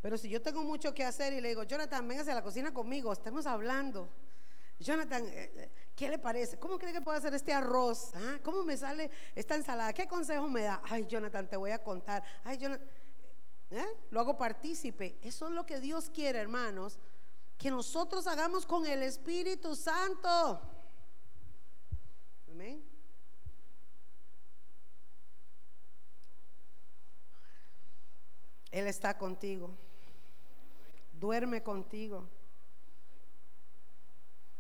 Pero 0.05 0.18
si 0.18 0.28
yo 0.28 0.42
tengo 0.42 0.62
mucho 0.62 0.92
que 0.92 1.02
hacer 1.02 1.32
y 1.32 1.40
le 1.40 1.48
digo, 1.48 1.62
Jonathan, 1.62 2.07
véngase 2.07 2.30
a 2.30 2.34
la 2.34 2.42
cocina 2.42 2.74
conmigo, 2.74 3.11
estamos 3.11 3.46
hablando. 3.46 4.11
Jonathan, 4.78 5.24
eh, 5.28 5.50
eh, 5.57 5.70
¿qué 5.96 6.11
le 6.11 6.18
parece? 6.18 6.59
¿Cómo 6.59 6.78
cree 6.78 6.92
que 6.92 7.00
puedo 7.00 7.16
hacer 7.16 7.32
este 7.32 7.55
arroz? 7.55 8.12
¿Ah? 8.14 8.38
¿Cómo 8.42 8.64
me 8.64 8.76
sale 8.76 9.11
esta 9.34 9.55
ensalada? 9.55 9.94
¿Qué 9.94 10.07
consejo 10.07 10.46
me 10.46 10.64
da? 10.64 10.82
Ay, 10.84 11.07
Jonathan, 11.09 11.48
te 11.48 11.57
voy 11.57 11.70
a 11.70 11.82
contar. 11.82 12.22
Ay, 12.44 12.59
Jonathan, 12.59 12.86
¿eh? 13.70 13.86
lo 14.11 14.20
hago 14.20 14.36
partícipe. 14.36 15.18
Eso 15.22 15.46
es 15.46 15.55
lo 15.55 15.64
que 15.64 15.80
Dios 15.80 16.11
quiere, 16.11 16.38
hermanos 16.38 16.98
que 17.57 17.70
nosotros 17.70 18.26
hagamos 18.26 18.66
con 18.66 18.84
el 18.84 19.02
Espíritu 19.02 19.74
Santo. 19.74 20.61
Amén. 22.50 22.84
Él 28.70 28.86
está 28.86 29.16
contigo. 29.16 29.74
Duerme 31.25 31.62
contigo. 31.62 32.29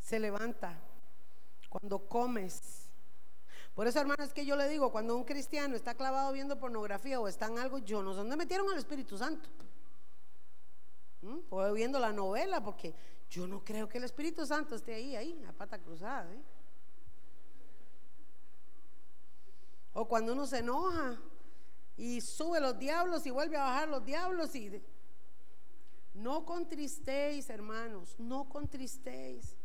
Se 0.00 0.18
levanta 0.18 0.80
cuando 1.68 2.08
comes. 2.08 2.88
Por 3.74 3.86
eso, 3.86 4.00
hermanos, 4.00 4.28
es 4.28 4.32
que 4.32 4.46
yo 4.46 4.56
le 4.56 4.66
digo, 4.66 4.90
cuando 4.90 5.14
un 5.14 5.24
cristiano 5.24 5.76
está 5.76 5.94
clavado 5.94 6.32
viendo 6.32 6.58
pornografía 6.58 7.20
o 7.20 7.28
está 7.28 7.48
en 7.48 7.58
algo, 7.58 7.80
yo 7.80 8.02
no 8.02 8.12
sé 8.12 8.20
dónde 8.20 8.36
metieron 8.36 8.66
al 8.70 8.78
Espíritu 8.78 9.18
Santo. 9.18 9.46
¿Mm? 11.20 11.38
O 11.50 11.70
viendo 11.74 11.98
la 11.98 12.14
novela, 12.14 12.64
porque 12.64 12.94
yo 13.28 13.46
no 13.46 13.62
creo 13.62 13.86
que 13.86 13.98
el 13.98 14.04
Espíritu 14.04 14.46
Santo 14.46 14.76
esté 14.76 14.94
ahí, 14.94 15.16
ahí, 15.16 15.44
a 15.46 15.52
pata 15.52 15.78
cruzada. 15.78 16.32
¿eh? 16.32 16.42
O 19.92 20.08
cuando 20.08 20.32
uno 20.32 20.46
se 20.46 20.60
enoja 20.60 21.20
y 21.98 22.22
sube 22.22 22.58
los 22.58 22.78
diablos 22.78 23.26
y 23.26 23.30
vuelve 23.30 23.58
a 23.58 23.64
bajar 23.64 23.88
los 23.88 24.02
diablos 24.02 24.54
y 24.54 24.82
no 26.14 26.46
contristéis, 26.46 27.50
hermanos, 27.50 28.14
no 28.18 28.48
contristéis. 28.48 29.56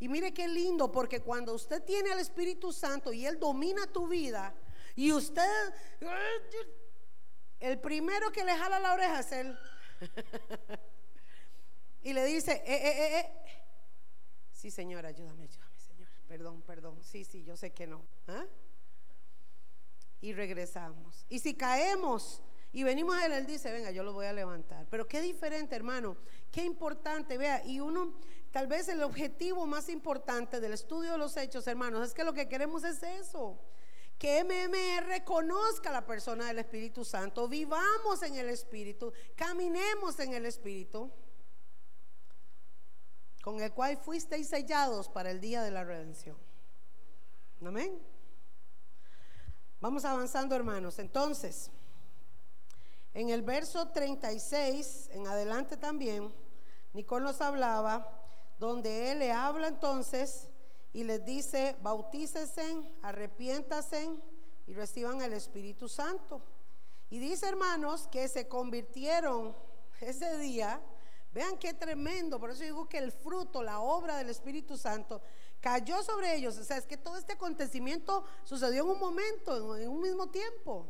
Y 0.00 0.08
mire 0.08 0.32
qué 0.32 0.48
lindo, 0.48 0.90
porque 0.90 1.20
cuando 1.20 1.54
usted 1.54 1.82
tiene 1.82 2.10
al 2.10 2.18
Espíritu 2.18 2.72
Santo 2.72 3.12
y 3.12 3.26
Él 3.26 3.38
domina 3.38 3.86
tu 3.86 4.08
vida, 4.08 4.54
y 4.96 5.12
usted, 5.12 5.72
el 7.60 7.78
primero 7.78 8.32
que 8.32 8.44
le 8.44 8.56
jala 8.56 8.80
la 8.80 8.94
oreja 8.94 9.20
es 9.20 9.32
Él. 9.32 9.58
y 12.02 12.12
le 12.12 12.24
dice, 12.24 12.52
eh, 12.52 12.62
eh, 12.66 12.88
eh, 12.88 13.20
eh, 13.20 13.32
sí 14.52 14.70
Señor, 14.70 15.04
ayúdame, 15.04 15.44
ayúdame 15.44 15.78
Señor, 15.78 16.08
perdón, 16.26 16.62
perdón, 16.62 17.02
sí, 17.02 17.24
sí, 17.24 17.44
yo 17.44 17.56
sé 17.56 17.72
que 17.72 17.86
no. 17.86 18.04
¿ah? 18.28 18.46
Y 20.20 20.32
regresamos. 20.32 21.26
Y 21.28 21.40
si 21.40 21.54
caemos 21.54 22.42
y 22.72 22.82
venimos 22.82 23.14
a 23.14 23.26
él, 23.26 23.32
él 23.32 23.46
dice, 23.46 23.72
venga, 23.72 23.90
yo 23.90 24.02
lo 24.02 24.12
voy 24.12 24.26
a 24.26 24.32
levantar. 24.32 24.86
Pero 24.90 25.08
qué 25.08 25.20
diferente, 25.20 25.74
hermano, 25.74 26.16
qué 26.50 26.64
importante, 26.64 27.38
vea, 27.38 27.64
y 27.64 27.80
uno, 27.80 28.14
tal 28.50 28.66
vez 28.66 28.88
el 28.88 29.02
objetivo 29.02 29.66
más 29.66 29.88
importante 29.88 30.60
del 30.60 30.74
estudio 30.74 31.12
de 31.12 31.18
los 31.18 31.36
hechos, 31.36 31.66
hermanos, 31.66 32.06
es 32.06 32.14
que 32.14 32.24
lo 32.24 32.32
que 32.32 32.48
queremos 32.48 32.84
es 32.84 33.02
eso 33.02 33.58
que 34.18 34.42
MMR 34.42 35.24
conozca 35.24 35.92
la 35.92 36.04
persona 36.04 36.48
del 36.48 36.58
Espíritu 36.58 37.04
Santo, 37.04 37.48
vivamos 37.48 38.22
en 38.22 38.34
el 38.34 38.48
Espíritu, 38.48 39.12
caminemos 39.36 40.18
en 40.18 40.34
el 40.34 40.44
Espíritu 40.44 41.10
con 43.42 43.60
el 43.60 43.72
cual 43.72 43.96
fuisteis 43.96 44.48
sellados 44.48 45.08
para 45.08 45.30
el 45.30 45.40
día 45.40 45.62
de 45.62 45.70
la 45.70 45.84
redención. 45.84 46.36
Amén. 47.64 47.98
Vamos 49.80 50.04
avanzando, 50.04 50.56
hermanos. 50.56 50.98
Entonces, 50.98 51.70
en 53.14 53.30
el 53.30 53.42
verso 53.42 53.88
36, 53.88 55.10
en 55.12 55.26
adelante 55.26 55.76
también, 55.76 56.32
Nicol 56.92 57.22
nos 57.22 57.40
hablaba, 57.40 58.24
donde 58.58 59.12
él 59.12 59.20
le 59.20 59.32
habla 59.32 59.68
entonces 59.68 60.48
y 60.92 61.04
les 61.04 61.24
dice, 61.24 61.76
bautícesen, 61.82 62.90
arrepiéntasen 63.02 64.22
y 64.66 64.74
reciban 64.74 65.20
el 65.22 65.32
Espíritu 65.32 65.88
Santo. 65.88 66.42
Y 67.10 67.18
dice, 67.18 67.48
hermanos, 67.48 68.08
que 68.08 68.28
se 68.28 68.48
convirtieron 68.48 69.56
ese 70.00 70.38
día 70.38 70.82
Vean 71.32 71.58
qué 71.58 71.74
tremendo, 71.74 72.40
por 72.40 72.50
eso 72.50 72.62
digo 72.62 72.88
que 72.88 72.98
el 72.98 73.12
fruto, 73.12 73.62
la 73.62 73.80
obra 73.80 74.16
del 74.16 74.30
Espíritu 74.30 74.76
Santo 74.76 75.20
cayó 75.60 76.02
sobre 76.02 76.34
ellos. 76.34 76.56
O 76.56 76.64
sea, 76.64 76.78
es 76.78 76.86
que 76.86 76.96
todo 76.96 77.16
este 77.16 77.34
acontecimiento 77.34 78.24
sucedió 78.44 78.84
en 78.84 78.90
un 78.90 78.98
momento, 78.98 79.76
en 79.76 79.88
un 79.88 80.00
mismo 80.00 80.30
tiempo, 80.30 80.86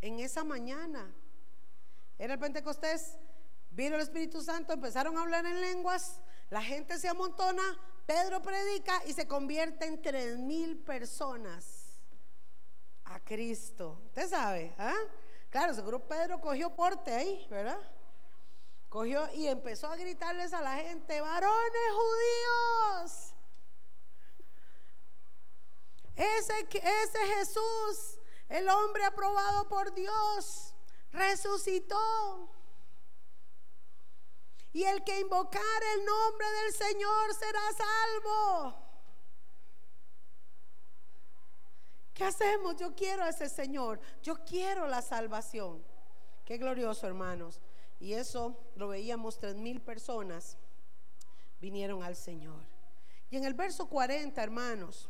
en 0.00 0.20
esa 0.20 0.44
mañana. 0.44 1.14
Era 2.18 2.34
el 2.34 2.40
Pentecostés, 2.40 3.16
vino 3.70 3.96
el 3.96 4.02
Espíritu 4.02 4.42
Santo, 4.42 4.72
empezaron 4.72 5.16
a 5.16 5.22
hablar 5.22 5.46
en 5.46 5.60
lenguas, 5.60 6.20
la 6.50 6.62
gente 6.62 6.98
se 6.98 7.08
amontona, 7.08 7.62
Pedro 8.06 8.40
predica 8.42 9.04
y 9.06 9.12
se 9.12 9.26
convierte 9.26 9.86
en 9.86 10.00
tres 10.00 10.38
mil 10.38 10.78
personas 10.78 11.98
a 13.04 13.20
Cristo. 13.20 14.00
Usted 14.06 14.28
sabe, 14.28 14.74
¿ah? 14.78 14.96
Claro, 15.50 15.74
seguro 15.74 16.06
Pedro 16.06 16.40
cogió 16.40 16.74
porte 16.74 17.12
ahí, 17.12 17.46
¿verdad? 17.48 17.78
cogió 18.88 19.28
y 19.34 19.46
empezó 19.46 19.88
a 19.88 19.96
gritarles 19.96 20.52
a 20.52 20.60
la 20.60 20.76
gente, 20.76 21.20
varones 21.20 21.92
judíos. 21.92 23.34
Ese, 26.16 26.68
ese 26.72 27.18
Jesús, 27.36 28.17
el 28.48 28.68
hombre 28.68 29.04
aprobado 29.04 29.68
por 29.68 29.94
Dios, 29.94 30.74
resucitó. 31.12 32.50
Y 34.72 34.84
el 34.84 35.02
que 35.02 35.20
invocar 35.20 35.82
el 35.94 36.04
nombre 36.04 36.46
del 36.62 36.72
Señor 36.72 37.34
será 37.34 37.60
salvo. 37.72 38.88
¿Qué 42.14 42.24
hacemos? 42.24 42.76
Yo 42.76 42.94
quiero 42.94 43.22
a 43.22 43.28
ese 43.28 43.48
Señor. 43.48 44.00
Yo 44.22 44.44
quiero 44.44 44.86
la 44.86 45.02
salvación. 45.02 45.84
Qué 46.44 46.58
glorioso, 46.58 47.06
hermanos. 47.06 47.60
Y 48.00 48.12
eso 48.12 48.58
lo 48.76 48.88
veíamos, 48.88 49.38
tres 49.38 49.56
mil 49.56 49.80
personas 49.80 50.56
vinieron 51.60 52.02
al 52.02 52.16
Señor. 52.16 52.64
Y 53.30 53.36
en 53.36 53.44
el 53.44 53.54
verso 53.54 53.88
40, 53.88 54.42
hermanos, 54.42 55.08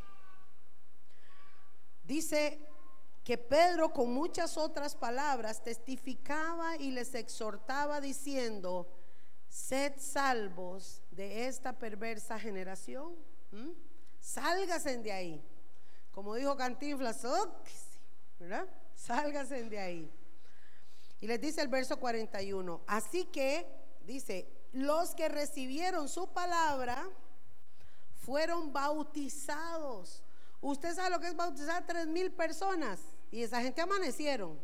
dice 2.05 2.68
que 3.29 3.37
Pedro 3.37 3.93
con 3.93 4.11
muchas 4.15 4.57
otras 4.57 4.95
palabras 4.95 5.63
testificaba 5.63 6.79
y 6.79 6.93
les 6.93 7.15
exhortaba 7.15 8.01
diciendo, 8.01 8.89
sed 9.51 9.93
salvos 9.99 11.03
de 11.11 11.47
esta 11.47 11.79
perversa 11.79 12.39
generación. 12.39 13.15
Sálgasen 14.19 15.03
de 15.03 15.13
ahí. 15.13 15.45
Como 16.11 16.37
dijo 16.37 16.57
Cantinflas, 16.57 17.21
¿verdad? 18.39 18.67
Sálgasen 18.95 19.69
de 19.69 19.79
ahí. 19.79 20.11
Y 21.21 21.27
les 21.27 21.39
dice 21.39 21.61
el 21.61 21.69
verso 21.69 22.01
41, 22.01 22.81
así 22.87 23.27
que, 23.27 23.67
dice, 24.07 24.49
los 24.73 25.15
que 25.15 25.29
recibieron 25.29 26.09
su 26.09 26.33
palabra 26.33 27.07
fueron 28.15 28.73
bautizados. 28.73 30.23
Usted 30.63 30.95
sabe 30.95 31.11
lo 31.11 31.21
que 31.21 31.27
es 31.27 31.37
bautizar 31.37 31.87
tres 31.87 32.07
mil 32.07 32.33
personas 32.33 33.18
y 33.31 33.43
esa 33.43 33.61
gente 33.63 33.81
amanecieron, 33.81 34.59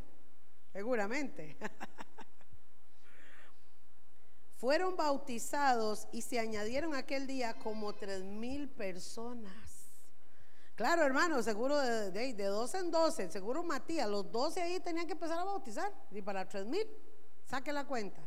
seguramente. 0.72 1.56
fueron 4.64 4.96
bautizados 4.96 6.08
y 6.10 6.22
se 6.22 6.38
añadieron 6.38 6.94
aquel 6.94 7.26
día 7.26 7.52
como 7.58 7.94
tres 7.94 8.22
mil 8.22 8.66
personas. 8.66 9.52
Claro, 10.74 11.02
hermano, 11.02 11.42
seguro 11.42 11.78
de, 11.78 12.10
de, 12.10 12.32
de 12.32 12.44
12 12.44 12.78
en 12.78 12.90
12, 12.90 13.30
seguro 13.30 13.62
Matías, 13.62 14.08
los 14.08 14.32
12 14.32 14.62
ahí 14.62 14.80
tenían 14.80 15.06
que 15.06 15.12
empezar 15.12 15.38
a 15.38 15.44
bautizar. 15.44 15.92
Y 16.10 16.22
para 16.22 16.48
3 16.48 16.64
mil, 16.64 16.86
saque 17.44 17.74
la 17.74 17.86
cuenta. 17.86 18.22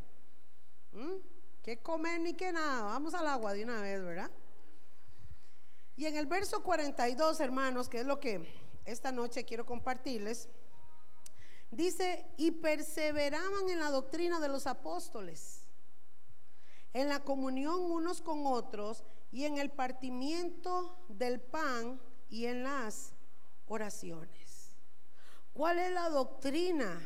¿Mm? 0.92 1.16
¿Qué 1.60 1.82
comer 1.82 2.20
ni 2.20 2.34
qué 2.34 2.52
nada? 2.52 2.84
Vamos 2.84 3.14
al 3.14 3.26
agua 3.26 3.52
de 3.52 3.64
una 3.64 3.82
vez, 3.82 4.00
¿verdad? 4.00 4.30
Y 5.96 6.06
en 6.06 6.16
el 6.16 6.26
verso 6.26 6.62
42, 6.62 7.40
hermanos, 7.40 7.88
que 7.88 7.98
es 7.98 8.06
lo 8.06 8.20
que 8.20 8.67
esta 8.88 9.12
noche 9.12 9.44
quiero 9.44 9.66
compartirles, 9.66 10.48
dice, 11.70 12.24
y 12.38 12.52
perseveraban 12.52 13.68
en 13.68 13.78
la 13.78 13.90
doctrina 13.90 14.40
de 14.40 14.48
los 14.48 14.66
apóstoles, 14.66 15.66
en 16.94 17.08
la 17.08 17.20
comunión 17.20 17.90
unos 17.90 18.22
con 18.22 18.46
otros 18.46 19.04
y 19.30 19.44
en 19.44 19.58
el 19.58 19.70
partimiento 19.70 20.98
del 21.08 21.38
pan 21.38 22.00
y 22.30 22.46
en 22.46 22.64
las 22.64 23.12
oraciones. 23.66 24.74
¿Cuál 25.52 25.78
es 25.78 25.92
la 25.92 26.08
doctrina 26.08 26.98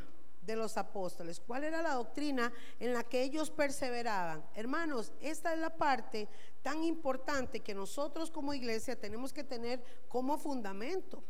de 0.43 0.55
los 0.57 0.77
apóstoles? 0.77 1.41
¿Cuál 1.41 1.65
era 1.65 1.83
la 1.83 1.95
doctrina 1.95 2.53
en 2.79 2.93
la 2.93 3.03
que 3.03 3.23
ellos 3.23 3.51
perseveraban? 3.51 4.45
Hermanos, 4.55 5.13
esta 5.21 5.53
es 5.53 5.59
la 5.59 5.77
parte 5.77 6.29
tan 6.63 6.85
importante 6.85 7.61
que 7.61 7.75
nosotros 7.75 8.31
como 8.31 8.55
iglesia 8.55 9.01
tenemos 9.01 9.33
que 9.33 9.43
tener 9.43 9.83
como 10.09 10.39
fundamento. 10.39 11.25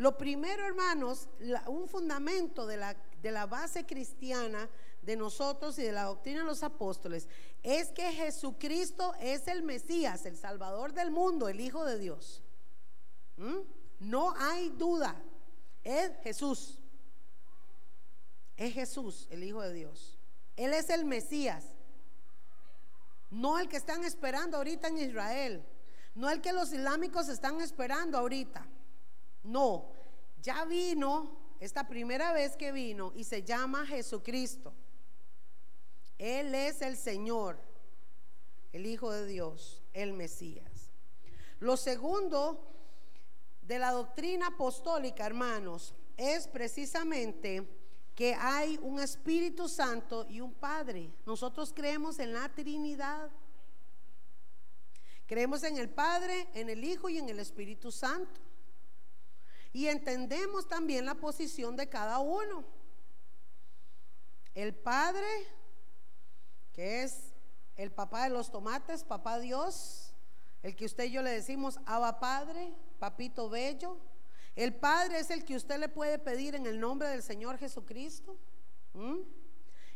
Lo 0.00 0.16
primero, 0.16 0.64
hermanos, 0.64 1.28
un 1.66 1.86
fundamento 1.86 2.66
de 2.66 2.78
la, 2.78 2.96
de 3.20 3.30
la 3.30 3.44
base 3.44 3.84
cristiana 3.84 4.66
de 5.02 5.14
nosotros 5.14 5.78
y 5.78 5.82
de 5.82 5.92
la 5.92 6.04
doctrina 6.04 6.40
de 6.40 6.46
los 6.46 6.62
apóstoles 6.62 7.28
es 7.62 7.90
que 7.90 8.10
Jesucristo 8.10 9.12
es 9.20 9.46
el 9.46 9.62
Mesías, 9.62 10.24
el 10.24 10.38
Salvador 10.38 10.94
del 10.94 11.10
mundo, 11.10 11.50
el 11.50 11.60
Hijo 11.60 11.84
de 11.84 11.98
Dios. 11.98 12.42
¿Mm? 13.36 13.58
No 13.98 14.32
hay 14.38 14.70
duda. 14.70 15.22
Es 15.84 16.12
Jesús. 16.22 16.78
Es 18.56 18.72
Jesús, 18.72 19.26
el 19.28 19.44
Hijo 19.44 19.60
de 19.60 19.74
Dios. 19.74 20.18
Él 20.56 20.72
es 20.72 20.88
el 20.88 21.04
Mesías. 21.04 21.66
No 23.28 23.58
el 23.58 23.68
que 23.68 23.76
están 23.76 24.04
esperando 24.04 24.56
ahorita 24.56 24.88
en 24.88 24.96
Israel. 24.96 25.62
No 26.14 26.30
el 26.30 26.40
que 26.40 26.54
los 26.54 26.72
islámicos 26.72 27.28
están 27.28 27.60
esperando 27.60 28.16
ahorita. 28.16 28.66
No. 29.42 29.92
Ya 30.42 30.64
vino 30.64 31.38
esta 31.60 31.86
primera 31.86 32.32
vez 32.32 32.56
que 32.56 32.72
vino 32.72 33.12
y 33.14 33.24
se 33.24 33.42
llama 33.42 33.86
Jesucristo. 33.86 34.72
Él 36.18 36.54
es 36.54 36.82
el 36.82 36.96
Señor, 36.96 37.58
el 38.72 38.86
Hijo 38.86 39.10
de 39.10 39.26
Dios, 39.26 39.82
el 39.92 40.12
Mesías. 40.12 40.90
Lo 41.60 41.76
segundo 41.76 42.66
de 43.62 43.78
la 43.78 43.92
doctrina 43.92 44.48
apostólica, 44.48 45.26
hermanos, 45.26 45.94
es 46.16 46.48
precisamente 46.48 47.66
que 48.14 48.34
hay 48.34 48.78
un 48.82 49.00
Espíritu 49.00 49.68
Santo 49.68 50.26
y 50.28 50.40
un 50.40 50.52
Padre. 50.52 51.10
Nosotros 51.24 51.72
creemos 51.74 52.18
en 52.18 52.32
la 52.32 52.48
Trinidad. 52.50 53.30
Creemos 55.26 55.62
en 55.62 55.78
el 55.78 55.88
Padre, 55.88 56.48
en 56.54 56.68
el 56.68 56.84
Hijo 56.84 57.08
y 57.08 57.18
en 57.18 57.28
el 57.28 57.38
Espíritu 57.38 57.92
Santo. 57.92 58.40
Y 59.72 59.86
entendemos 59.86 60.68
también 60.68 61.06
la 61.06 61.14
posición 61.14 61.76
de 61.76 61.88
cada 61.88 62.18
uno. 62.18 62.64
El 64.54 64.74
Padre, 64.74 65.26
que 66.72 67.02
es 67.02 67.32
el 67.76 67.92
papá 67.92 68.24
de 68.24 68.30
los 68.30 68.50
tomates, 68.50 69.04
papá 69.04 69.38
Dios, 69.38 70.12
el 70.62 70.76
que 70.76 70.84
usted 70.84 71.04
y 71.04 71.12
yo 71.12 71.22
le 71.22 71.30
decimos, 71.30 71.78
Abba 71.86 72.20
Padre, 72.20 72.74
papito 72.98 73.48
bello. 73.48 73.98
El 74.56 74.74
Padre 74.74 75.20
es 75.20 75.30
el 75.30 75.44
que 75.44 75.56
usted 75.56 75.78
le 75.78 75.88
puede 75.88 76.18
pedir 76.18 76.54
en 76.54 76.66
el 76.66 76.80
nombre 76.80 77.08
del 77.08 77.22
Señor 77.22 77.56
Jesucristo. 77.58 78.36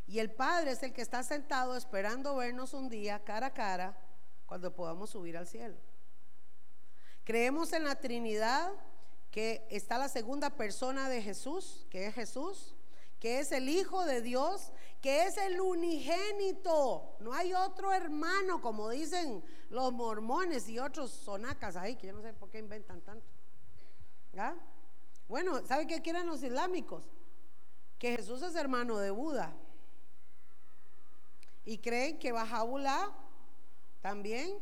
Y 0.07 0.19
el 0.21 0.31
Padre 0.31 0.71
es 0.71 0.83
el 0.83 0.93
que 0.93 1.03
está 1.03 1.23
sentado 1.23 1.77
esperando 1.77 2.37
vernos 2.37 2.75
un 2.75 2.89
día 2.89 3.25
cara 3.25 3.49
a 3.49 3.55
cara 3.55 3.99
cuando 4.47 4.75
podamos 4.75 5.11
subir 5.11 5.37
al 5.37 5.47
cielo. 5.47 5.77
Creemos 7.25 7.73
en 7.73 7.85
la 7.85 7.97
Trinidad, 7.97 8.73
que 9.35 9.67
está 9.69 9.99
la 9.99 10.09
segunda 10.09 10.51
persona 10.51 11.09
de 11.09 11.21
Jesús, 11.21 11.89
que 11.91 12.07
es 12.07 12.15
Jesús, 12.15 12.77
que 13.19 13.41
es 13.41 13.51
el 13.51 13.69
Hijo 13.69 14.05
de 14.05 14.23
Dios, 14.23 14.71
que 15.01 15.25
es 15.25 15.37
el 15.39 15.61
unigénito. 15.61 17.17
No 17.19 17.35
hay 17.35 17.53
otro 17.53 17.93
hermano, 17.93 18.63
como 18.63 18.91
dicen 18.91 19.43
los 19.71 19.93
mormones 19.93 20.69
y 20.69 20.79
otros 20.79 21.11
sonacas 21.11 21.75
ahí, 21.75 21.97
que 21.97 22.07
yo 22.07 22.13
no 22.13 22.23
sé 22.23 22.33
por 22.33 22.49
qué 22.49 22.61
inventan 22.61 23.01
tanto. 23.01 23.27
¿Ah? 24.39 24.55
Bueno, 25.27 25.67
¿sabe 25.67 25.89
qué 25.89 26.01
quieren 26.01 26.29
los 26.29 26.45
islámicos? 26.45 27.03
Que 27.99 28.15
Jesús 28.15 28.41
es 28.41 28.55
hermano 28.55 28.99
de 28.99 29.11
Buda. 29.11 29.53
Y 31.65 31.79
creen 31.79 32.21
que 32.21 32.31
Bajaulá 32.31 33.13
también, 34.01 34.61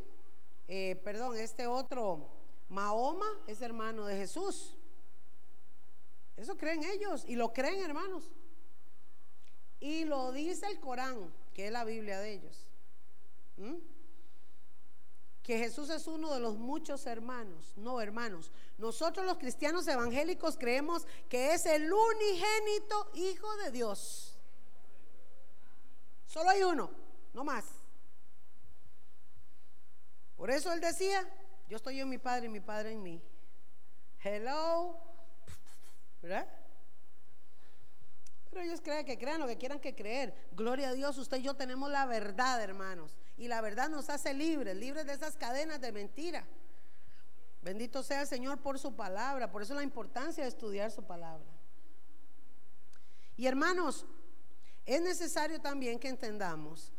eh, 0.66 0.98
perdón, 1.04 1.36
este 1.36 1.66
otro, 1.66 2.41
Mahoma, 2.72 3.26
es 3.46 3.60
hermano 3.60 4.06
de 4.06 4.16
Jesús. 4.16 4.74
Eso 6.36 6.56
creen 6.56 6.82
ellos 6.82 7.24
y 7.26 7.36
lo 7.36 7.52
creen, 7.52 7.82
hermanos. 7.82 8.24
Y 9.78 10.04
lo 10.06 10.32
dice 10.32 10.66
el 10.66 10.80
Corán, 10.80 11.30
que 11.52 11.66
es 11.66 11.72
la 11.72 11.84
Biblia 11.84 12.18
de 12.18 12.32
ellos. 12.32 12.66
Que 15.42 15.58
Jesús 15.58 15.90
es 15.90 16.06
uno 16.06 16.32
de 16.32 16.40
los 16.40 16.56
muchos 16.56 17.04
hermanos. 17.04 17.74
No, 17.76 18.00
hermanos. 18.00 18.50
Nosotros 18.78 19.26
los 19.26 19.36
cristianos 19.36 19.86
evangélicos 19.86 20.56
creemos 20.56 21.06
que 21.28 21.52
es 21.52 21.66
el 21.66 21.92
unigénito 21.92 23.10
Hijo 23.14 23.54
de 23.58 23.70
Dios. 23.70 24.38
Solo 26.26 26.48
hay 26.48 26.62
uno, 26.62 26.90
no 27.34 27.44
más. 27.44 27.66
Por 30.36 30.50
eso 30.50 30.72
él 30.72 30.80
decía, 30.80 31.28
yo 31.72 31.76
estoy 31.76 31.98
en 31.98 32.08
mi 32.10 32.18
Padre 32.18 32.44
y 32.44 32.48
mi 32.50 32.60
Padre 32.60 32.92
en 32.92 33.02
mí. 33.02 33.22
Hello. 34.22 34.94
¿Verdad? 36.20 36.46
Pero 38.50 38.60
ellos 38.60 38.82
creen 38.82 39.06
que 39.06 39.16
crean 39.16 39.40
lo 39.40 39.46
que 39.46 39.56
quieran 39.56 39.80
que 39.80 39.94
creer. 39.94 40.34
Gloria 40.52 40.90
a 40.90 40.92
Dios, 40.92 41.16
usted 41.16 41.38
y 41.38 41.42
yo 41.44 41.54
tenemos 41.54 41.90
la 41.90 42.04
verdad, 42.04 42.62
hermanos. 42.62 43.16
Y 43.38 43.48
la 43.48 43.62
verdad 43.62 43.88
nos 43.88 44.10
hace 44.10 44.34
libres, 44.34 44.76
libres 44.76 45.06
de 45.06 45.14
esas 45.14 45.34
cadenas 45.36 45.80
de 45.80 45.92
mentira. 45.92 46.44
Bendito 47.62 48.02
sea 48.02 48.20
el 48.20 48.26
Señor 48.26 48.60
por 48.60 48.78
su 48.78 48.94
palabra. 48.94 49.50
Por 49.50 49.62
eso 49.62 49.72
la 49.72 49.82
importancia 49.82 50.44
de 50.44 50.50
estudiar 50.50 50.90
su 50.90 51.04
palabra. 51.04 51.48
Y 53.38 53.46
hermanos, 53.46 54.04
es 54.84 55.00
necesario 55.00 55.58
también 55.58 55.98
que 55.98 56.08
entendamos 56.08 56.92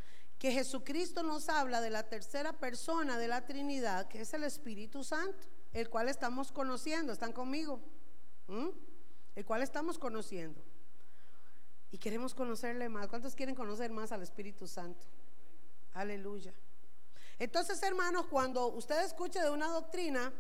que 0.44 0.52
Jesucristo 0.52 1.24
nos 1.24 1.48
habla 1.48 1.80
de 1.80 1.90
la 1.90 2.04
tercera 2.04 2.52
persona 2.52 3.18
de 3.18 3.30
la 3.30 3.46
Trinidad, 3.46 4.10
que 4.10 4.20
es 4.20 4.34
el 4.34 4.44
Espíritu 4.44 5.02
Santo, 5.02 5.48
el 5.72 5.90
cual 5.90 6.10
estamos 6.10 6.52
conociendo. 6.52 7.14
¿Están 7.14 7.32
conmigo? 7.32 7.80
¿Mm? 8.48 8.68
El 9.36 9.46
cual 9.46 9.64
estamos 9.64 9.98
conociendo. 9.98 10.62
Y 11.92 11.98
queremos 11.98 12.36
conocerle 12.36 12.90
más. 12.90 13.08
¿Cuántos 13.08 13.36
quieren 13.36 13.56
conocer 13.56 13.90
más 13.92 14.12
al 14.12 14.22
Espíritu 14.22 14.68
Santo? 14.68 15.06
Aleluya. 15.94 16.54
Entonces, 17.40 17.82
hermanos, 17.82 18.26
cuando 18.26 18.68
usted 18.68 19.02
escuche 19.06 19.42
de 19.42 19.50
una 19.50 19.70
doctrina 19.70 20.34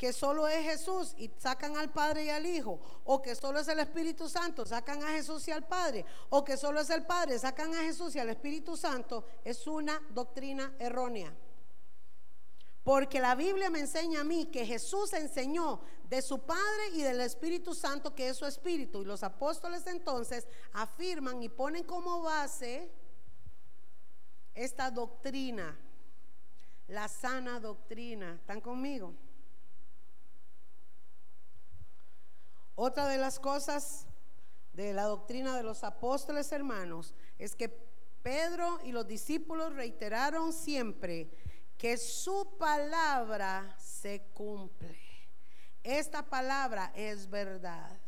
que 0.00 0.14
solo 0.14 0.48
es 0.48 0.64
Jesús 0.64 1.12
y 1.18 1.30
sacan 1.36 1.76
al 1.76 1.92
Padre 1.92 2.24
y 2.24 2.30
al 2.30 2.46
Hijo, 2.46 2.80
o 3.04 3.20
que 3.20 3.34
solo 3.34 3.58
es 3.58 3.68
el 3.68 3.80
Espíritu 3.80 4.30
Santo, 4.30 4.64
sacan 4.64 5.02
a 5.02 5.08
Jesús 5.08 5.46
y 5.46 5.50
al 5.50 5.68
Padre, 5.68 6.06
o 6.30 6.42
que 6.42 6.56
solo 6.56 6.80
es 6.80 6.88
el 6.88 7.04
Padre, 7.04 7.38
sacan 7.38 7.74
a 7.74 7.82
Jesús 7.82 8.16
y 8.16 8.18
al 8.18 8.30
Espíritu 8.30 8.78
Santo, 8.78 9.26
es 9.44 9.66
una 9.66 10.00
doctrina 10.14 10.74
errónea. 10.78 11.36
Porque 12.82 13.20
la 13.20 13.34
Biblia 13.34 13.68
me 13.68 13.80
enseña 13.80 14.22
a 14.22 14.24
mí 14.24 14.46
que 14.46 14.64
Jesús 14.64 15.12
enseñó 15.12 15.82
de 16.08 16.22
su 16.22 16.38
Padre 16.46 16.88
y 16.94 17.02
del 17.02 17.20
Espíritu 17.20 17.74
Santo 17.74 18.14
que 18.14 18.30
es 18.30 18.38
su 18.38 18.46
Espíritu. 18.46 19.02
Y 19.02 19.04
los 19.04 19.22
apóstoles 19.22 19.86
entonces 19.86 20.48
afirman 20.72 21.42
y 21.42 21.50
ponen 21.50 21.84
como 21.84 22.22
base 22.22 22.90
esta 24.54 24.90
doctrina, 24.90 25.78
la 26.88 27.06
sana 27.06 27.60
doctrina. 27.60 28.36
¿Están 28.36 28.62
conmigo? 28.62 29.14
Otra 32.82 33.08
de 33.08 33.18
las 33.18 33.38
cosas 33.38 34.06
de 34.72 34.94
la 34.94 35.02
doctrina 35.02 35.54
de 35.54 35.62
los 35.62 35.84
apóstoles 35.84 36.50
hermanos 36.50 37.12
es 37.38 37.54
que 37.54 37.68
Pedro 38.22 38.78
y 38.82 38.92
los 38.92 39.06
discípulos 39.06 39.74
reiteraron 39.74 40.54
siempre 40.54 41.30
que 41.76 41.98
su 41.98 42.56
palabra 42.56 43.76
se 43.78 44.22
cumple. 44.32 44.98
Esta 45.82 46.22
palabra 46.22 46.90
es 46.94 47.28
verdad. 47.28 48.00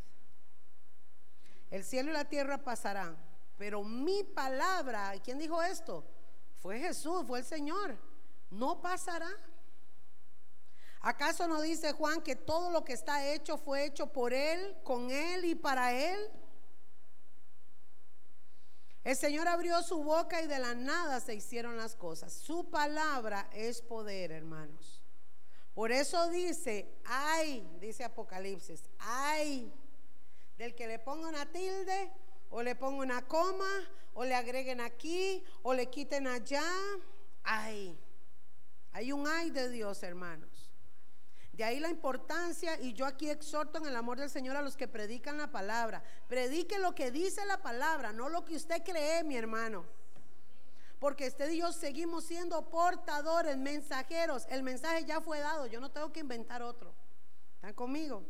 El 1.71 1.85
cielo 1.85 2.09
y 2.09 2.15
la 2.15 2.25
tierra 2.25 2.65
pasarán, 2.65 3.19
pero 3.59 3.85
mi 3.85 4.25
palabra, 4.25 5.13
¿quién 5.23 5.39
dijo 5.39 5.63
esto? 5.63 6.03
Fue 6.63 6.79
Jesús, 6.79 7.27
fue 7.27 7.41
el 7.41 7.45
Señor. 7.45 7.99
No 8.51 8.81
pasará. 8.81 9.29
¿Acaso 11.03 11.49
no 11.49 11.61
dice 11.61 11.93
Juan 11.93 12.23
que 12.23 12.37
todo 12.37 12.71
lo 12.71 12.85
que 12.85 12.93
está 12.93 13.27
hecho 13.27 13.59
fue 13.59 13.85
hecho 13.85 14.13
por 14.13 14.33
Él, 14.33 14.77
con 14.85 15.11
Él 15.11 15.45
y 15.45 15.57
para 15.57 15.93
Él? 15.93 16.31
El 19.03 19.17
Señor 19.17 19.49
abrió 19.49 19.83
su 19.83 20.05
boca 20.05 20.41
y 20.43 20.47
de 20.47 20.61
la 20.61 20.75
nada 20.75 21.19
se 21.19 21.35
hicieron 21.35 21.77
las 21.77 21.97
cosas. 21.97 22.33
Su 22.33 22.71
palabra 22.71 23.51
es 23.53 23.83
poder, 23.83 24.31
hermanos. 24.31 25.03
Por 25.75 25.91
eso 25.91 26.31
dice, 26.31 26.95
ay, 27.05 27.69
dice 27.81 28.05
Apocalipsis, 28.05 28.85
ay, 29.01 29.73
del 30.57 30.73
que 30.77 30.87
le 30.87 31.01
ponga 31.01 31.29
una 31.29 31.51
tilde 31.51 32.13
o 32.51 32.63
le 32.63 32.77
ponga 32.77 33.03
una 33.03 33.27
coma 33.27 33.91
o 34.15 34.25
le 34.25 34.37
agreguen 34.37 34.81
aquí 34.81 35.43
o 35.63 35.75
le 35.75 35.91
quiten 35.91 36.29
allá. 36.29 36.63
Ay, 37.43 37.99
hay 38.93 39.11
un 39.11 39.27
ay 39.27 39.51
de 39.51 39.69
Dios, 39.71 40.03
hermanos. 40.05 40.52
De 41.53 41.65
ahí 41.65 41.81
la 41.81 41.91
importancia, 41.91 42.81
y 42.81 42.95
yo 42.95 43.05
aquí 43.05 43.29
exhorto 43.29 43.79
en 43.79 43.87
el 43.87 43.95
amor 43.95 44.19
del 44.19 44.31
Señor 44.31 44.57
a 44.57 44.63
los 44.63 44.75
que 44.75 44.89
predican 44.89 45.37
la 45.37 45.51
palabra. 45.51 46.03
Predique 46.27 46.79
lo 46.79 46.95
que 46.95 47.11
dice 47.11 47.45
la 47.45 47.61
palabra, 47.61 48.13
no 48.13 48.31
lo 48.31 48.45
que 48.45 48.57
usted 48.57 48.83
cree, 48.83 49.23
mi 49.23 49.37
hermano. 49.37 49.85
Porque 50.99 51.27
usted 51.27 51.51
y 51.51 51.59
yo 51.59 51.71
seguimos 51.73 52.25
siendo 52.25 52.71
portadores, 52.71 53.59
mensajeros. 53.59 54.47
El 54.49 54.63
mensaje 54.63 55.05
ya 55.05 55.21
fue 55.21 55.41
dado, 55.41 55.67
yo 55.67 55.79
no 55.79 55.91
tengo 55.91 56.11
que 56.11 56.21
inventar 56.21 56.63
otro. 56.63 56.95
¿Están 57.57 57.75
conmigo? 57.75 58.23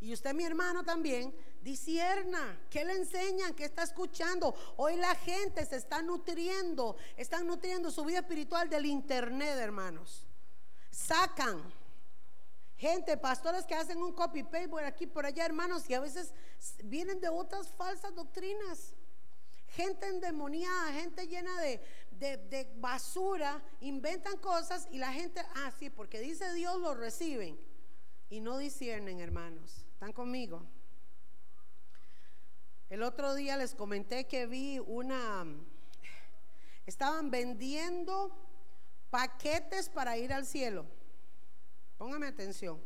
Y 0.00 0.12
usted, 0.12 0.34
mi 0.34 0.44
hermano, 0.44 0.82
también 0.82 1.32
disierna. 1.62 2.58
¿Qué 2.68 2.84
le 2.84 2.94
enseñan? 2.94 3.54
¿Qué 3.54 3.64
está 3.64 3.84
escuchando? 3.84 4.56
Hoy 4.76 4.96
la 4.96 5.14
gente 5.14 5.64
se 5.64 5.76
está 5.76 6.02
nutriendo, 6.02 6.96
están 7.16 7.46
nutriendo 7.46 7.92
su 7.92 8.04
vida 8.04 8.18
espiritual 8.18 8.68
del 8.68 8.86
internet, 8.86 9.56
hermanos 9.58 10.26
sacan 10.96 11.62
gente, 12.76 13.16
pastores 13.16 13.64
que 13.64 13.74
hacen 13.74 14.02
un 14.02 14.12
copy 14.12 14.42
paste 14.42 14.68
por 14.68 14.84
aquí, 14.84 15.06
por 15.06 15.26
allá, 15.26 15.44
hermanos, 15.44 15.88
y 15.88 15.94
a 15.94 16.00
veces 16.00 16.32
vienen 16.84 17.20
de 17.20 17.28
otras 17.28 17.68
falsas 17.72 18.14
doctrinas. 18.14 18.94
Gente 19.68 20.06
endemoniada, 20.06 20.92
gente 20.92 21.26
llena 21.26 21.60
de, 21.60 21.80
de, 22.12 22.72
basura, 22.76 23.62
inventan 23.80 24.38
cosas 24.38 24.86
y 24.90 24.98
la 24.98 25.12
gente, 25.12 25.42
ah, 25.56 25.72
sí, 25.78 25.90
porque 25.90 26.20
dice 26.20 26.52
Dios, 26.54 26.80
lo 26.80 26.94
reciben. 26.94 27.58
Y 28.28 28.40
no 28.40 28.58
disciernen, 28.58 29.20
hermanos. 29.20 29.84
¿Están 29.92 30.12
conmigo? 30.12 30.62
El 32.88 33.02
otro 33.02 33.34
día 33.34 33.56
les 33.56 33.74
comenté 33.74 34.26
que 34.26 34.46
vi 34.46 34.78
una, 34.78 35.44
estaban 36.86 37.30
vendiendo 37.30 38.30
paquetes 39.10 39.88
para 39.88 40.16
ir 40.16 40.32
al 40.32 40.46
cielo. 40.46 40.86
Póngame 41.98 42.26
atención. 42.26 42.80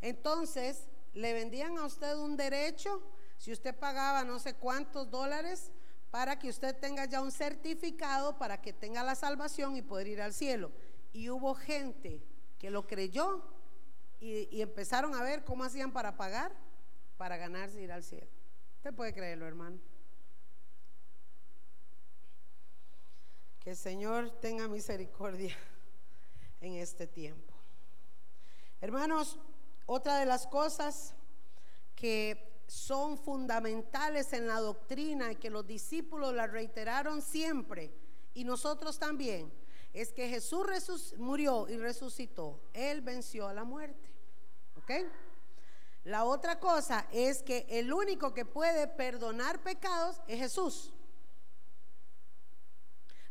Entonces, 0.00 0.86
le 1.14 1.32
vendían 1.32 1.78
a 1.78 1.86
usted 1.86 2.14
un 2.16 2.36
derecho, 2.36 3.02
si 3.38 3.52
usted 3.52 3.74
pagaba 3.74 4.24
no 4.24 4.38
sé 4.38 4.54
cuántos 4.54 5.10
dólares, 5.10 5.70
para 6.10 6.38
que 6.38 6.48
usted 6.48 6.76
tenga 6.78 7.06
ya 7.06 7.20
un 7.22 7.32
certificado 7.32 8.38
para 8.38 8.60
que 8.60 8.72
tenga 8.72 9.02
la 9.02 9.14
salvación 9.14 9.76
y 9.76 9.82
poder 9.82 10.06
ir 10.06 10.22
al 10.22 10.32
cielo. 10.32 10.70
Y 11.12 11.30
hubo 11.30 11.54
gente 11.54 12.22
que 12.58 12.70
lo 12.70 12.86
creyó 12.86 13.42
y, 14.20 14.60
empezaron 14.60 15.14
a 15.14 15.22
ver 15.22 15.44
cómo 15.44 15.64
hacían 15.64 15.92
para 15.92 16.16
pagar, 16.16 16.52
para 17.16 17.36
ganarse 17.36 17.80
ir 17.80 17.90
al 17.90 18.04
cielo. 18.04 18.28
Usted 18.76 18.94
puede 18.94 19.12
creerlo, 19.12 19.46
hermano. 19.46 19.78
Que 23.58 23.70
el 23.70 23.76
Señor 23.76 24.30
tenga 24.40 24.68
misericordia 24.68 25.56
en 26.64 26.76
este 26.76 27.06
tiempo. 27.06 27.54
Hermanos, 28.80 29.38
otra 29.86 30.18
de 30.18 30.26
las 30.26 30.46
cosas 30.46 31.14
que 31.94 32.62
son 32.66 33.18
fundamentales 33.18 34.32
en 34.32 34.46
la 34.46 34.60
doctrina 34.60 35.32
y 35.32 35.36
que 35.36 35.50
los 35.50 35.66
discípulos 35.66 36.34
la 36.34 36.46
reiteraron 36.46 37.22
siempre 37.22 37.92
y 38.34 38.44
nosotros 38.44 38.98
también, 38.98 39.52
es 39.92 40.12
que 40.12 40.28
Jesús 40.28 41.14
murió 41.18 41.68
y 41.68 41.76
resucitó. 41.76 42.60
Él 42.72 43.00
venció 43.00 43.46
a 43.46 43.54
la 43.54 43.62
muerte. 43.62 44.10
¿Ok? 44.76 44.90
La 46.02 46.24
otra 46.24 46.58
cosa 46.58 47.06
es 47.12 47.42
que 47.42 47.64
el 47.68 47.92
único 47.92 48.34
que 48.34 48.44
puede 48.44 48.88
perdonar 48.88 49.62
pecados 49.62 50.20
es 50.26 50.40
Jesús. 50.40 50.92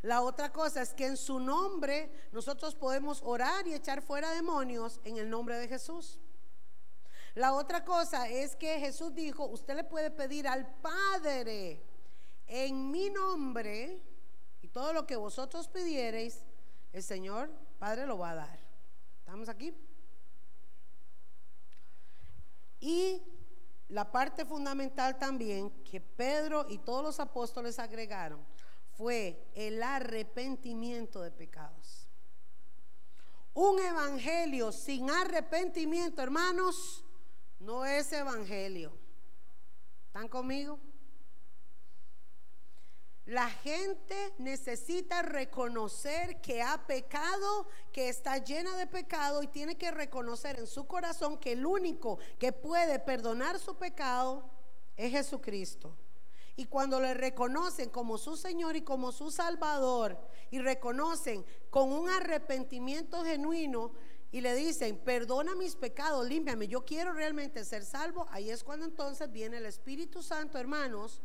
La 0.04 0.22
otra 0.22 0.52
cosa 0.52 0.82
es 0.82 0.94
que 0.94 1.06
en 1.06 1.16
su 1.16 1.40
nombre 1.40 2.12
nosotros 2.34 2.76
podemos 2.76 3.22
orar 3.24 3.66
y 3.66 3.74
echar 3.74 4.02
fuera 4.02 4.32
demonios 4.32 5.00
en 5.06 5.18
el 5.18 5.30
nombre 5.30 5.58
de 5.58 5.70
Jesús. 5.70 6.20
La 7.36 7.54
otra 7.54 7.86
cosa 7.86 8.28
es 8.28 8.58
que 8.58 8.80
Jesús 8.80 9.16
dijo, 9.16 9.46
usted 9.46 9.76
le 9.76 9.86
puede 9.86 10.12
pedir 10.12 10.46
al 10.46 10.68
Padre 10.82 11.82
en 12.48 12.92
mi 12.92 13.10
nombre 13.10 14.04
y 14.62 14.68
todo 14.68 14.92
lo 14.92 15.08
que 15.08 15.16
vosotros 15.16 15.70
pidiereis, 15.70 16.44
el 16.92 17.02
Señor 17.02 17.50
Padre 17.80 18.06
lo 18.06 18.18
va 18.18 18.32
a 18.32 18.36
dar. 18.36 18.60
¿Estamos 19.20 19.48
aquí? 19.48 19.74
Y 22.82 23.24
la 23.88 24.12
parte 24.12 24.44
fundamental 24.44 25.18
también 25.18 25.70
que 25.86 26.02
Pedro 26.02 26.66
y 26.68 26.80
todos 26.80 27.04
los 27.04 27.22
apóstoles 27.22 27.80
agregaron 27.80 28.53
fue 28.98 29.50
el 29.56 29.82
arrepentimiento 29.82 31.22
de 31.22 31.32
pecados. 31.32 32.08
Un 33.54 33.80
evangelio 33.80 34.72
sin 34.72 35.10
arrepentimiento, 35.10 36.22
hermanos, 36.22 37.06
no 37.60 37.86
es 37.86 38.12
evangelio. 38.12 38.98
¿Están 40.08 40.28
conmigo? 40.28 40.80
La 43.26 43.50
gente 43.50 44.34
necesita 44.38 45.22
reconocer 45.22 46.42
que 46.42 46.62
ha 46.62 46.86
pecado, 46.86 47.68
que 47.94 48.10
está 48.10 48.38
llena 48.38 48.76
de 48.76 48.86
pecado 48.86 49.42
y 49.42 49.48
tiene 49.48 49.78
que 49.78 49.92
reconocer 49.92 50.60
en 50.60 50.68
su 50.68 50.86
corazón 50.88 51.38
que 51.38 51.54
el 51.54 51.66
único 51.66 52.20
que 52.38 52.52
puede 52.52 53.00
perdonar 53.00 53.60
su 53.60 53.78
pecado 53.78 54.50
es 54.98 55.12
Jesucristo. 55.12 55.96
Y 56.56 56.66
cuando 56.66 57.00
le 57.00 57.14
reconocen 57.14 57.90
como 57.90 58.18
su 58.18 58.38
Señor 58.38 58.76
y 58.76 58.84
como 58.84 59.12
su 59.12 59.32
Salvador 59.32 60.18
y 60.52 60.60
reconocen 60.60 61.44
con 61.70 61.92
un 61.92 62.10
arrepentimiento 62.10 63.24
genuino 63.24 63.92
y 64.32 64.42
le 64.42 64.56
dicen, 64.56 64.98
perdona 64.98 65.56
mis 65.56 65.76
pecados, 65.76 66.28
límpiame, 66.28 66.68
yo 66.68 66.86
quiero 66.86 67.14
realmente 67.14 67.64
ser 67.66 67.86
salvo, 67.86 68.28
ahí 68.32 68.50
es 68.50 68.64
cuando 68.64 68.86
entonces 68.86 69.32
viene 69.32 69.58
el 69.58 69.66
Espíritu 69.66 70.24
Santo, 70.24 70.58
hermanos, 70.58 71.22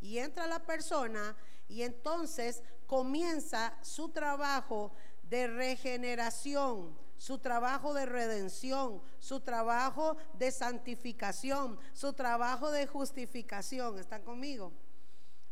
y 0.00 0.18
entra 0.18 0.46
la 0.46 0.64
persona 0.64 1.36
y 1.68 1.82
entonces 1.82 2.62
comienza 2.86 3.76
su 3.82 4.08
trabajo 4.08 4.92
de 5.22 5.46
regeneración, 5.46 6.96
su 7.18 7.38
trabajo 7.38 7.92
de 7.92 8.06
redención, 8.06 9.02
su 9.18 9.40
trabajo 9.40 10.16
de 10.34 10.50
santificación, 10.50 11.78
su 11.92 12.14
trabajo 12.14 12.70
de 12.70 12.86
justificación. 12.86 13.98
¿Están 13.98 14.22
conmigo? 14.22 14.72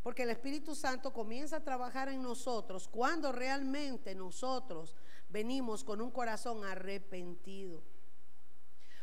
Porque 0.02 0.22
el 0.22 0.30
Espíritu 0.30 0.74
Santo 0.74 1.12
comienza 1.12 1.56
a 1.56 1.64
trabajar 1.64 2.08
en 2.08 2.22
nosotros 2.22 2.88
cuando 2.88 3.32
realmente 3.32 4.14
nosotros 4.14 4.94
venimos 5.28 5.82
con 5.82 6.00
un 6.00 6.12
corazón 6.12 6.64
arrepentido. 6.64 7.82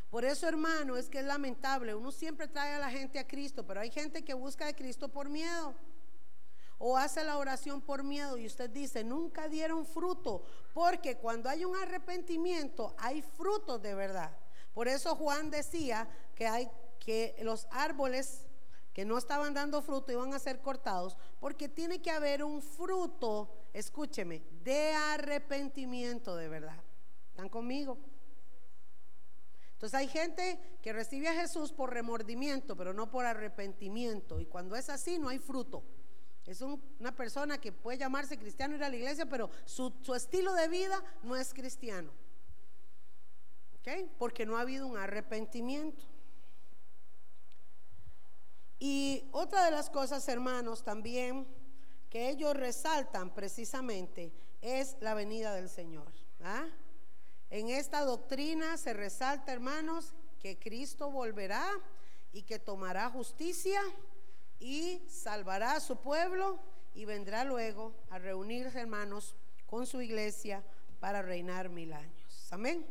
Por 0.10 0.24
eso, 0.26 0.48
hermano, 0.48 0.96
es 0.96 1.10
que 1.10 1.20
es 1.20 1.26
lamentable. 1.26 1.94
Uno 1.94 2.12
siempre 2.12 2.48
trae 2.48 2.76
a 2.76 2.80
la 2.80 2.90
gente 2.90 3.20
a 3.20 3.28
Cristo, 3.28 3.66
pero 3.66 3.82
hay 3.82 3.92
gente 3.92 4.24
que 4.24 4.34
busca 4.34 4.68
a 4.68 4.76
Cristo 4.76 5.10
por 5.10 5.28
miedo. 5.28 5.76
O 6.78 6.98
hace 6.98 7.24
la 7.24 7.38
oración 7.38 7.82
por 7.82 8.04
miedo 8.04 8.38
y 8.38 8.46
usted 8.46 8.70
dice, 8.70 9.04
nunca 9.04 9.48
dieron 9.48 9.86
fruto. 9.86 10.44
Porque 10.74 11.18
cuando 11.18 11.50
hay 11.50 11.66
un 11.66 11.76
arrepentimiento, 11.76 12.94
hay 12.98 13.22
frutos 13.22 13.82
de 13.82 13.96
verdad. 13.96 14.36
Por 14.74 14.88
eso 14.88 15.16
Juan 15.16 15.50
decía 15.50 16.08
que 16.36 16.48
hay 16.48 16.70
que 17.00 17.36
los 17.42 17.68
árboles 17.72 18.48
que 18.94 19.06
no 19.06 19.18
estaban 19.18 19.54
dando 19.54 19.82
fruto 19.82 20.12
iban 20.12 20.34
a 20.34 20.40
ser 20.40 20.62
cortados, 20.62 21.18
porque 21.40 21.68
tiene 21.68 22.02
que 22.02 22.12
haber 22.12 22.44
un 22.44 22.62
fruto, 22.62 23.50
escúcheme, 23.74 24.44
de 24.64 24.94
arrepentimiento 24.94 26.36
de 26.36 26.48
verdad. 26.48 26.80
¿Están 27.30 27.50
conmigo? 27.50 27.98
Entonces 29.74 30.00
hay 30.00 30.08
gente 30.08 30.78
que 30.82 30.94
recibe 30.94 31.28
a 31.28 31.34
Jesús 31.34 31.74
por 31.74 31.92
remordimiento, 31.92 32.78
pero 32.78 32.94
no 32.94 33.10
por 33.10 33.26
arrepentimiento. 33.26 34.40
Y 34.40 34.46
cuando 34.46 34.76
es 34.76 34.90
así, 34.90 35.18
no 35.18 35.28
hay 35.28 35.40
fruto. 35.40 35.84
Es 36.46 36.62
una 36.62 37.16
persona 37.16 37.58
que 37.60 37.72
puede 37.72 37.98
llamarse 37.98 38.38
cristiano, 38.38 38.76
ir 38.76 38.84
a 38.84 38.90
la 38.90 38.96
iglesia, 38.96 39.26
pero 39.26 39.50
su, 39.66 39.94
su 40.02 40.14
estilo 40.14 40.54
de 40.54 40.68
vida 40.68 41.02
no 41.24 41.36
es 41.36 41.54
cristiano. 41.54 42.12
¿Ok? 43.80 44.10
Porque 44.18 44.46
no 44.46 44.58
ha 44.58 44.62
habido 44.62 44.88
un 44.88 44.98
arrepentimiento. 44.98 46.04
Y 48.80 49.24
otra 49.32 49.64
de 49.64 49.72
las 49.72 49.90
cosas, 49.90 50.28
hermanos, 50.28 50.84
también 50.84 51.48
que 52.10 52.30
ellos 52.30 52.56
resaltan 52.56 53.34
precisamente 53.34 54.34
es 54.62 54.98
la 55.00 55.14
venida 55.14 55.54
del 55.54 55.70
Señor. 55.70 56.12
¿ah? 56.42 56.68
En 57.50 57.70
esta 57.70 58.04
doctrina 58.04 58.78
se 58.78 58.94
resalta, 58.94 59.54
hermanos, 59.54 60.14
que 60.40 60.60
Cristo 60.60 61.10
volverá 61.10 61.66
y 62.34 62.44
que 62.44 62.60
tomará 62.60 63.10
justicia 63.10 63.82
y 64.64 65.04
salvará 65.10 65.74
a 65.74 65.82
su 65.82 65.98
pueblo 65.98 66.58
y 66.96 67.04
vendrá 67.04 67.44
luego 67.44 67.94
a 68.10 68.18
reunirse, 68.18 68.80
hermanos, 68.80 69.36
con 69.66 69.86
su 69.86 70.02
iglesia 70.02 70.64
para 71.02 71.22
reinar 71.22 71.68
mil 71.68 71.92
años. 71.92 72.48
Amén. 72.50 72.88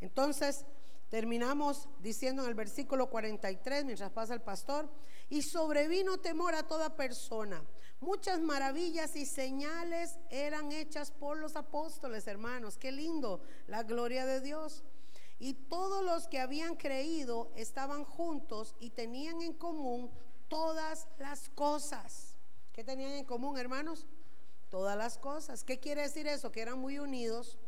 Entonces, 0.00 0.64
terminamos 1.10 1.90
diciendo 2.00 2.42
en 2.42 2.48
el 2.48 2.54
versículo 2.54 3.10
43, 3.10 3.84
mientras 3.84 4.10
pasa 4.12 4.32
el 4.32 4.40
pastor, 4.40 4.88
y 5.28 5.42
sobrevino 5.42 6.18
temor 6.20 6.54
a 6.54 6.66
toda 6.66 6.96
persona. 6.96 7.62
Muchas 8.00 8.40
maravillas 8.40 9.14
y 9.14 9.26
señales 9.26 10.18
eran 10.30 10.72
hechas 10.72 11.10
por 11.10 11.36
los 11.36 11.54
apóstoles, 11.54 12.26
hermanos. 12.26 12.78
Qué 12.78 12.92
lindo, 12.92 13.42
la 13.66 13.82
gloria 13.82 14.24
de 14.24 14.40
Dios. 14.40 14.84
Y 15.38 15.52
todos 15.52 16.02
los 16.02 16.28
que 16.28 16.40
habían 16.40 16.76
creído 16.76 17.52
estaban 17.56 18.04
juntos 18.04 18.74
y 18.80 18.90
tenían 18.90 19.42
en 19.42 19.52
común 19.52 20.10
todas 20.48 21.06
las 21.18 21.48
cosas. 21.50 22.36
¿Qué 22.72 22.84
tenían 22.84 23.12
en 23.12 23.24
común, 23.24 23.58
hermanos? 23.58 24.06
Todas 24.70 24.96
las 24.96 25.18
cosas. 25.18 25.64
¿Qué 25.64 25.78
quiere 25.78 26.02
decir 26.02 26.26
eso? 26.26 26.50
Que 26.50 26.62
eran 26.62 26.78
muy 26.78 26.98
unidos, 26.98 27.58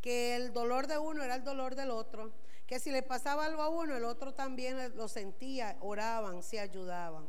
que 0.00 0.36
el 0.36 0.52
dolor 0.52 0.86
de 0.86 0.98
uno 0.98 1.22
era 1.22 1.36
el 1.36 1.44
dolor 1.44 1.74
del 1.74 1.90
otro, 1.90 2.32
que 2.66 2.78
si 2.78 2.90
le 2.90 3.02
pasaba 3.02 3.44
algo 3.46 3.62
a 3.62 3.68
uno, 3.68 3.96
el 3.96 4.04
otro 4.04 4.34
también 4.34 4.96
lo 4.96 5.08
sentía, 5.08 5.76
oraban, 5.80 6.42
se 6.42 6.60
ayudaban. 6.60 7.28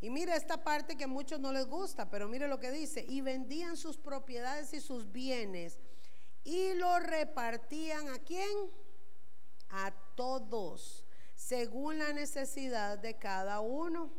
Y 0.00 0.10
mire 0.10 0.36
esta 0.36 0.62
parte 0.62 0.96
que 0.96 1.04
a 1.04 1.08
muchos 1.08 1.40
no 1.40 1.52
les 1.52 1.66
gusta, 1.66 2.08
pero 2.08 2.28
mire 2.28 2.48
lo 2.48 2.60
que 2.60 2.70
dice, 2.70 3.04
y 3.08 3.20
vendían 3.20 3.76
sus 3.76 3.96
propiedades 3.96 4.72
y 4.72 4.80
sus 4.80 5.10
bienes 5.10 5.78
y 6.48 6.72
lo 6.74 6.98
repartían 6.98 8.08
a 8.08 8.18
quién? 8.20 8.70
A 9.68 9.92
todos, 10.14 11.04
según 11.38 11.98
la 11.98 12.12
necesidad 12.12 12.98
de 12.98 13.16
cada 13.16 13.60
uno. 13.60 14.10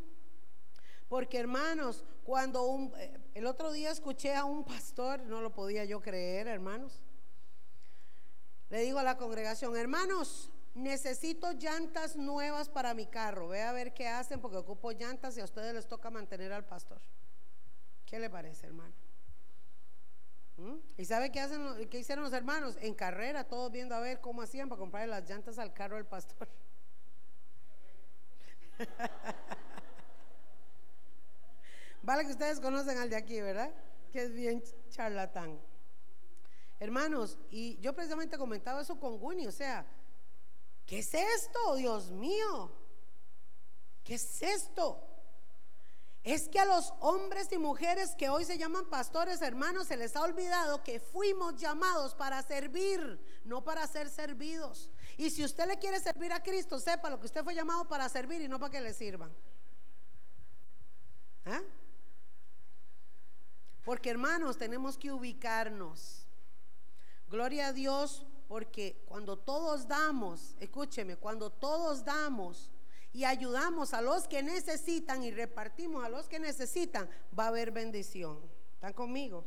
Porque 1.09 1.37
hermanos, 1.37 2.05
cuando 2.23 2.91
eh, 2.97 3.11
el 3.33 3.45
otro 3.45 3.73
día 3.73 3.91
escuché 3.91 4.33
a 4.35 4.45
un 4.45 4.63
pastor, 4.63 5.19
no 5.23 5.41
lo 5.41 5.53
podía 5.53 5.83
yo 5.83 6.01
creer, 6.01 6.47
hermanos, 6.47 7.01
le 8.69 8.81
digo 8.81 8.99
a 8.99 9.03
la 9.03 9.17
congregación, 9.17 9.75
hermanos, 9.75 10.49
necesito 10.73 11.51
llantas 11.51 12.15
nuevas 12.15 12.69
para 12.69 12.93
mi 12.93 13.05
carro. 13.05 13.49
Ve 13.49 13.63
a 13.63 13.73
ver 13.73 13.93
qué 13.93 14.07
hacen 14.07 14.39
porque 14.39 14.57
ocupo 14.57 14.91
llantas 14.91 15.35
y 15.35 15.41
a 15.41 15.45
ustedes 15.45 15.73
les 15.73 15.87
toca 15.87 16.09
mantener 16.09 16.53
al 16.53 16.65
pastor. 16.65 17.01
¿Qué 18.05 18.17
le 18.17 18.29
parece, 18.29 18.67
hermano? 18.67 18.93
¿Mm? 20.55 20.77
¿Y 20.97 21.05
sabe 21.05 21.31
qué, 21.31 21.41
hacen, 21.41 21.89
qué 21.89 21.99
hicieron 21.99 22.23
los 22.23 22.33
hermanos? 22.33 22.77
En 22.79 22.93
carrera, 22.93 23.43
todos 23.43 23.71
viendo 23.71 23.93
a 23.93 23.99
ver 23.99 24.21
cómo 24.21 24.41
hacían 24.41 24.69
para 24.69 24.79
comprar 24.79 25.09
las 25.09 25.29
llantas 25.29 25.59
al 25.59 25.73
carro 25.73 25.97
del 25.97 26.05
pastor. 26.05 26.47
vale 32.03 32.25
que 32.25 32.31
ustedes 32.31 32.59
conocen 32.59 32.97
al 32.97 33.09
de 33.09 33.15
aquí, 33.15 33.39
¿verdad? 33.41 33.71
Que 34.11 34.23
es 34.23 34.33
bien 34.33 34.61
charlatán. 34.89 35.57
Hermanos, 36.79 37.37
y 37.51 37.77
yo 37.79 37.93
precisamente 37.93 38.37
comentaba 38.37 38.81
eso 38.81 38.99
con 38.99 39.21
Winnie, 39.21 39.47
o 39.47 39.51
sea, 39.51 39.85
¿qué 40.85 40.99
es 40.99 41.13
esto, 41.13 41.75
Dios 41.75 42.11
mío? 42.11 42.71
¿Qué 44.03 44.15
es 44.15 44.41
esto? 44.41 45.05
Es 46.23 46.47
que 46.47 46.59
a 46.59 46.65
los 46.65 46.93
hombres 46.99 47.51
y 47.51 47.57
mujeres 47.57 48.15
que 48.15 48.29
hoy 48.29 48.45
se 48.45 48.57
llaman 48.57 48.89
pastores, 48.89 49.41
hermanos, 49.41 49.87
se 49.87 49.97
les 49.97 50.15
ha 50.15 50.23
olvidado 50.23 50.83
que 50.83 50.99
fuimos 50.99 51.55
llamados 51.55 52.15
para 52.15 52.41
servir, 52.43 53.19
no 53.45 53.63
para 53.63 53.87
ser 53.87 54.09
servidos. 54.09 54.89
Y 55.19 55.29
si 55.31 55.43
usted 55.43 55.67
le 55.67 55.77
quiere 55.77 55.99
servir 55.99 56.31
a 56.31 56.41
Cristo, 56.41 56.79
sepa 56.79 57.09
lo 57.09 57.19
que 57.19 57.25
usted 57.25 57.43
fue 57.43 57.53
llamado 57.53 57.85
para 57.89 58.07
servir 58.07 58.41
y 58.41 58.47
no 58.47 58.57
para 58.57 58.71
que 58.71 58.79
le 58.79 58.93
sirvan. 58.93 59.29
¿Ah? 61.43 61.59
Porque 63.83 64.11
hermanos, 64.11 64.57
tenemos 64.57 64.97
que 64.97 65.11
ubicarnos. 65.11 66.25
Gloria 67.29 67.67
a 67.67 67.73
Dios 67.73 68.25
porque 68.47 69.03
cuando 69.09 69.37
todos 69.37 69.89
damos, 69.89 70.55
escúcheme, 70.57 71.17
cuando 71.17 71.49
todos 71.49 72.05
damos 72.05 72.71
y 73.11 73.25
ayudamos 73.25 73.93
a 73.93 73.99
los 73.99 74.25
que 74.25 74.41
necesitan 74.41 75.21
y 75.21 75.31
repartimos 75.31 76.05
a 76.05 76.07
los 76.07 76.29
que 76.29 76.39
necesitan, 76.39 77.09
va 77.37 77.43
a 77.43 77.47
haber 77.49 77.71
bendición. 77.71 78.39
¿Están 78.75 78.93
conmigo? 78.93 79.45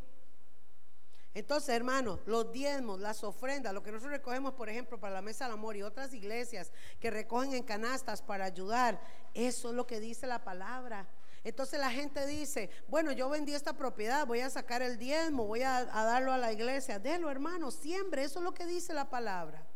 Entonces, 1.34 1.70
hermanos, 1.70 2.20
los 2.26 2.52
diezmos, 2.52 3.00
las 3.00 3.24
ofrendas, 3.24 3.72
lo 3.72 3.82
que 3.82 3.90
nosotros 3.90 4.12
recogemos, 4.12 4.52
por 4.52 4.68
ejemplo, 4.68 5.00
para 5.00 5.14
la 5.14 5.22
Mesa 5.22 5.44
del 5.44 5.54
Amor 5.54 5.76
y 5.76 5.82
otras 5.82 6.12
iglesias 6.12 6.72
que 7.00 7.10
recogen 7.10 7.54
en 7.54 7.62
canastas 7.62 8.20
para 8.20 8.44
ayudar, 8.44 9.00
eso 9.32 9.70
es 9.70 9.74
lo 9.74 9.86
que 9.86 9.98
dice 9.98 10.26
la 10.26 10.44
palabra. 10.44 11.08
Entonces 11.44 11.80
la 11.80 11.90
gente 11.90 12.26
dice, 12.26 12.70
bueno, 12.88 13.12
yo 13.12 13.28
vendí 13.28 13.54
esta 13.54 13.72
propiedad, 13.72 14.26
voy 14.26 14.40
a 14.40 14.50
sacar 14.50 14.82
el 14.82 14.98
diezmo, 14.98 15.46
voy 15.46 15.62
a, 15.62 15.84
darlo 15.84 16.32
a 16.32 16.38
la 16.38 16.52
iglesia. 16.52 16.98
Délo, 16.98 17.30
hermano, 17.30 17.70
siempre, 17.70 18.22
eso 18.22 18.38
es 18.38 18.44
lo 18.44 18.54
que 18.54 18.66
dice 18.66 18.94
la 18.94 19.10
palabra. 19.10 19.66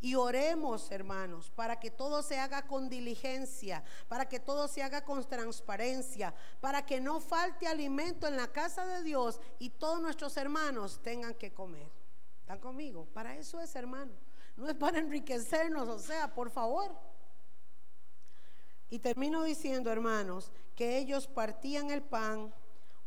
Y 0.00 0.14
oremos, 0.14 0.90
hermanos, 0.90 1.50
para 1.50 1.80
que 1.80 1.90
todo 1.90 2.22
se 2.22 2.38
haga 2.38 2.66
con 2.66 2.88
diligencia, 2.88 3.82
para 4.08 4.28
que 4.28 4.38
todo 4.38 4.68
se 4.68 4.82
haga 4.82 5.04
con 5.04 5.24
transparencia, 5.24 6.34
para 6.60 6.84
que 6.84 7.00
no 7.00 7.20
falte 7.20 7.66
alimento 7.66 8.26
en 8.26 8.36
la 8.36 8.48
casa 8.48 8.86
de 8.86 9.02
Dios 9.02 9.40
y 9.58 9.70
todos 9.70 10.00
nuestros 10.00 10.36
hermanos 10.36 11.00
tengan 11.02 11.34
que 11.34 11.52
comer. 11.52 11.90
¿Están 12.40 12.60
conmigo? 12.60 13.06
Para 13.06 13.36
eso 13.36 13.60
es, 13.60 13.74
hermano. 13.74 14.12
No 14.56 14.68
es 14.68 14.74
para 14.74 14.98
enriquecernos, 14.98 15.88
o 15.88 15.98
sea, 15.98 16.32
por 16.32 16.50
favor. 16.50 16.94
Y 18.88 18.98
termino 18.98 19.42
diciendo, 19.42 19.90
hermanos, 19.90 20.52
que 20.74 20.98
ellos 20.98 21.26
partían 21.26 21.90
el 21.90 22.02
pan, 22.02 22.54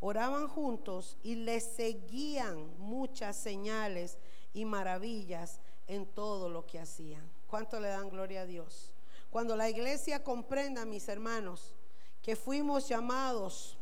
oraban 0.00 0.48
juntos 0.48 1.16
y 1.22 1.36
les 1.36 1.64
seguían 1.64 2.76
muchas 2.78 3.36
señales 3.36 4.18
y 4.52 4.64
maravillas 4.64 5.60
en 5.90 6.06
todo 6.06 6.48
lo 6.48 6.64
que 6.66 6.78
hacían. 6.78 7.28
¿Cuánto 7.48 7.80
le 7.80 7.88
dan 7.88 8.08
gloria 8.08 8.42
a 8.42 8.46
Dios? 8.46 8.92
Cuando 9.28 9.56
la 9.56 9.68
iglesia 9.68 10.22
comprenda, 10.22 10.84
mis 10.84 11.08
hermanos, 11.08 11.74
que 12.22 12.36
fuimos 12.36 12.88
llamados 12.88 13.76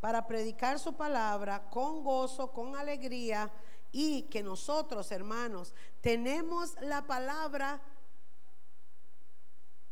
para 0.00 0.26
predicar 0.26 0.80
su 0.80 0.94
palabra 0.94 1.70
con 1.70 2.02
gozo, 2.02 2.50
con 2.50 2.74
alegría 2.74 3.48
y 3.92 4.22
que 4.22 4.42
nosotros, 4.42 5.12
hermanos, 5.12 5.72
tenemos 6.00 6.74
la 6.80 7.06
palabra 7.06 7.80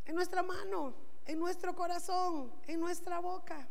en 0.07 0.17
nuestra 0.17 0.43
mano, 0.43 0.95
en 1.25 1.39
nuestro 1.39 1.77
corazón, 1.77 2.53
en 2.67 2.81
nuestra 2.81 3.21
boca. 3.21 3.69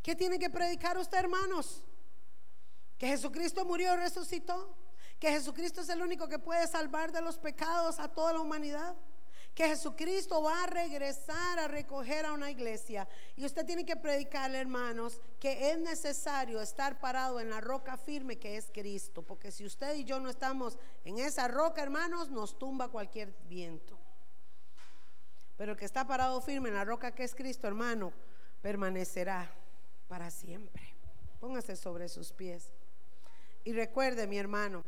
¿Qué 0.00 0.14
tiene 0.14 0.38
que 0.38 0.48
predicar 0.48 0.96
usted, 0.96 1.18
hermanos? 1.18 1.82
Que 2.98 3.08
Jesucristo 3.08 3.64
murió 3.64 3.94
y 3.94 3.96
resucitó. 3.96 4.85
Que 5.18 5.30
Jesucristo 5.30 5.80
es 5.80 5.88
el 5.88 6.02
único 6.02 6.28
que 6.28 6.38
puede 6.38 6.66
salvar 6.66 7.12
de 7.12 7.22
los 7.22 7.38
pecados 7.38 7.98
a 7.98 8.08
toda 8.08 8.32
la 8.32 8.40
humanidad 8.40 8.94
que 9.56 9.68
Jesucristo 9.68 10.42
va 10.42 10.64
a 10.64 10.66
regresar 10.66 11.58
a 11.58 11.66
recoger 11.66 12.26
a 12.26 12.34
una 12.34 12.50
iglesia. 12.50 13.08
Y 13.36 13.46
usted 13.46 13.64
tiene 13.64 13.86
que 13.86 13.96
predicarle, 13.96 14.60
hermanos, 14.60 15.18
que 15.40 15.70
es 15.70 15.78
necesario 15.78 16.60
estar 16.60 17.00
parado 17.00 17.40
en 17.40 17.48
la 17.48 17.62
roca 17.62 17.96
firme 17.96 18.36
que 18.36 18.58
es 18.58 18.70
Cristo. 18.70 19.22
Porque 19.22 19.50
si 19.50 19.64
usted 19.64 19.94
y 19.94 20.04
yo 20.04 20.20
no 20.20 20.28
estamos 20.28 20.78
en 21.06 21.18
esa 21.18 21.48
roca, 21.48 21.82
hermanos, 21.82 22.28
nos 22.28 22.58
tumba 22.58 22.88
cualquier 22.88 23.34
viento. 23.48 23.98
Pero 25.56 25.72
el 25.72 25.78
que 25.78 25.86
está 25.86 26.06
parado 26.06 26.38
firme 26.42 26.68
en 26.68 26.74
la 26.74 26.84
roca 26.84 27.14
que 27.14 27.24
es 27.24 27.34
Cristo, 27.34 27.66
hermano, 27.66 28.12
permanecerá 28.60 29.50
para 30.06 30.30
siempre. 30.30 30.94
Póngase 31.40 31.76
sobre 31.76 32.10
sus 32.10 32.30
pies. 32.30 32.68
Y 33.64 33.72
recuerde, 33.72 34.26
mi 34.26 34.36
hermano, 34.36 34.84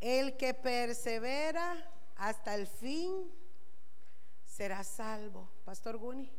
el 0.00 0.36
que 0.36 0.54
persevera 0.54 1.90
hasta 2.16 2.54
el 2.54 2.66
fin 2.66 3.30
será 4.44 4.84
salvo. 4.84 5.48
Pastor 5.64 5.96
Guni. 5.98 6.30